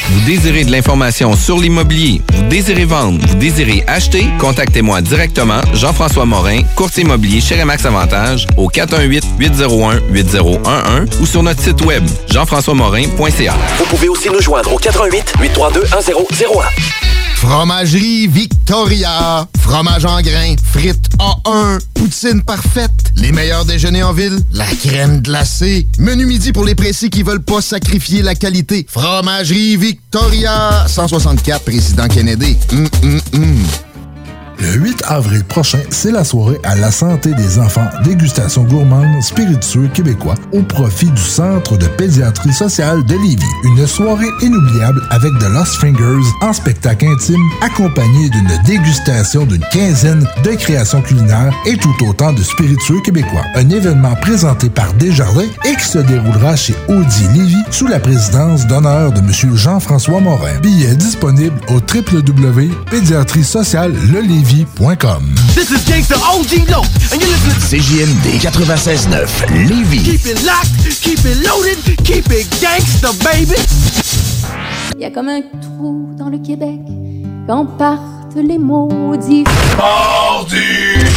[0.09, 6.25] Vous désirez de l'information sur l'immobilier, vous désirez vendre, vous désirez acheter, contactez-moi directement, Jean-François
[6.25, 13.53] Morin, courtier immobilier chez Remax Avantage, au 418-801-8011 ou sur notre site web, jean-françois-morin.ca.
[13.79, 17.24] Vous pouvez aussi nous joindre au 88 832 1001.
[17.47, 19.47] Fromagerie Victoria.
[19.59, 20.55] Fromage en grains.
[20.63, 21.79] Frites A1.
[21.93, 23.11] Poutine parfaite.
[23.15, 24.39] Les meilleurs déjeuners en ville.
[24.51, 25.85] La crème glacée.
[25.99, 28.87] Menu midi pour les pressés qui veulent pas sacrifier la qualité.
[28.89, 30.85] Fromagerie Victoria.
[30.87, 32.57] 164 Président Kennedy.
[32.71, 33.63] Hum, hum, hum.
[34.59, 39.89] Le 8 avril prochain, c'est la soirée à la santé des enfants, dégustation gourmande, spiritueux
[39.93, 43.43] québécois au profit du Centre de pédiatrie sociale de Lévis.
[43.63, 50.25] Une soirée inoubliable avec The Lost Fingers en spectacle intime, accompagné d'une dégustation d'une quinzaine
[50.43, 53.43] de créations culinaires et tout autant de spiritueux québécois.
[53.55, 58.67] Un événement présenté par Desjardins et qui se déroulera chez Audi Lévis sous la présidence
[58.67, 59.55] d'honneur de M.
[59.55, 60.59] Jean-François Morin.
[60.61, 61.79] Billets disponibles au
[65.55, 70.03] This is Gangsta OG Low, and you're listening to CJMD 96.9 Lévis.
[70.03, 73.55] Keep it locked, keep it loaded, keep it gangsta, baby.
[74.95, 76.79] Il y a comme un trou dans le Québec
[77.47, 79.45] quand partent les maudits.
[79.79, 81.14] Hey!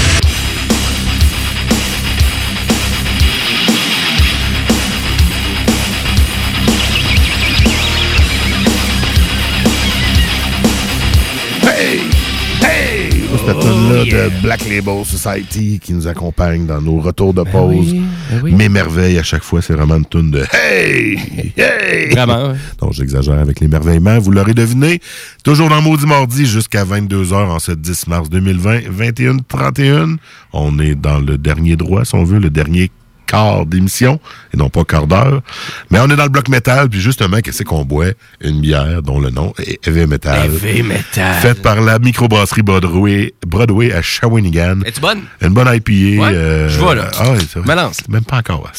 [13.88, 17.94] Cette tune-là de Black Label Society qui nous accompagne dans nos retours de pause.
[18.42, 19.62] M'émerveille à chaque fois.
[19.62, 21.18] C'est vraiment une tune de Hey!
[21.56, 22.10] Hey!
[22.10, 22.56] Vraiment, ouais.
[22.80, 24.18] Donc, j'exagère avec l'émerveillement.
[24.18, 25.00] Vous l'aurez deviné.
[25.44, 28.80] Toujours dans Maudit Mardi jusqu'à 22h en ce 10 mars 2020.
[28.90, 30.16] 21-31.
[30.52, 32.90] On est dans le dernier droit, si on veut, le dernier
[33.28, 34.18] quart d'émission,
[34.52, 35.42] et non pas quart d'heure.
[35.90, 38.06] Mais on est dans le bloc métal, puis justement, qu'est-ce qu'on boit?
[38.40, 40.46] Une bière dont le nom est Heavy Metal.
[40.46, 41.34] Heavy Metal.
[41.40, 44.80] Faite par la microbrasserie Broadway, Broadway à Shawinigan.
[44.86, 45.20] Es-tu bonne?
[45.42, 46.22] Une bonne IPA.
[46.22, 47.10] Ouais, euh, je vois, là.
[47.20, 47.34] Ah.
[47.64, 47.98] Balance.
[48.08, 48.70] Même pas encore.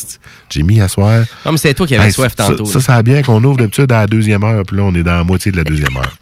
[0.49, 1.23] J'ai mis à soir.
[1.45, 2.65] Non, mais c'est toi qui avais Hey, soif ça- tantôt.
[2.65, 2.83] Ça, là.
[2.83, 5.15] ça, a bien qu'on ouvre d'habitude à la deuxième heure, puis là, on est dans
[5.15, 6.15] la moitié de la deuxième heure.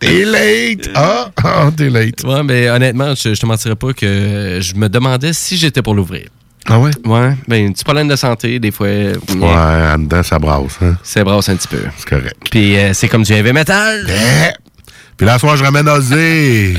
[0.00, 0.90] T'es late!
[0.96, 2.24] Ah, ah, t'es late.
[2.24, 5.94] Ouais, mais honnêtement, je, je te mentirais pas que je me demandais si j'étais pour
[5.94, 6.26] l'ouvrir.
[6.68, 6.90] Ah ouais?
[7.04, 8.86] Ouais, ben, un petit problème de santé, des fois.
[8.86, 10.78] Ouais, en dedans, ça brasse.
[10.82, 10.96] Hein?
[11.02, 11.82] Ça brasse un petit peu.
[11.96, 12.36] C'est correct.
[12.50, 14.06] Puis euh, c'est comme du heavy metal.
[15.16, 16.74] Puis là, soir, je ramène Ozzy.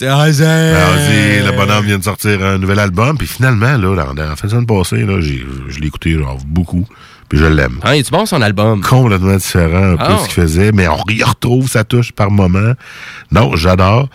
[0.00, 0.42] Ozzy!
[0.42, 3.18] Ben, Ozzy, le bonhomme vient de sortir un nouvel album.
[3.18, 6.86] Puis finalement, là, en fin de semaine passée, là, j'ai- je l'ai écouté genre, beaucoup.
[7.28, 7.78] Puis je l'aime.
[7.82, 8.80] Ah, est-tu bon son album?
[8.80, 10.18] Complètement différent un peu Ah.
[10.22, 12.72] ce qu'il faisait, mais on y retrouve sa touche par moment.
[13.30, 14.08] Non, j'adore.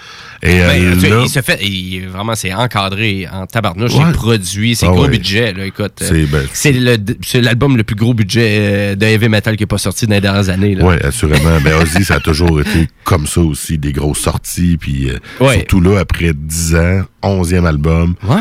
[0.45, 3.93] Et euh, Ben, tu sais, là, il se fait, il- vraiment, c'est encadré en tabarnouche,
[3.93, 4.03] Ouais.
[4.07, 5.09] c'est produit, c'est Ah gros ouais.
[5.09, 5.93] budget, là, écoute.
[6.01, 9.55] euh, C'est- ben, c'est le- c'est l'album le plus gros budget euh, de heavy metal
[9.55, 10.77] qui est pas sorti dans les dernières années.
[10.81, 11.59] Oui, assurément.
[11.63, 14.75] Mais Ozzy, ça a toujours été comme ça aussi, des grosses sorties.
[14.77, 15.55] Puis euh, Ouais.
[15.59, 18.15] surtout là, après 10 ans, 11e album.
[18.27, 18.35] Ouais.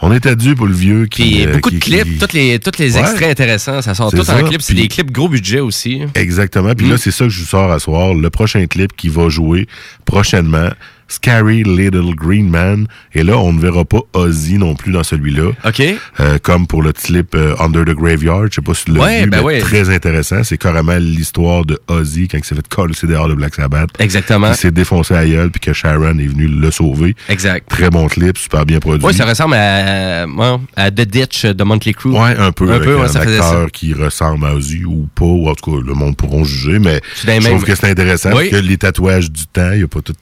[0.00, 1.22] On était dû pour le vieux qui.
[1.22, 4.10] Puis euh, beaucoup qui- de clips, qui- tous les, tous les extraits intéressants, ça sort
[4.12, 4.62] C'est tout ça, en clip.
[4.62, 6.02] C'est des clips gros budget aussi.
[6.14, 6.72] Exactement.
[6.76, 6.90] Puis Mm.
[6.90, 8.14] là, c'est ça que je vous sors à soir.
[8.14, 9.66] Le prochain clip qui va jouer
[10.04, 10.68] prochainement,
[11.08, 12.86] Scary Little Green Man.
[13.14, 15.50] Et là, on ne verra pas Ozzy non plus dans celui-là.
[15.64, 15.82] OK.
[16.20, 18.46] Euh, comme pour le clip euh, Under the Graveyard.
[18.50, 19.58] Je sais pas si tu l'as Ouais, vu, ben mais ouais.
[19.60, 20.44] très intéressant.
[20.44, 23.90] C'est carrément l'histoire de Ozzy quand il s'est fait coller dehors de Black Sabbath.
[23.98, 24.48] Exactement.
[24.50, 27.14] Il s'est défoncé à gueule puis que Sharon est venu le sauver.
[27.28, 27.68] Exact.
[27.68, 29.04] Très bon clip, super bien produit.
[29.06, 30.26] Oui, ça ressemble à,
[30.76, 32.10] à The Ditch de Motley Crue.
[32.10, 32.68] Ouais, un peu.
[32.70, 35.54] Un avec peu, ouais, un ça acteur qui ressemble à Ozzy ou pas, ou en
[35.54, 38.48] tout cas, le monde pourront juger, mais je trouve que c'est intéressant Oui.
[38.50, 40.12] parce que les tatouages du temps, il n'y a pas tout.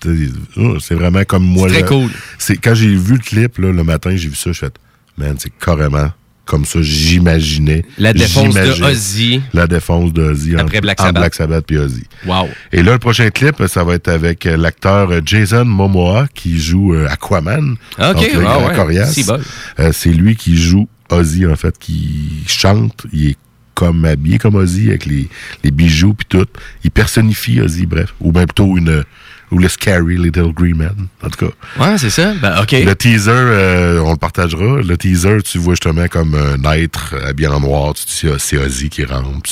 [0.81, 1.69] C'est vraiment comme moi.
[1.69, 2.11] C'est très cool.
[2.39, 4.71] C'est Quand j'ai vu le clip là, le matin, j'ai vu ça, je fais,
[5.19, 6.11] man, c'est carrément
[6.47, 7.85] comme ça, j'imaginais.
[7.99, 9.41] La défonce de Ozzy.
[9.53, 11.15] La défonce de Ozzy Après entre- Black Sabbath.
[11.15, 12.05] Black Sabbath puis Ozzy.
[12.25, 12.49] Wow.
[12.73, 16.59] Et là, le prochain clip, ça va être avec euh, l'acteur euh, Jason Momoa qui
[16.59, 17.73] joue euh, Aquaman.
[17.99, 19.13] Ok, ah ouais, coriace.
[19.13, 19.41] c'est bon.
[19.81, 23.07] Euh, lui qui joue Ozzy, en fait, qui chante.
[23.13, 23.37] Il est
[23.75, 25.29] comme habillé comme Ozzy, avec les,
[25.65, 26.47] les bijoux puis tout.
[26.85, 28.15] Il personnifie Ozzy, bref.
[28.21, 29.03] Ou même plutôt une...
[29.53, 31.53] Ou le Scary Little Green Man, en tout cas.
[31.81, 32.35] Ouais, c'est ça.
[32.35, 32.73] Ben, OK.
[32.73, 34.83] Le teaser, euh, on le partagera.
[34.83, 37.95] Le teaser, tu vois justement comme un être habillé en noir.
[37.95, 39.49] Tu dis, ah, c'est Ozzy qui rentre.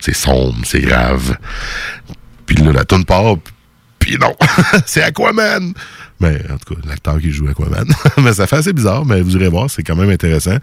[0.00, 1.36] C'est, sombre, c'est grave.
[2.46, 3.36] Puis là, la tourne part.
[4.00, 4.34] Puis non,
[4.86, 5.72] c'est Aquaman.
[6.18, 7.86] Mais en tout cas, l'acteur qui joue Aquaman.
[8.22, 10.56] mais ça fait assez bizarre, mais vous irez voir, c'est quand même intéressant.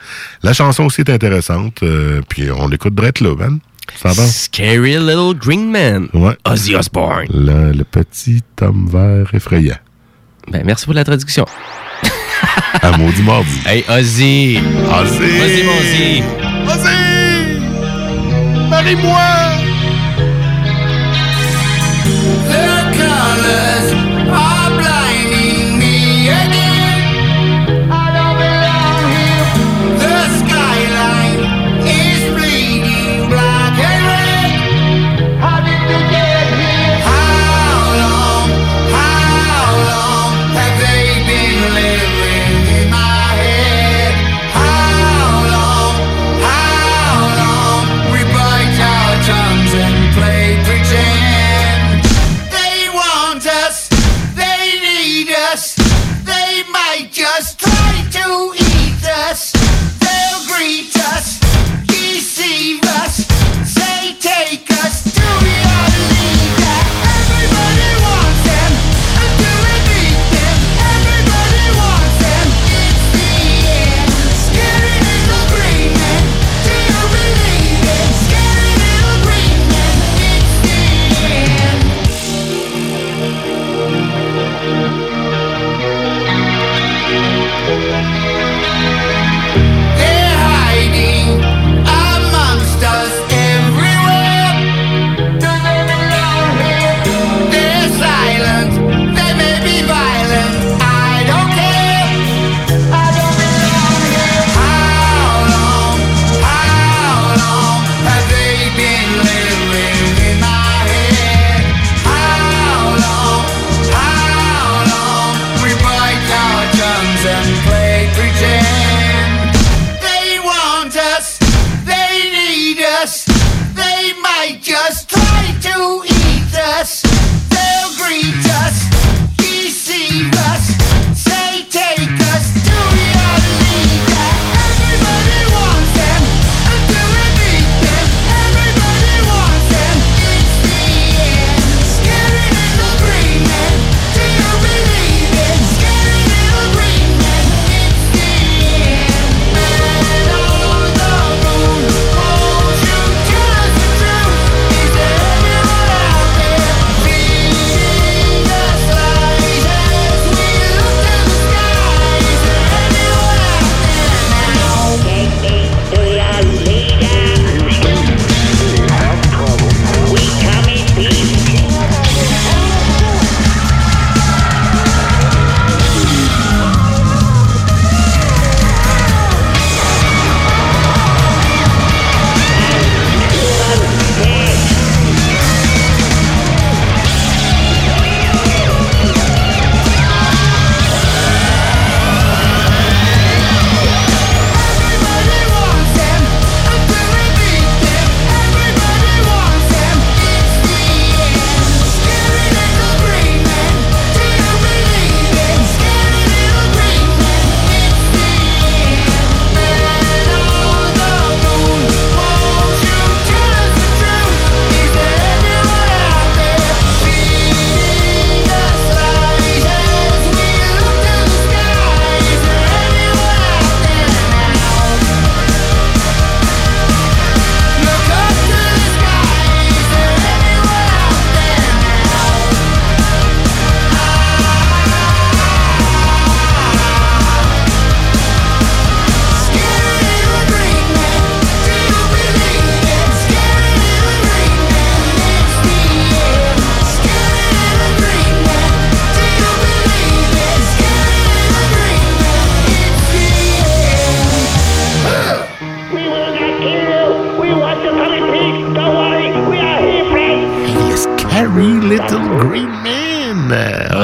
[0.44, 1.82] La chanson aussi est intéressante.
[1.84, 3.60] euh, puis on l'écoute drette là, man.
[3.96, 4.26] Ça va?
[4.26, 6.08] Scary Little Green Man.
[6.14, 6.36] Ouais.
[6.46, 7.28] Ozzy Osbourne.
[7.34, 9.78] Le, le petit homme vert effrayant.
[10.52, 11.46] Ben, merci pour la traduction.
[12.82, 13.50] À maudit mardi.
[13.66, 14.60] Hey, Ozzy.
[15.02, 15.64] Ozzy.
[15.64, 16.24] Mon Ozzy.
[16.68, 17.60] Ozzy!
[18.70, 19.49] Marie-moi!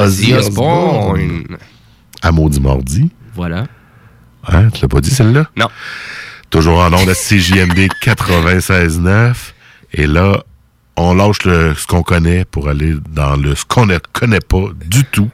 [0.06, 1.44] Ozzy Osbourne.
[2.22, 3.10] À maudit mardi.
[3.34, 3.66] Voilà.
[4.48, 5.46] Hein, tu l'as pas dit celle-là?
[5.56, 5.68] Non.
[6.50, 9.34] Toujours en nom de CJMD 96.9.
[9.94, 10.44] Et là,
[10.96, 14.62] on lâche le, ce qu'on connaît pour aller dans le ce qu'on ne connaît pas
[14.84, 15.28] du tout.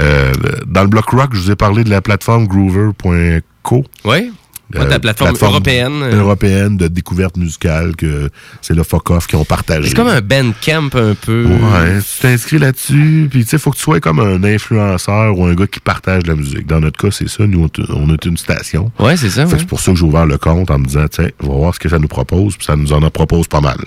[0.00, 0.32] Euh,
[0.66, 3.84] dans le bloc rock, je vous ai parlé de la plateforme groover.co.
[4.04, 4.32] Oui.
[4.80, 6.02] Ouais, ta plateforme européenne.
[6.02, 6.16] euh.
[6.20, 8.30] européenne de découverte musicale que
[8.60, 9.88] c'est le fuck off qui ont partagé.
[9.88, 11.44] C'est comme un bandcamp un peu.
[11.46, 15.44] Ouais, tu t'inscris là-dessus, puis tu sais, faut que tu sois comme un influenceur ou
[15.46, 16.66] un gars qui partage de la musique.
[16.66, 17.46] Dans notre cas, c'est ça.
[17.46, 18.90] Nous, on est une station.
[18.98, 19.44] Ouais, c'est ça.
[19.44, 19.54] Ouais.
[19.58, 21.74] C'est pour ça que j'ai ouvert le compte en me disant, tiens, on va voir
[21.74, 23.76] ce que ça nous propose, puis ça nous en propose pas mal.
[23.78, 23.84] Tu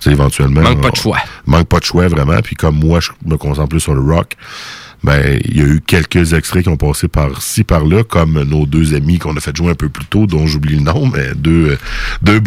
[0.00, 0.62] sais, éventuellement.
[0.62, 1.18] Manque pas de choix.
[1.46, 2.40] Manque pas de choix, vraiment.
[2.42, 4.32] Puis comme moi, je me concentre plus sur le rock,
[5.04, 8.94] ben, il y a eu quelques extraits qui ont passé par-ci, par-là, comme nos deux
[8.94, 11.76] amis qu'on a fait jouer un peu plus tôt, dont j'oublie le nom, mais deux,
[12.22, 12.40] deux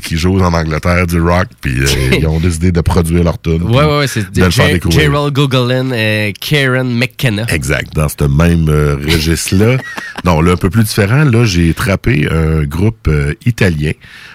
[0.00, 1.86] qui jouent en Angleterre du rock, puis euh,
[2.18, 3.64] ils ont décidé de produire leur tune.
[3.64, 4.24] Ouais, ouais, ouais, c'est.
[4.32, 7.46] Gerald Gogolin et Karen McKenna.
[7.48, 9.78] Exact, dans ce même euh, registre-là.
[10.24, 13.90] non, là, un peu plus différent, là, j'ai trappé un groupe euh, italien,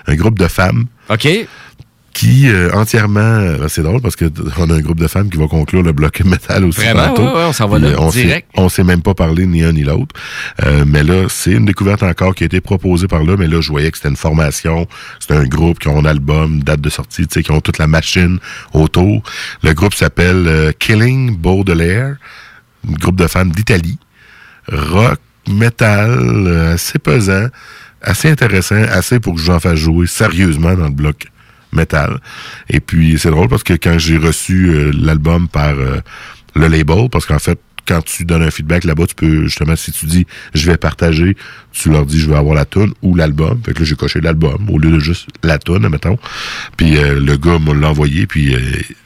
[0.05, 0.87] un groupe de femmes.
[1.09, 1.29] OK.
[2.19, 4.25] Qui euh, entièrement, euh, c'est drôle parce que
[4.57, 6.81] on a un groupe de femmes qui va conclure le bloc métal aussi.
[6.81, 7.07] Vraiment?
[7.07, 7.23] tantôt.
[7.23, 8.49] Ouais, ouais, on s'en va là, on direct.
[8.55, 10.13] On s'est même pas parlé ni un ni l'autre.
[10.65, 13.61] Euh, mais là, c'est une découverte encore qui a été proposée par là, mais là,
[13.61, 14.85] je voyais que c'était une formation,
[15.21, 17.77] c'était un groupe qui ont un album, date de sortie, tu sais, qui ont toute
[17.77, 18.39] la machine
[18.73, 19.23] autour.
[19.63, 22.17] Le groupe s'appelle euh, Killing Baudelaire,
[22.85, 23.97] un groupe de femmes d'Italie.
[24.69, 27.47] Rock, metal, euh, assez pesant,
[28.01, 31.29] assez intéressant, assez pour que j'en fasse jouer sérieusement dans le bloc
[31.71, 32.19] metal.
[32.69, 36.01] Et puis, c'est drôle parce que quand j'ai reçu euh, l'album par euh,
[36.55, 37.59] le label, parce qu'en fait,
[37.89, 41.35] quand tu donnes un feedback là-bas, tu peux justement, si tu dis je vais partager,
[41.71, 43.59] tu leur dis je vais avoir la tune ou l'album.
[43.65, 46.19] Fait que là, j'ai coché l'album au lieu de juste la tune, mettons.
[46.77, 48.59] Puis euh, le gars m'a l'a envoyé, puis euh,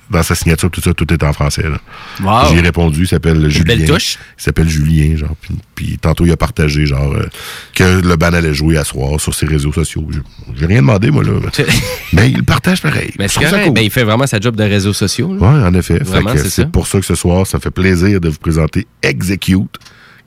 [0.09, 1.65] dans sa signature, tout ça, tout est en français.
[2.21, 2.53] Wow.
[2.53, 3.75] J'ai répondu, il s'appelle Julien.
[3.75, 4.17] belle touche.
[4.37, 5.35] Il s'appelle Julien, genre.
[5.41, 7.25] Puis, puis tantôt, il a partagé, genre, euh,
[7.73, 10.07] que le band allait jouer à soir sur ses réseaux sociaux.
[10.55, 11.31] J'ai- rien demandé, moi, là.
[12.13, 13.11] Mais il partage pareil.
[13.17, 13.73] Mais cool.
[13.73, 15.35] Ben, il fait vraiment sa job de réseaux sociaux.
[15.39, 15.99] Oui, en effet.
[16.47, 19.77] C'est pour ça que ce soir, ça fait plaisir de vous présenter Execute,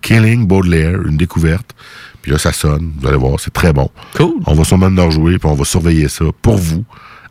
[0.03, 1.75] Killing Baudelaire, une découverte.
[2.23, 2.93] Puis là, ça sonne.
[2.99, 3.91] Vous allez voir, c'est très bon.
[4.17, 4.35] Cool.
[4.47, 6.85] On va sûrement en rejouer, puis on va surveiller ça pour vous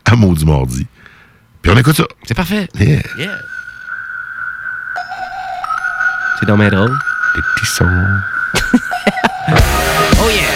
[0.06, 0.88] à Maudit Mardi.
[1.62, 2.06] Puis on écoute ça.
[2.24, 2.68] C'est parfait.
[2.80, 3.02] Yeah.
[3.18, 3.38] Yeah.
[6.40, 6.98] C'est dans mes drôle.
[7.36, 7.86] Des petits sons.
[10.18, 10.55] Oh yeah!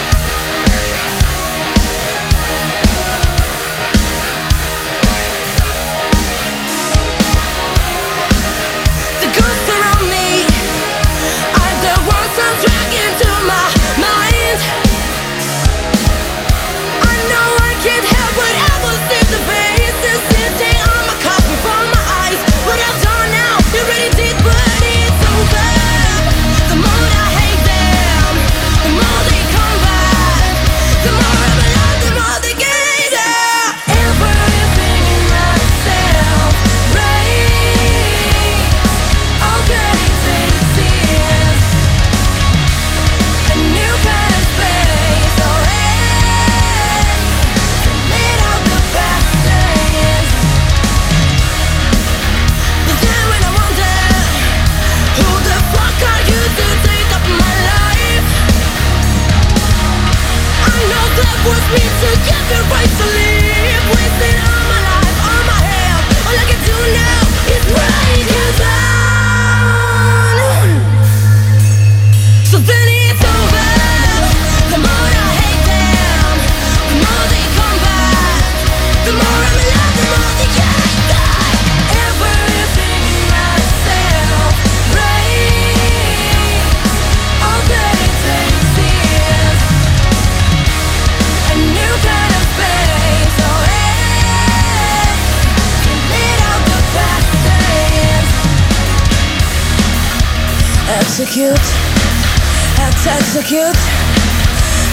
[103.52, 103.76] Execute,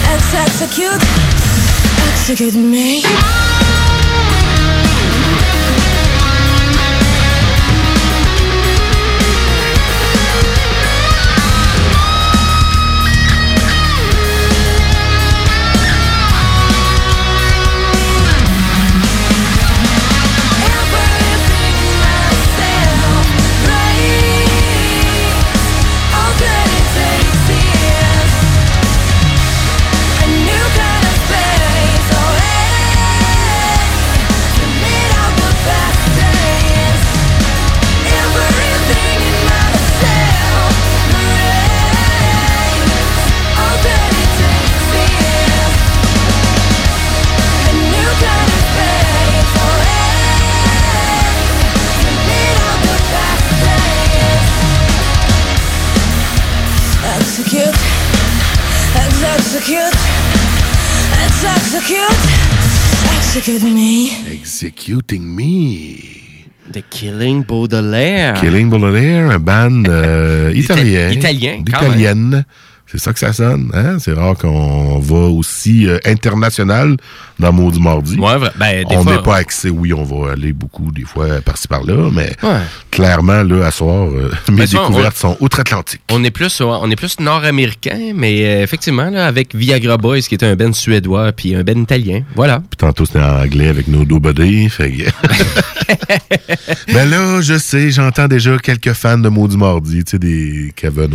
[0.09, 1.03] execute,
[2.09, 3.26] execute me.
[64.87, 66.45] Executing Me.
[66.71, 68.35] The Killing Baudelaire.
[68.39, 71.11] Killing Baudelaire, un band euh, italien.
[71.11, 72.45] italien.
[72.89, 73.69] C'est ça que ça sonne.
[73.73, 73.97] Hein?
[73.99, 76.95] C'est rare qu'on va aussi euh, international
[77.37, 78.17] dans Maudit Mardi.
[78.17, 78.35] Ouais.
[78.57, 79.69] Ben, des on n'est pas axé.
[79.69, 82.59] Oui, on va aller beaucoup, des fois, par-ci par-là, mais Ouais.
[82.89, 85.99] clairement, là, à soir, euh, mes Ben, on- découvertes sont outre-Atlantique.
[86.09, 90.35] On est plus, on est plus nord-américain, mais euh, effectivement, là, avec Viagra Boys, qui
[90.35, 92.21] est un ben suédois, puis un ben italien.
[92.35, 92.59] Voilà.
[92.59, 94.69] Puis tantôt, c'était en anglais avec nos dos buddies.
[94.69, 94.93] Fait
[96.93, 101.09] Mais là, je sais, j'entends déjà quelques fans de Maudit Mardi, tu sais, des Kevin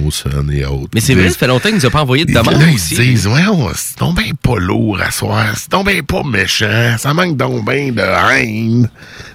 [0.52, 0.90] et autres.
[0.94, 2.96] Mais c'est vrai, ça fait longtemps nous ont pas envoyé de demande là, ils aussi.
[2.96, 3.40] disent, ouais,
[3.74, 7.64] c'est donc bien pas lourd à soir, c'est donc bien pas méchant, ça manque donc
[7.64, 8.88] bien de haine.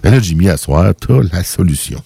[0.04, 2.02] Mais là, Jimmy, à soir, t'as la solution.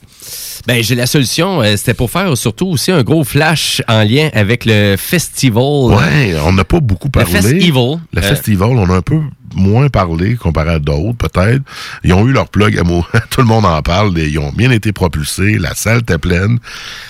[0.67, 1.61] Ben, j'ai la solution.
[1.61, 5.63] euh, C'était pour faire surtout aussi un gros flash en lien avec le festival.
[5.63, 7.31] Ouais, on n'a pas beaucoup Le parlé.
[7.31, 7.99] festival.
[8.13, 9.19] Le Euh, festival, on a un peu
[9.55, 11.61] moins parlé comparé à d'autres, peut-être.
[12.03, 12.83] Ils ont eu leur plug à
[13.29, 14.17] Tout le monde en parle.
[14.17, 15.57] Ils ont bien été propulsés.
[15.57, 16.59] La salle était pleine.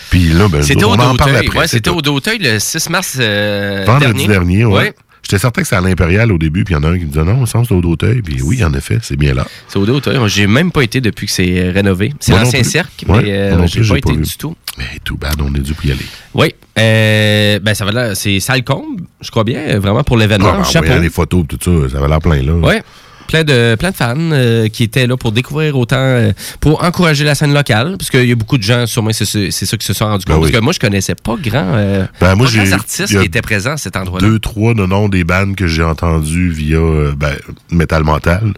[0.10, 1.60] Puis là, ben, au on en parle après.
[1.60, 4.74] Ouais, c'était au Dauteuil le 6 mars euh, Vendredi dernier, ouais.
[4.80, 4.94] Ouais.
[5.24, 7.06] J'étais certain que c'était à l'Impérial au début, puis il y en a un qui
[7.06, 8.22] me disait non, que c'est au Dauteuil.
[8.22, 9.46] Puis oui, en effet, c'est bien là.
[9.68, 10.18] C'est au Dauteuil.
[10.28, 12.12] J'ai même pas été depuis que c'est euh, rénové.
[12.20, 14.24] C'est l'ancien cercle, Ouais, mais euh, j'ai pas été vu.
[14.24, 14.56] du tout.
[14.78, 16.06] Mais tout bad, on est dû pour y aller.
[16.34, 16.54] Oui.
[16.80, 18.16] Euh, ben, ça va l'air.
[18.18, 20.50] C'est Salcombe, je crois bien, vraiment pour l'événement.
[20.50, 21.00] Ah, ben, en Chapeau.
[21.00, 22.54] les photos, tout ça, ça avait l'air plein là.
[22.54, 22.82] Ouais.
[23.28, 27.24] Plein de, plein de fans euh, qui étaient là pour découvrir autant, euh, pour encourager
[27.24, 29.86] la scène locale, parce qu'il y a beaucoup de gens, sûrement, c'est c'est ça qui
[29.86, 30.44] se sont rendus Ben compte.
[30.44, 30.52] oui.
[30.52, 33.42] Parce que moi, je connaissais pas grand, euh, Ben, moi, pas grands artistes qui étaient
[33.42, 34.28] présents à cet endroit-là.
[34.28, 36.80] Deux, trois de noms des bandes que j'ai entendus via
[37.16, 37.36] ben,
[37.72, 38.54] Metal Mental,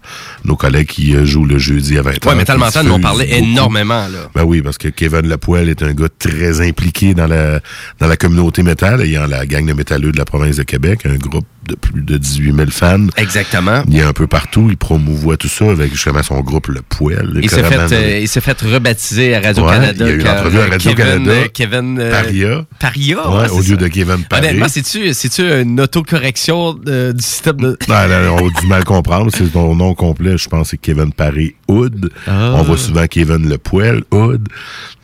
[0.46, 2.28] nos collègues qui jouent le jeudi à 20h.
[2.28, 4.30] Ouais, Metal Mental, nous parlait énormément, là.
[4.34, 7.60] Ben oui, parce que Kevin Lepoel est un gars très impliqué dans la,
[8.00, 11.16] dans la communauté métal, ayant la gang de métalleux de la province de Québec, un
[11.16, 13.08] groupe de plus de 18 000 fans.
[13.18, 13.84] Exactement.
[13.88, 17.40] Il est un peu partout, il promouvoit tout ça avec justement son groupe Le Poel.
[17.42, 19.88] Il s'est fait, euh, il s'est fait rebaptiser à Radio-Canada.
[19.88, 21.14] Ouais, il y a eu une entrevue à euh, Radio-Canada.
[21.24, 22.66] Kevin, euh, Kevin euh, Paria.
[22.80, 23.76] Paria, Ouais, ouais, au lieu ça.
[23.76, 24.48] de Kevin Paris.
[24.48, 27.78] Honnêtement, c'est-tu, c'est-tu une autocorrection euh, du système de.
[27.88, 29.32] Non, non, on a du mal comprendre.
[29.36, 30.38] C'est ton nom complet.
[30.38, 32.10] Je pense que c'est Kevin Paré Hood.
[32.28, 32.54] Ah.
[32.56, 34.48] On voit souvent Kevin Le Poel Hood.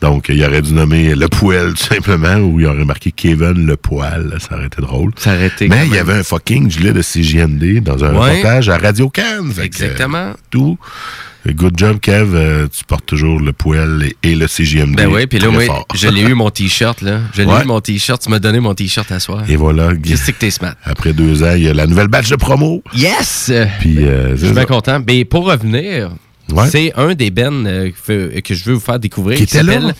[0.00, 3.76] Donc, il aurait dû nommer Le Poel tout simplement ou il aurait marqué Kevin Le
[3.76, 4.36] Poil.
[4.40, 5.12] Ça aurait été drôle.
[5.16, 8.68] Ça aurait été Mais il y avait un fucking gilet de CJMD dans un reportage
[8.68, 9.08] à Radio
[9.42, 9.52] Cannes.
[9.52, 10.18] Fait que, Exactement.
[10.18, 10.78] euh, tout.
[11.48, 12.34] Good job, Kev.
[12.34, 14.94] Euh, tu portes toujours le poil et, et le CJMD.
[14.96, 15.86] Ben oui, puis là, fort.
[15.94, 17.20] je l'ai eu mon t-shirt, là.
[17.32, 17.62] Je l'ai Ouais.
[17.62, 18.20] eu mon t-shirt.
[18.22, 19.44] Tu m'as donné mon t-shirt à soir.
[19.48, 19.90] Et voilà.
[19.96, 20.74] Qu'est-ce que t'es smart?
[20.84, 22.82] Après deux ans, il y a la nouvelle batch de promo.
[22.94, 23.50] Yes!
[23.80, 25.00] Puis, euh, Je suis bien content.
[25.06, 26.10] Mais pour revenir,
[26.52, 26.68] Ouais.
[26.68, 29.38] c'est un des euh, que, que je veux vous faire découvrir.
[29.38, 29.94] Qui s'appelle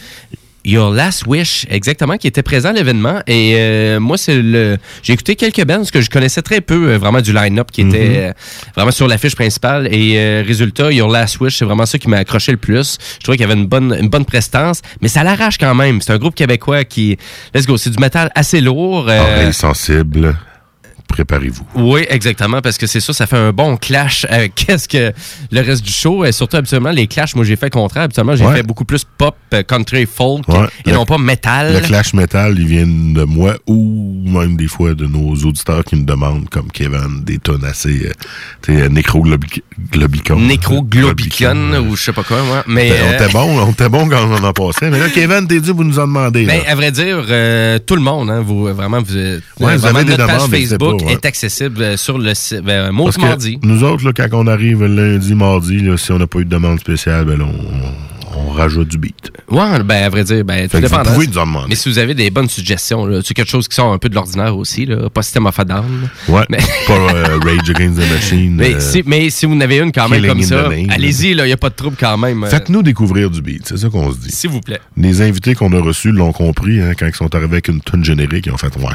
[0.65, 3.20] Your Last Wish, exactement, qui était présent à l'événement.
[3.27, 4.77] Et euh, moi, c'est le.
[5.03, 8.09] J'ai écouté quelques bands que je connaissais très peu euh, vraiment du line-up qui était
[8.09, 8.16] Mhm.
[8.16, 8.32] euh,
[8.77, 9.89] vraiment sur l'affiche principale.
[9.93, 12.99] Et résultat, Your Last Wish, c'est vraiment ça qui m'a accroché le plus.
[13.19, 16.01] Je trouvais qu'il y avait une bonne, une bonne prestance, mais ça l'arrache quand même.
[16.03, 17.16] C'est un groupe québécois qui.
[17.55, 19.05] Let's go, c'est du métal assez lourd.
[19.09, 20.37] Oreilles sensibles.
[21.11, 21.66] Préparez-vous.
[21.74, 25.12] oui, exactement, parce que c'est ça, ça fait un bon clash avec qu'est-ce que
[25.51, 26.24] le reste du show?
[26.24, 28.05] Et surtout, habituellement, les clashs, moi, j'ai fait contraire.
[28.05, 28.57] Habituellement, j'ai Ouais.
[28.57, 30.66] fait beaucoup plus pop, euh, country, folk, Ouais.
[30.87, 31.74] et Le- non pas metal.
[31.74, 35.97] Le clash metal, il vient de moi ou même des fois de nos auditeurs qui
[35.97, 38.12] nous demandent, comme Kevin, des tonnes assez euh,
[38.62, 40.39] tu sais, nécro-globicon.
[40.41, 42.62] Nécro-globicon, ou je sais pas quoi, moi.
[42.66, 44.91] Mais, Ben, on euh, était bon, on était bon quand on en passait.
[44.91, 46.47] Mais là, Kevin, t'es dit, vous nous en demandez.
[46.47, 49.15] Ben, à vrai dire, euh, tout le monde, hein, vous, vraiment, vous,
[49.61, 51.13] Ouais, vous avez des demandes, Facebook ouais.
[51.13, 53.59] est accessible euh, sur le site, ben, Mot Parce que mardi.
[53.63, 56.51] nous autres, là, quand on arrive lundi, mardi, là, si on n'a pas eu de
[56.51, 59.33] demande spéciale, ben là, on, on rajoute du beat.
[59.51, 61.03] Ouais, ben, à vrai dire, ben, tout dépend.
[61.03, 61.67] vous pouvez nous en demander.
[61.71, 64.09] Mais si vous avez des bonnes suggestions, là, c'est quelque chose qui sort un peu
[64.09, 66.09] de l'ordinaire aussi, là, pas System of a Down.
[66.29, 68.55] Ouais, Mais- pas euh, Rage Against the Machine.
[68.55, 71.43] Mais, euh, si, mais si vous en avez une quand même comme ça, allez-y, il
[71.43, 72.47] n'y a pas de trouble quand même.
[72.49, 74.31] Faites-nous découvrir du beat, c'est ça qu'on se dit.
[74.31, 74.81] S'il vous plaît.
[74.97, 78.05] Les invités qu'on a reçus l'ont compris hein, quand ils sont arrivés avec une tonne
[78.05, 78.47] générique.
[78.47, 78.93] Ils ont fait, ouais.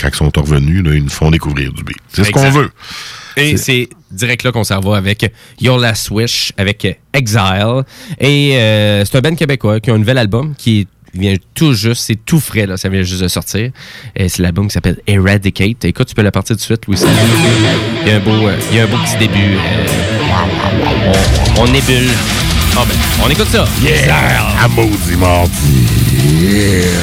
[0.00, 1.96] Quand ils sont revenus, là, ils nous font découvrir du beat.
[2.12, 2.70] C'est ce qu'on veut.
[3.36, 7.82] Et c'est direct là qu'on s'en va avec Your Last Wish, avec Exile.
[8.20, 12.02] Et euh, c'est un band québécois qui a un nouvel album qui vient tout juste,
[12.06, 13.70] c'est tout frais, là, ça vient juste de sortir.
[14.16, 15.84] Et c'est l'album qui s'appelle Eradicate.
[15.84, 16.98] Écoute, tu peux la partir tout de suite, Louis.
[18.02, 19.56] Il y a un beau, euh, il y a un beau petit début.
[19.56, 19.86] euh,
[21.56, 22.10] on, on ébule.
[22.76, 23.66] Ah ben, on écoute ça.
[23.82, 24.14] Yeah!
[24.62, 25.86] À maudit mardi.
[26.40, 27.00] Yeah!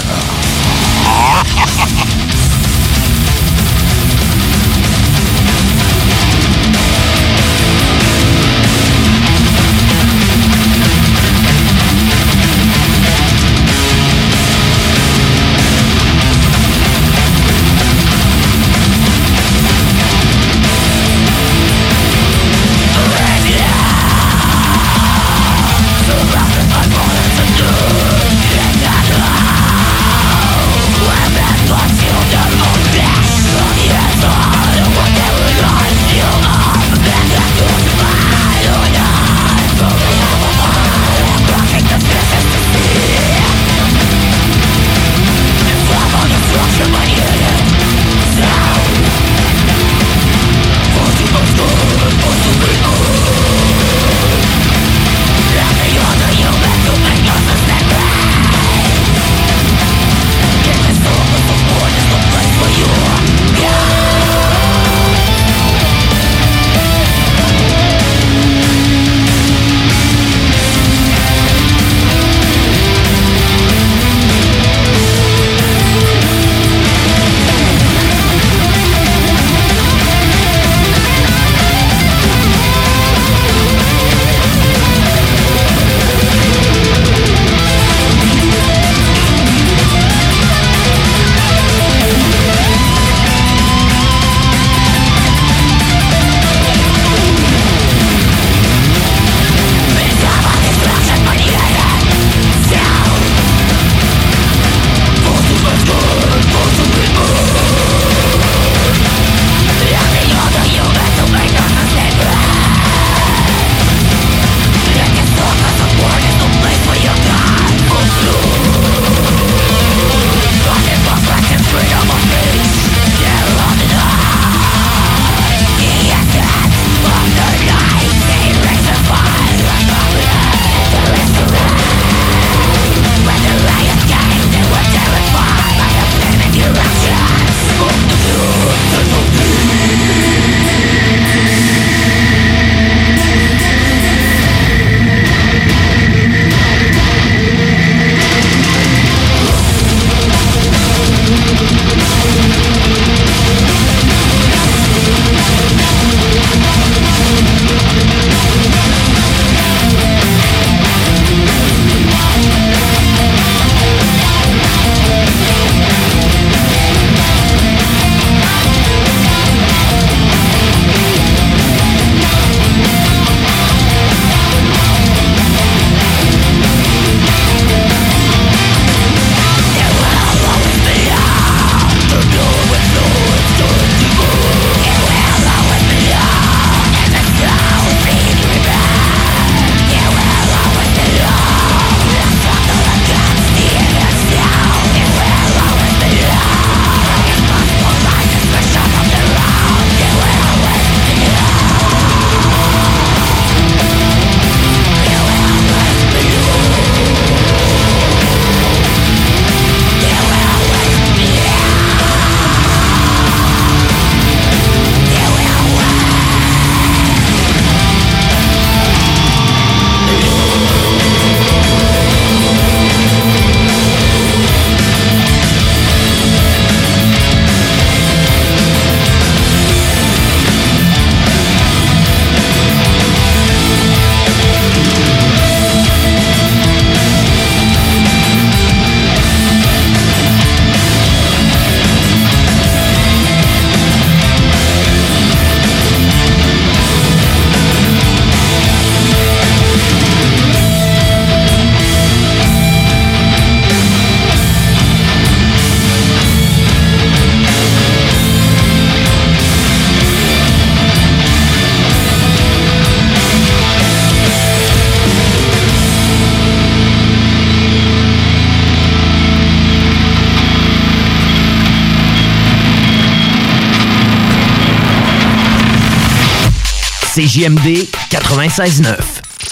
[277.15, 278.97] CJMD 96.9.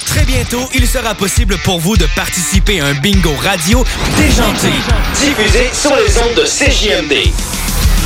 [0.06, 3.85] Très bientôt, il sera possible pour vous de participer à un bingo radio
[4.18, 4.68] déjanté,
[5.15, 7.31] diffusé sur les ondes de CJMD.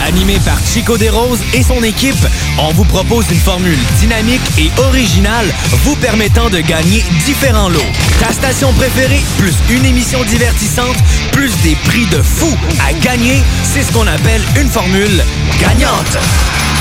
[0.05, 2.23] Animé par Chico Desroses et son équipe,
[2.59, 5.47] on vous propose une formule dynamique et originale
[5.85, 7.81] vous permettant de gagner différents lots.
[8.19, 10.97] Ta station préférée, plus une émission divertissante,
[11.31, 12.55] plus des prix de fou
[12.87, 15.23] à gagner, c'est ce qu'on appelle une formule
[15.59, 16.19] gagnante.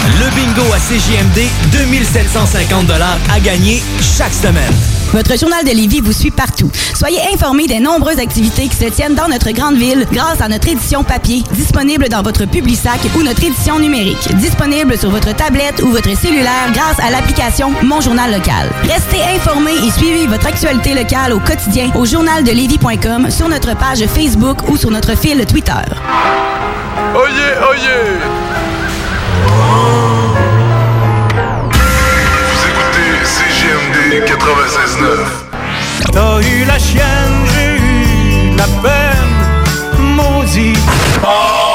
[0.05, 2.90] Le bingo à CJMD, 2750
[3.32, 4.73] à gagner chaque semaine.
[5.12, 6.70] Votre journal de Lévis vous suit partout.
[6.94, 10.68] Soyez informés des nombreuses activités qui se tiennent dans notre grande ville grâce à notre
[10.68, 15.89] édition papier, disponible dans votre Publisac ou notre édition numérique, disponible sur votre tablette ou
[15.89, 18.70] votre cellulaire grâce à l'application Mon Journal Local.
[18.82, 24.68] Restez informés et suivez votre actualité locale au quotidien au journaldelévis.com, sur notre page Facebook
[24.68, 25.73] ou sur notre fil Twitter.
[27.14, 28.56] Oyez, oyez!
[32.52, 36.12] Vous écoutez CGMD 96.9.
[36.12, 39.36] T'as eu la chienne, j'ai eu la peine,
[40.16, 40.78] maudit.
[41.23, 41.65] Mardi!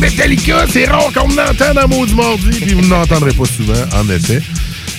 [0.00, 4.40] Metallica, c'est rare qu'on m'entende dans Maudit Mardi, puis vous n'entendrez pas souvent, en effet.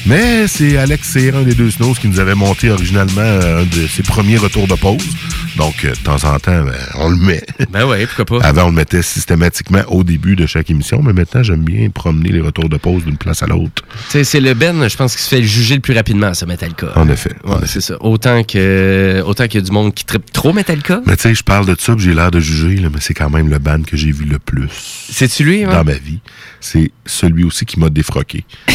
[0.06, 3.65] Mais c'est Alex Cyr, un des deux Snows, qui nous avait monté originalement euh, un
[3.65, 5.15] de ses premiers retours de pause.
[5.57, 7.44] Donc, euh, de temps en temps, ben, on le met.
[7.72, 8.45] Ben ouais, pourquoi pas.
[8.45, 12.30] Avant, on le mettait systématiquement au début de chaque émission, mais maintenant, j'aime bien promener
[12.30, 13.84] les retours de pause d'une place à l'autre.
[14.10, 16.88] C'est c'est le Ben, je pense, qui se fait juger le plus rapidement, ça, Metallica.
[16.95, 17.36] En effet.
[17.44, 18.02] Ouais, c'est ça.
[18.02, 21.02] Autant que autant qu'il y a du monde qui tripe trop Metallica.
[21.06, 23.30] Mais tu sais, je parle de ça, j'ai l'air de juger, là, mais c'est quand
[23.30, 24.69] même le band que j'ai vu le plus.
[25.10, 25.64] C'est-tu lui?
[25.64, 26.19] Dans ma vie.
[26.60, 28.45] C'est celui aussi qui m'a défroqué.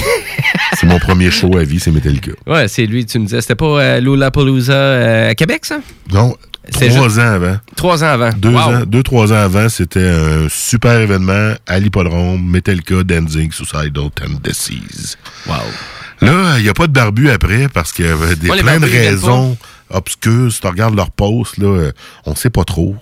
[0.74, 2.32] c'est mon premier show à vie, c'est Metallica.
[2.46, 3.40] Ouais, c'est lui, tu me disais.
[3.40, 5.78] C'était pas euh, Lollapalooza euh, à Québec, ça?
[6.12, 6.36] Non,
[6.72, 7.56] trois juste- ans avant.
[7.76, 8.30] Trois ans avant.
[8.36, 8.58] Deux, Wow.
[8.58, 15.16] ans, deux, trois ans avant, c'était un super événement à l'hippodrome, Metallica, Danzig, Suicidal Tendencies.
[15.46, 15.54] Wow.
[16.22, 18.62] Là, il n'y a pas de barbu après parce qu'il y avait des, Ouais, les
[18.62, 19.56] plein de raisons
[19.90, 20.50] obscures.
[20.50, 21.92] Si tu regardes leur post, là, euh,
[22.24, 22.96] on sait pas trop.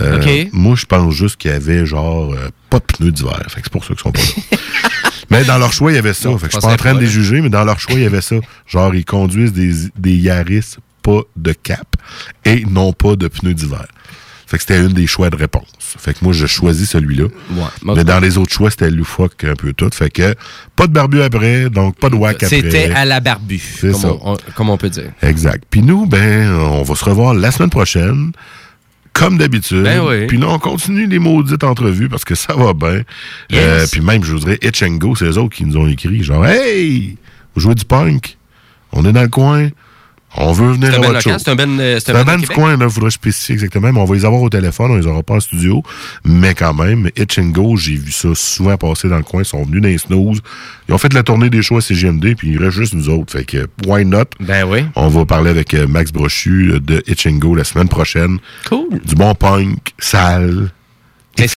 [0.00, 0.44] Euh.
[0.52, 3.38] Moi, je pense juste qu'il y avait genre euh, pas de pneus d'hiver.
[3.48, 4.58] Fait que c'est pour ça qu'ils sont pas là.
[5.30, 6.28] mais dans leur choix, il y avait ça.
[6.30, 7.94] Non, fait que je suis pas en train de les juger, mais dans leur choix,
[7.96, 8.36] il y avait ça.
[8.66, 11.96] Genre, ils conduisent des, des Yaris pas de cap
[12.44, 13.86] et non pas de pneus d'hiver.
[14.46, 15.64] Fait que c'était une des choix de réponse.
[15.78, 17.24] Fait que moi, je choisis celui-là.
[17.52, 17.94] Ouais.
[17.96, 19.88] Mais dans les autres choix, c'était loufoque un peu tout.
[19.94, 20.34] Fait que
[20.76, 22.60] pas de barbu après, donc pas de whack après.
[22.60, 24.12] C'était à la barbu, C'est ça.
[24.20, 25.10] on, comme on peut dire.
[25.22, 25.64] Exact.
[25.70, 28.32] Puis nous, ben, on va se revoir la semaine prochaine,
[29.14, 29.84] comme d'habitude.
[29.84, 30.26] Ben oui.
[30.26, 33.02] Puis là, on continue les maudites entrevues parce que ça va bien.
[33.48, 33.58] Yes.
[33.58, 36.44] Euh, puis même, je voudrais Itch Go, c'est eux autres qui nous ont écrit, genre,
[36.44, 37.16] hey,
[37.54, 38.36] vous jouez du punk,
[38.92, 39.70] on est dans le coin,
[40.36, 41.38] on veut venir C'est à un ben votre local, show.
[41.44, 44.04] c'est un ben, euh, C'est un band du coin, là, faudrait spécifier exactement, mais on
[44.04, 45.82] va les avoir au téléphone, on les aura pas en studio,
[46.24, 49.46] mais quand même, Itch and Go, j'ai vu ça souvent passer dans le coin, ils
[49.46, 50.40] sont venus dans les snooze,
[50.88, 53.32] ils ont fait la tournée des shows à CGMD, puis il reste juste nous autres,
[53.32, 54.24] fait que, why not?
[54.40, 54.84] Ben oui.
[54.96, 58.38] On va parler avec euh, Max Brochu euh, de Itch and Go la semaine prochaine.
[58.68, 59.00] Cool.
[59.04, 60.70] Du bon punk, sale,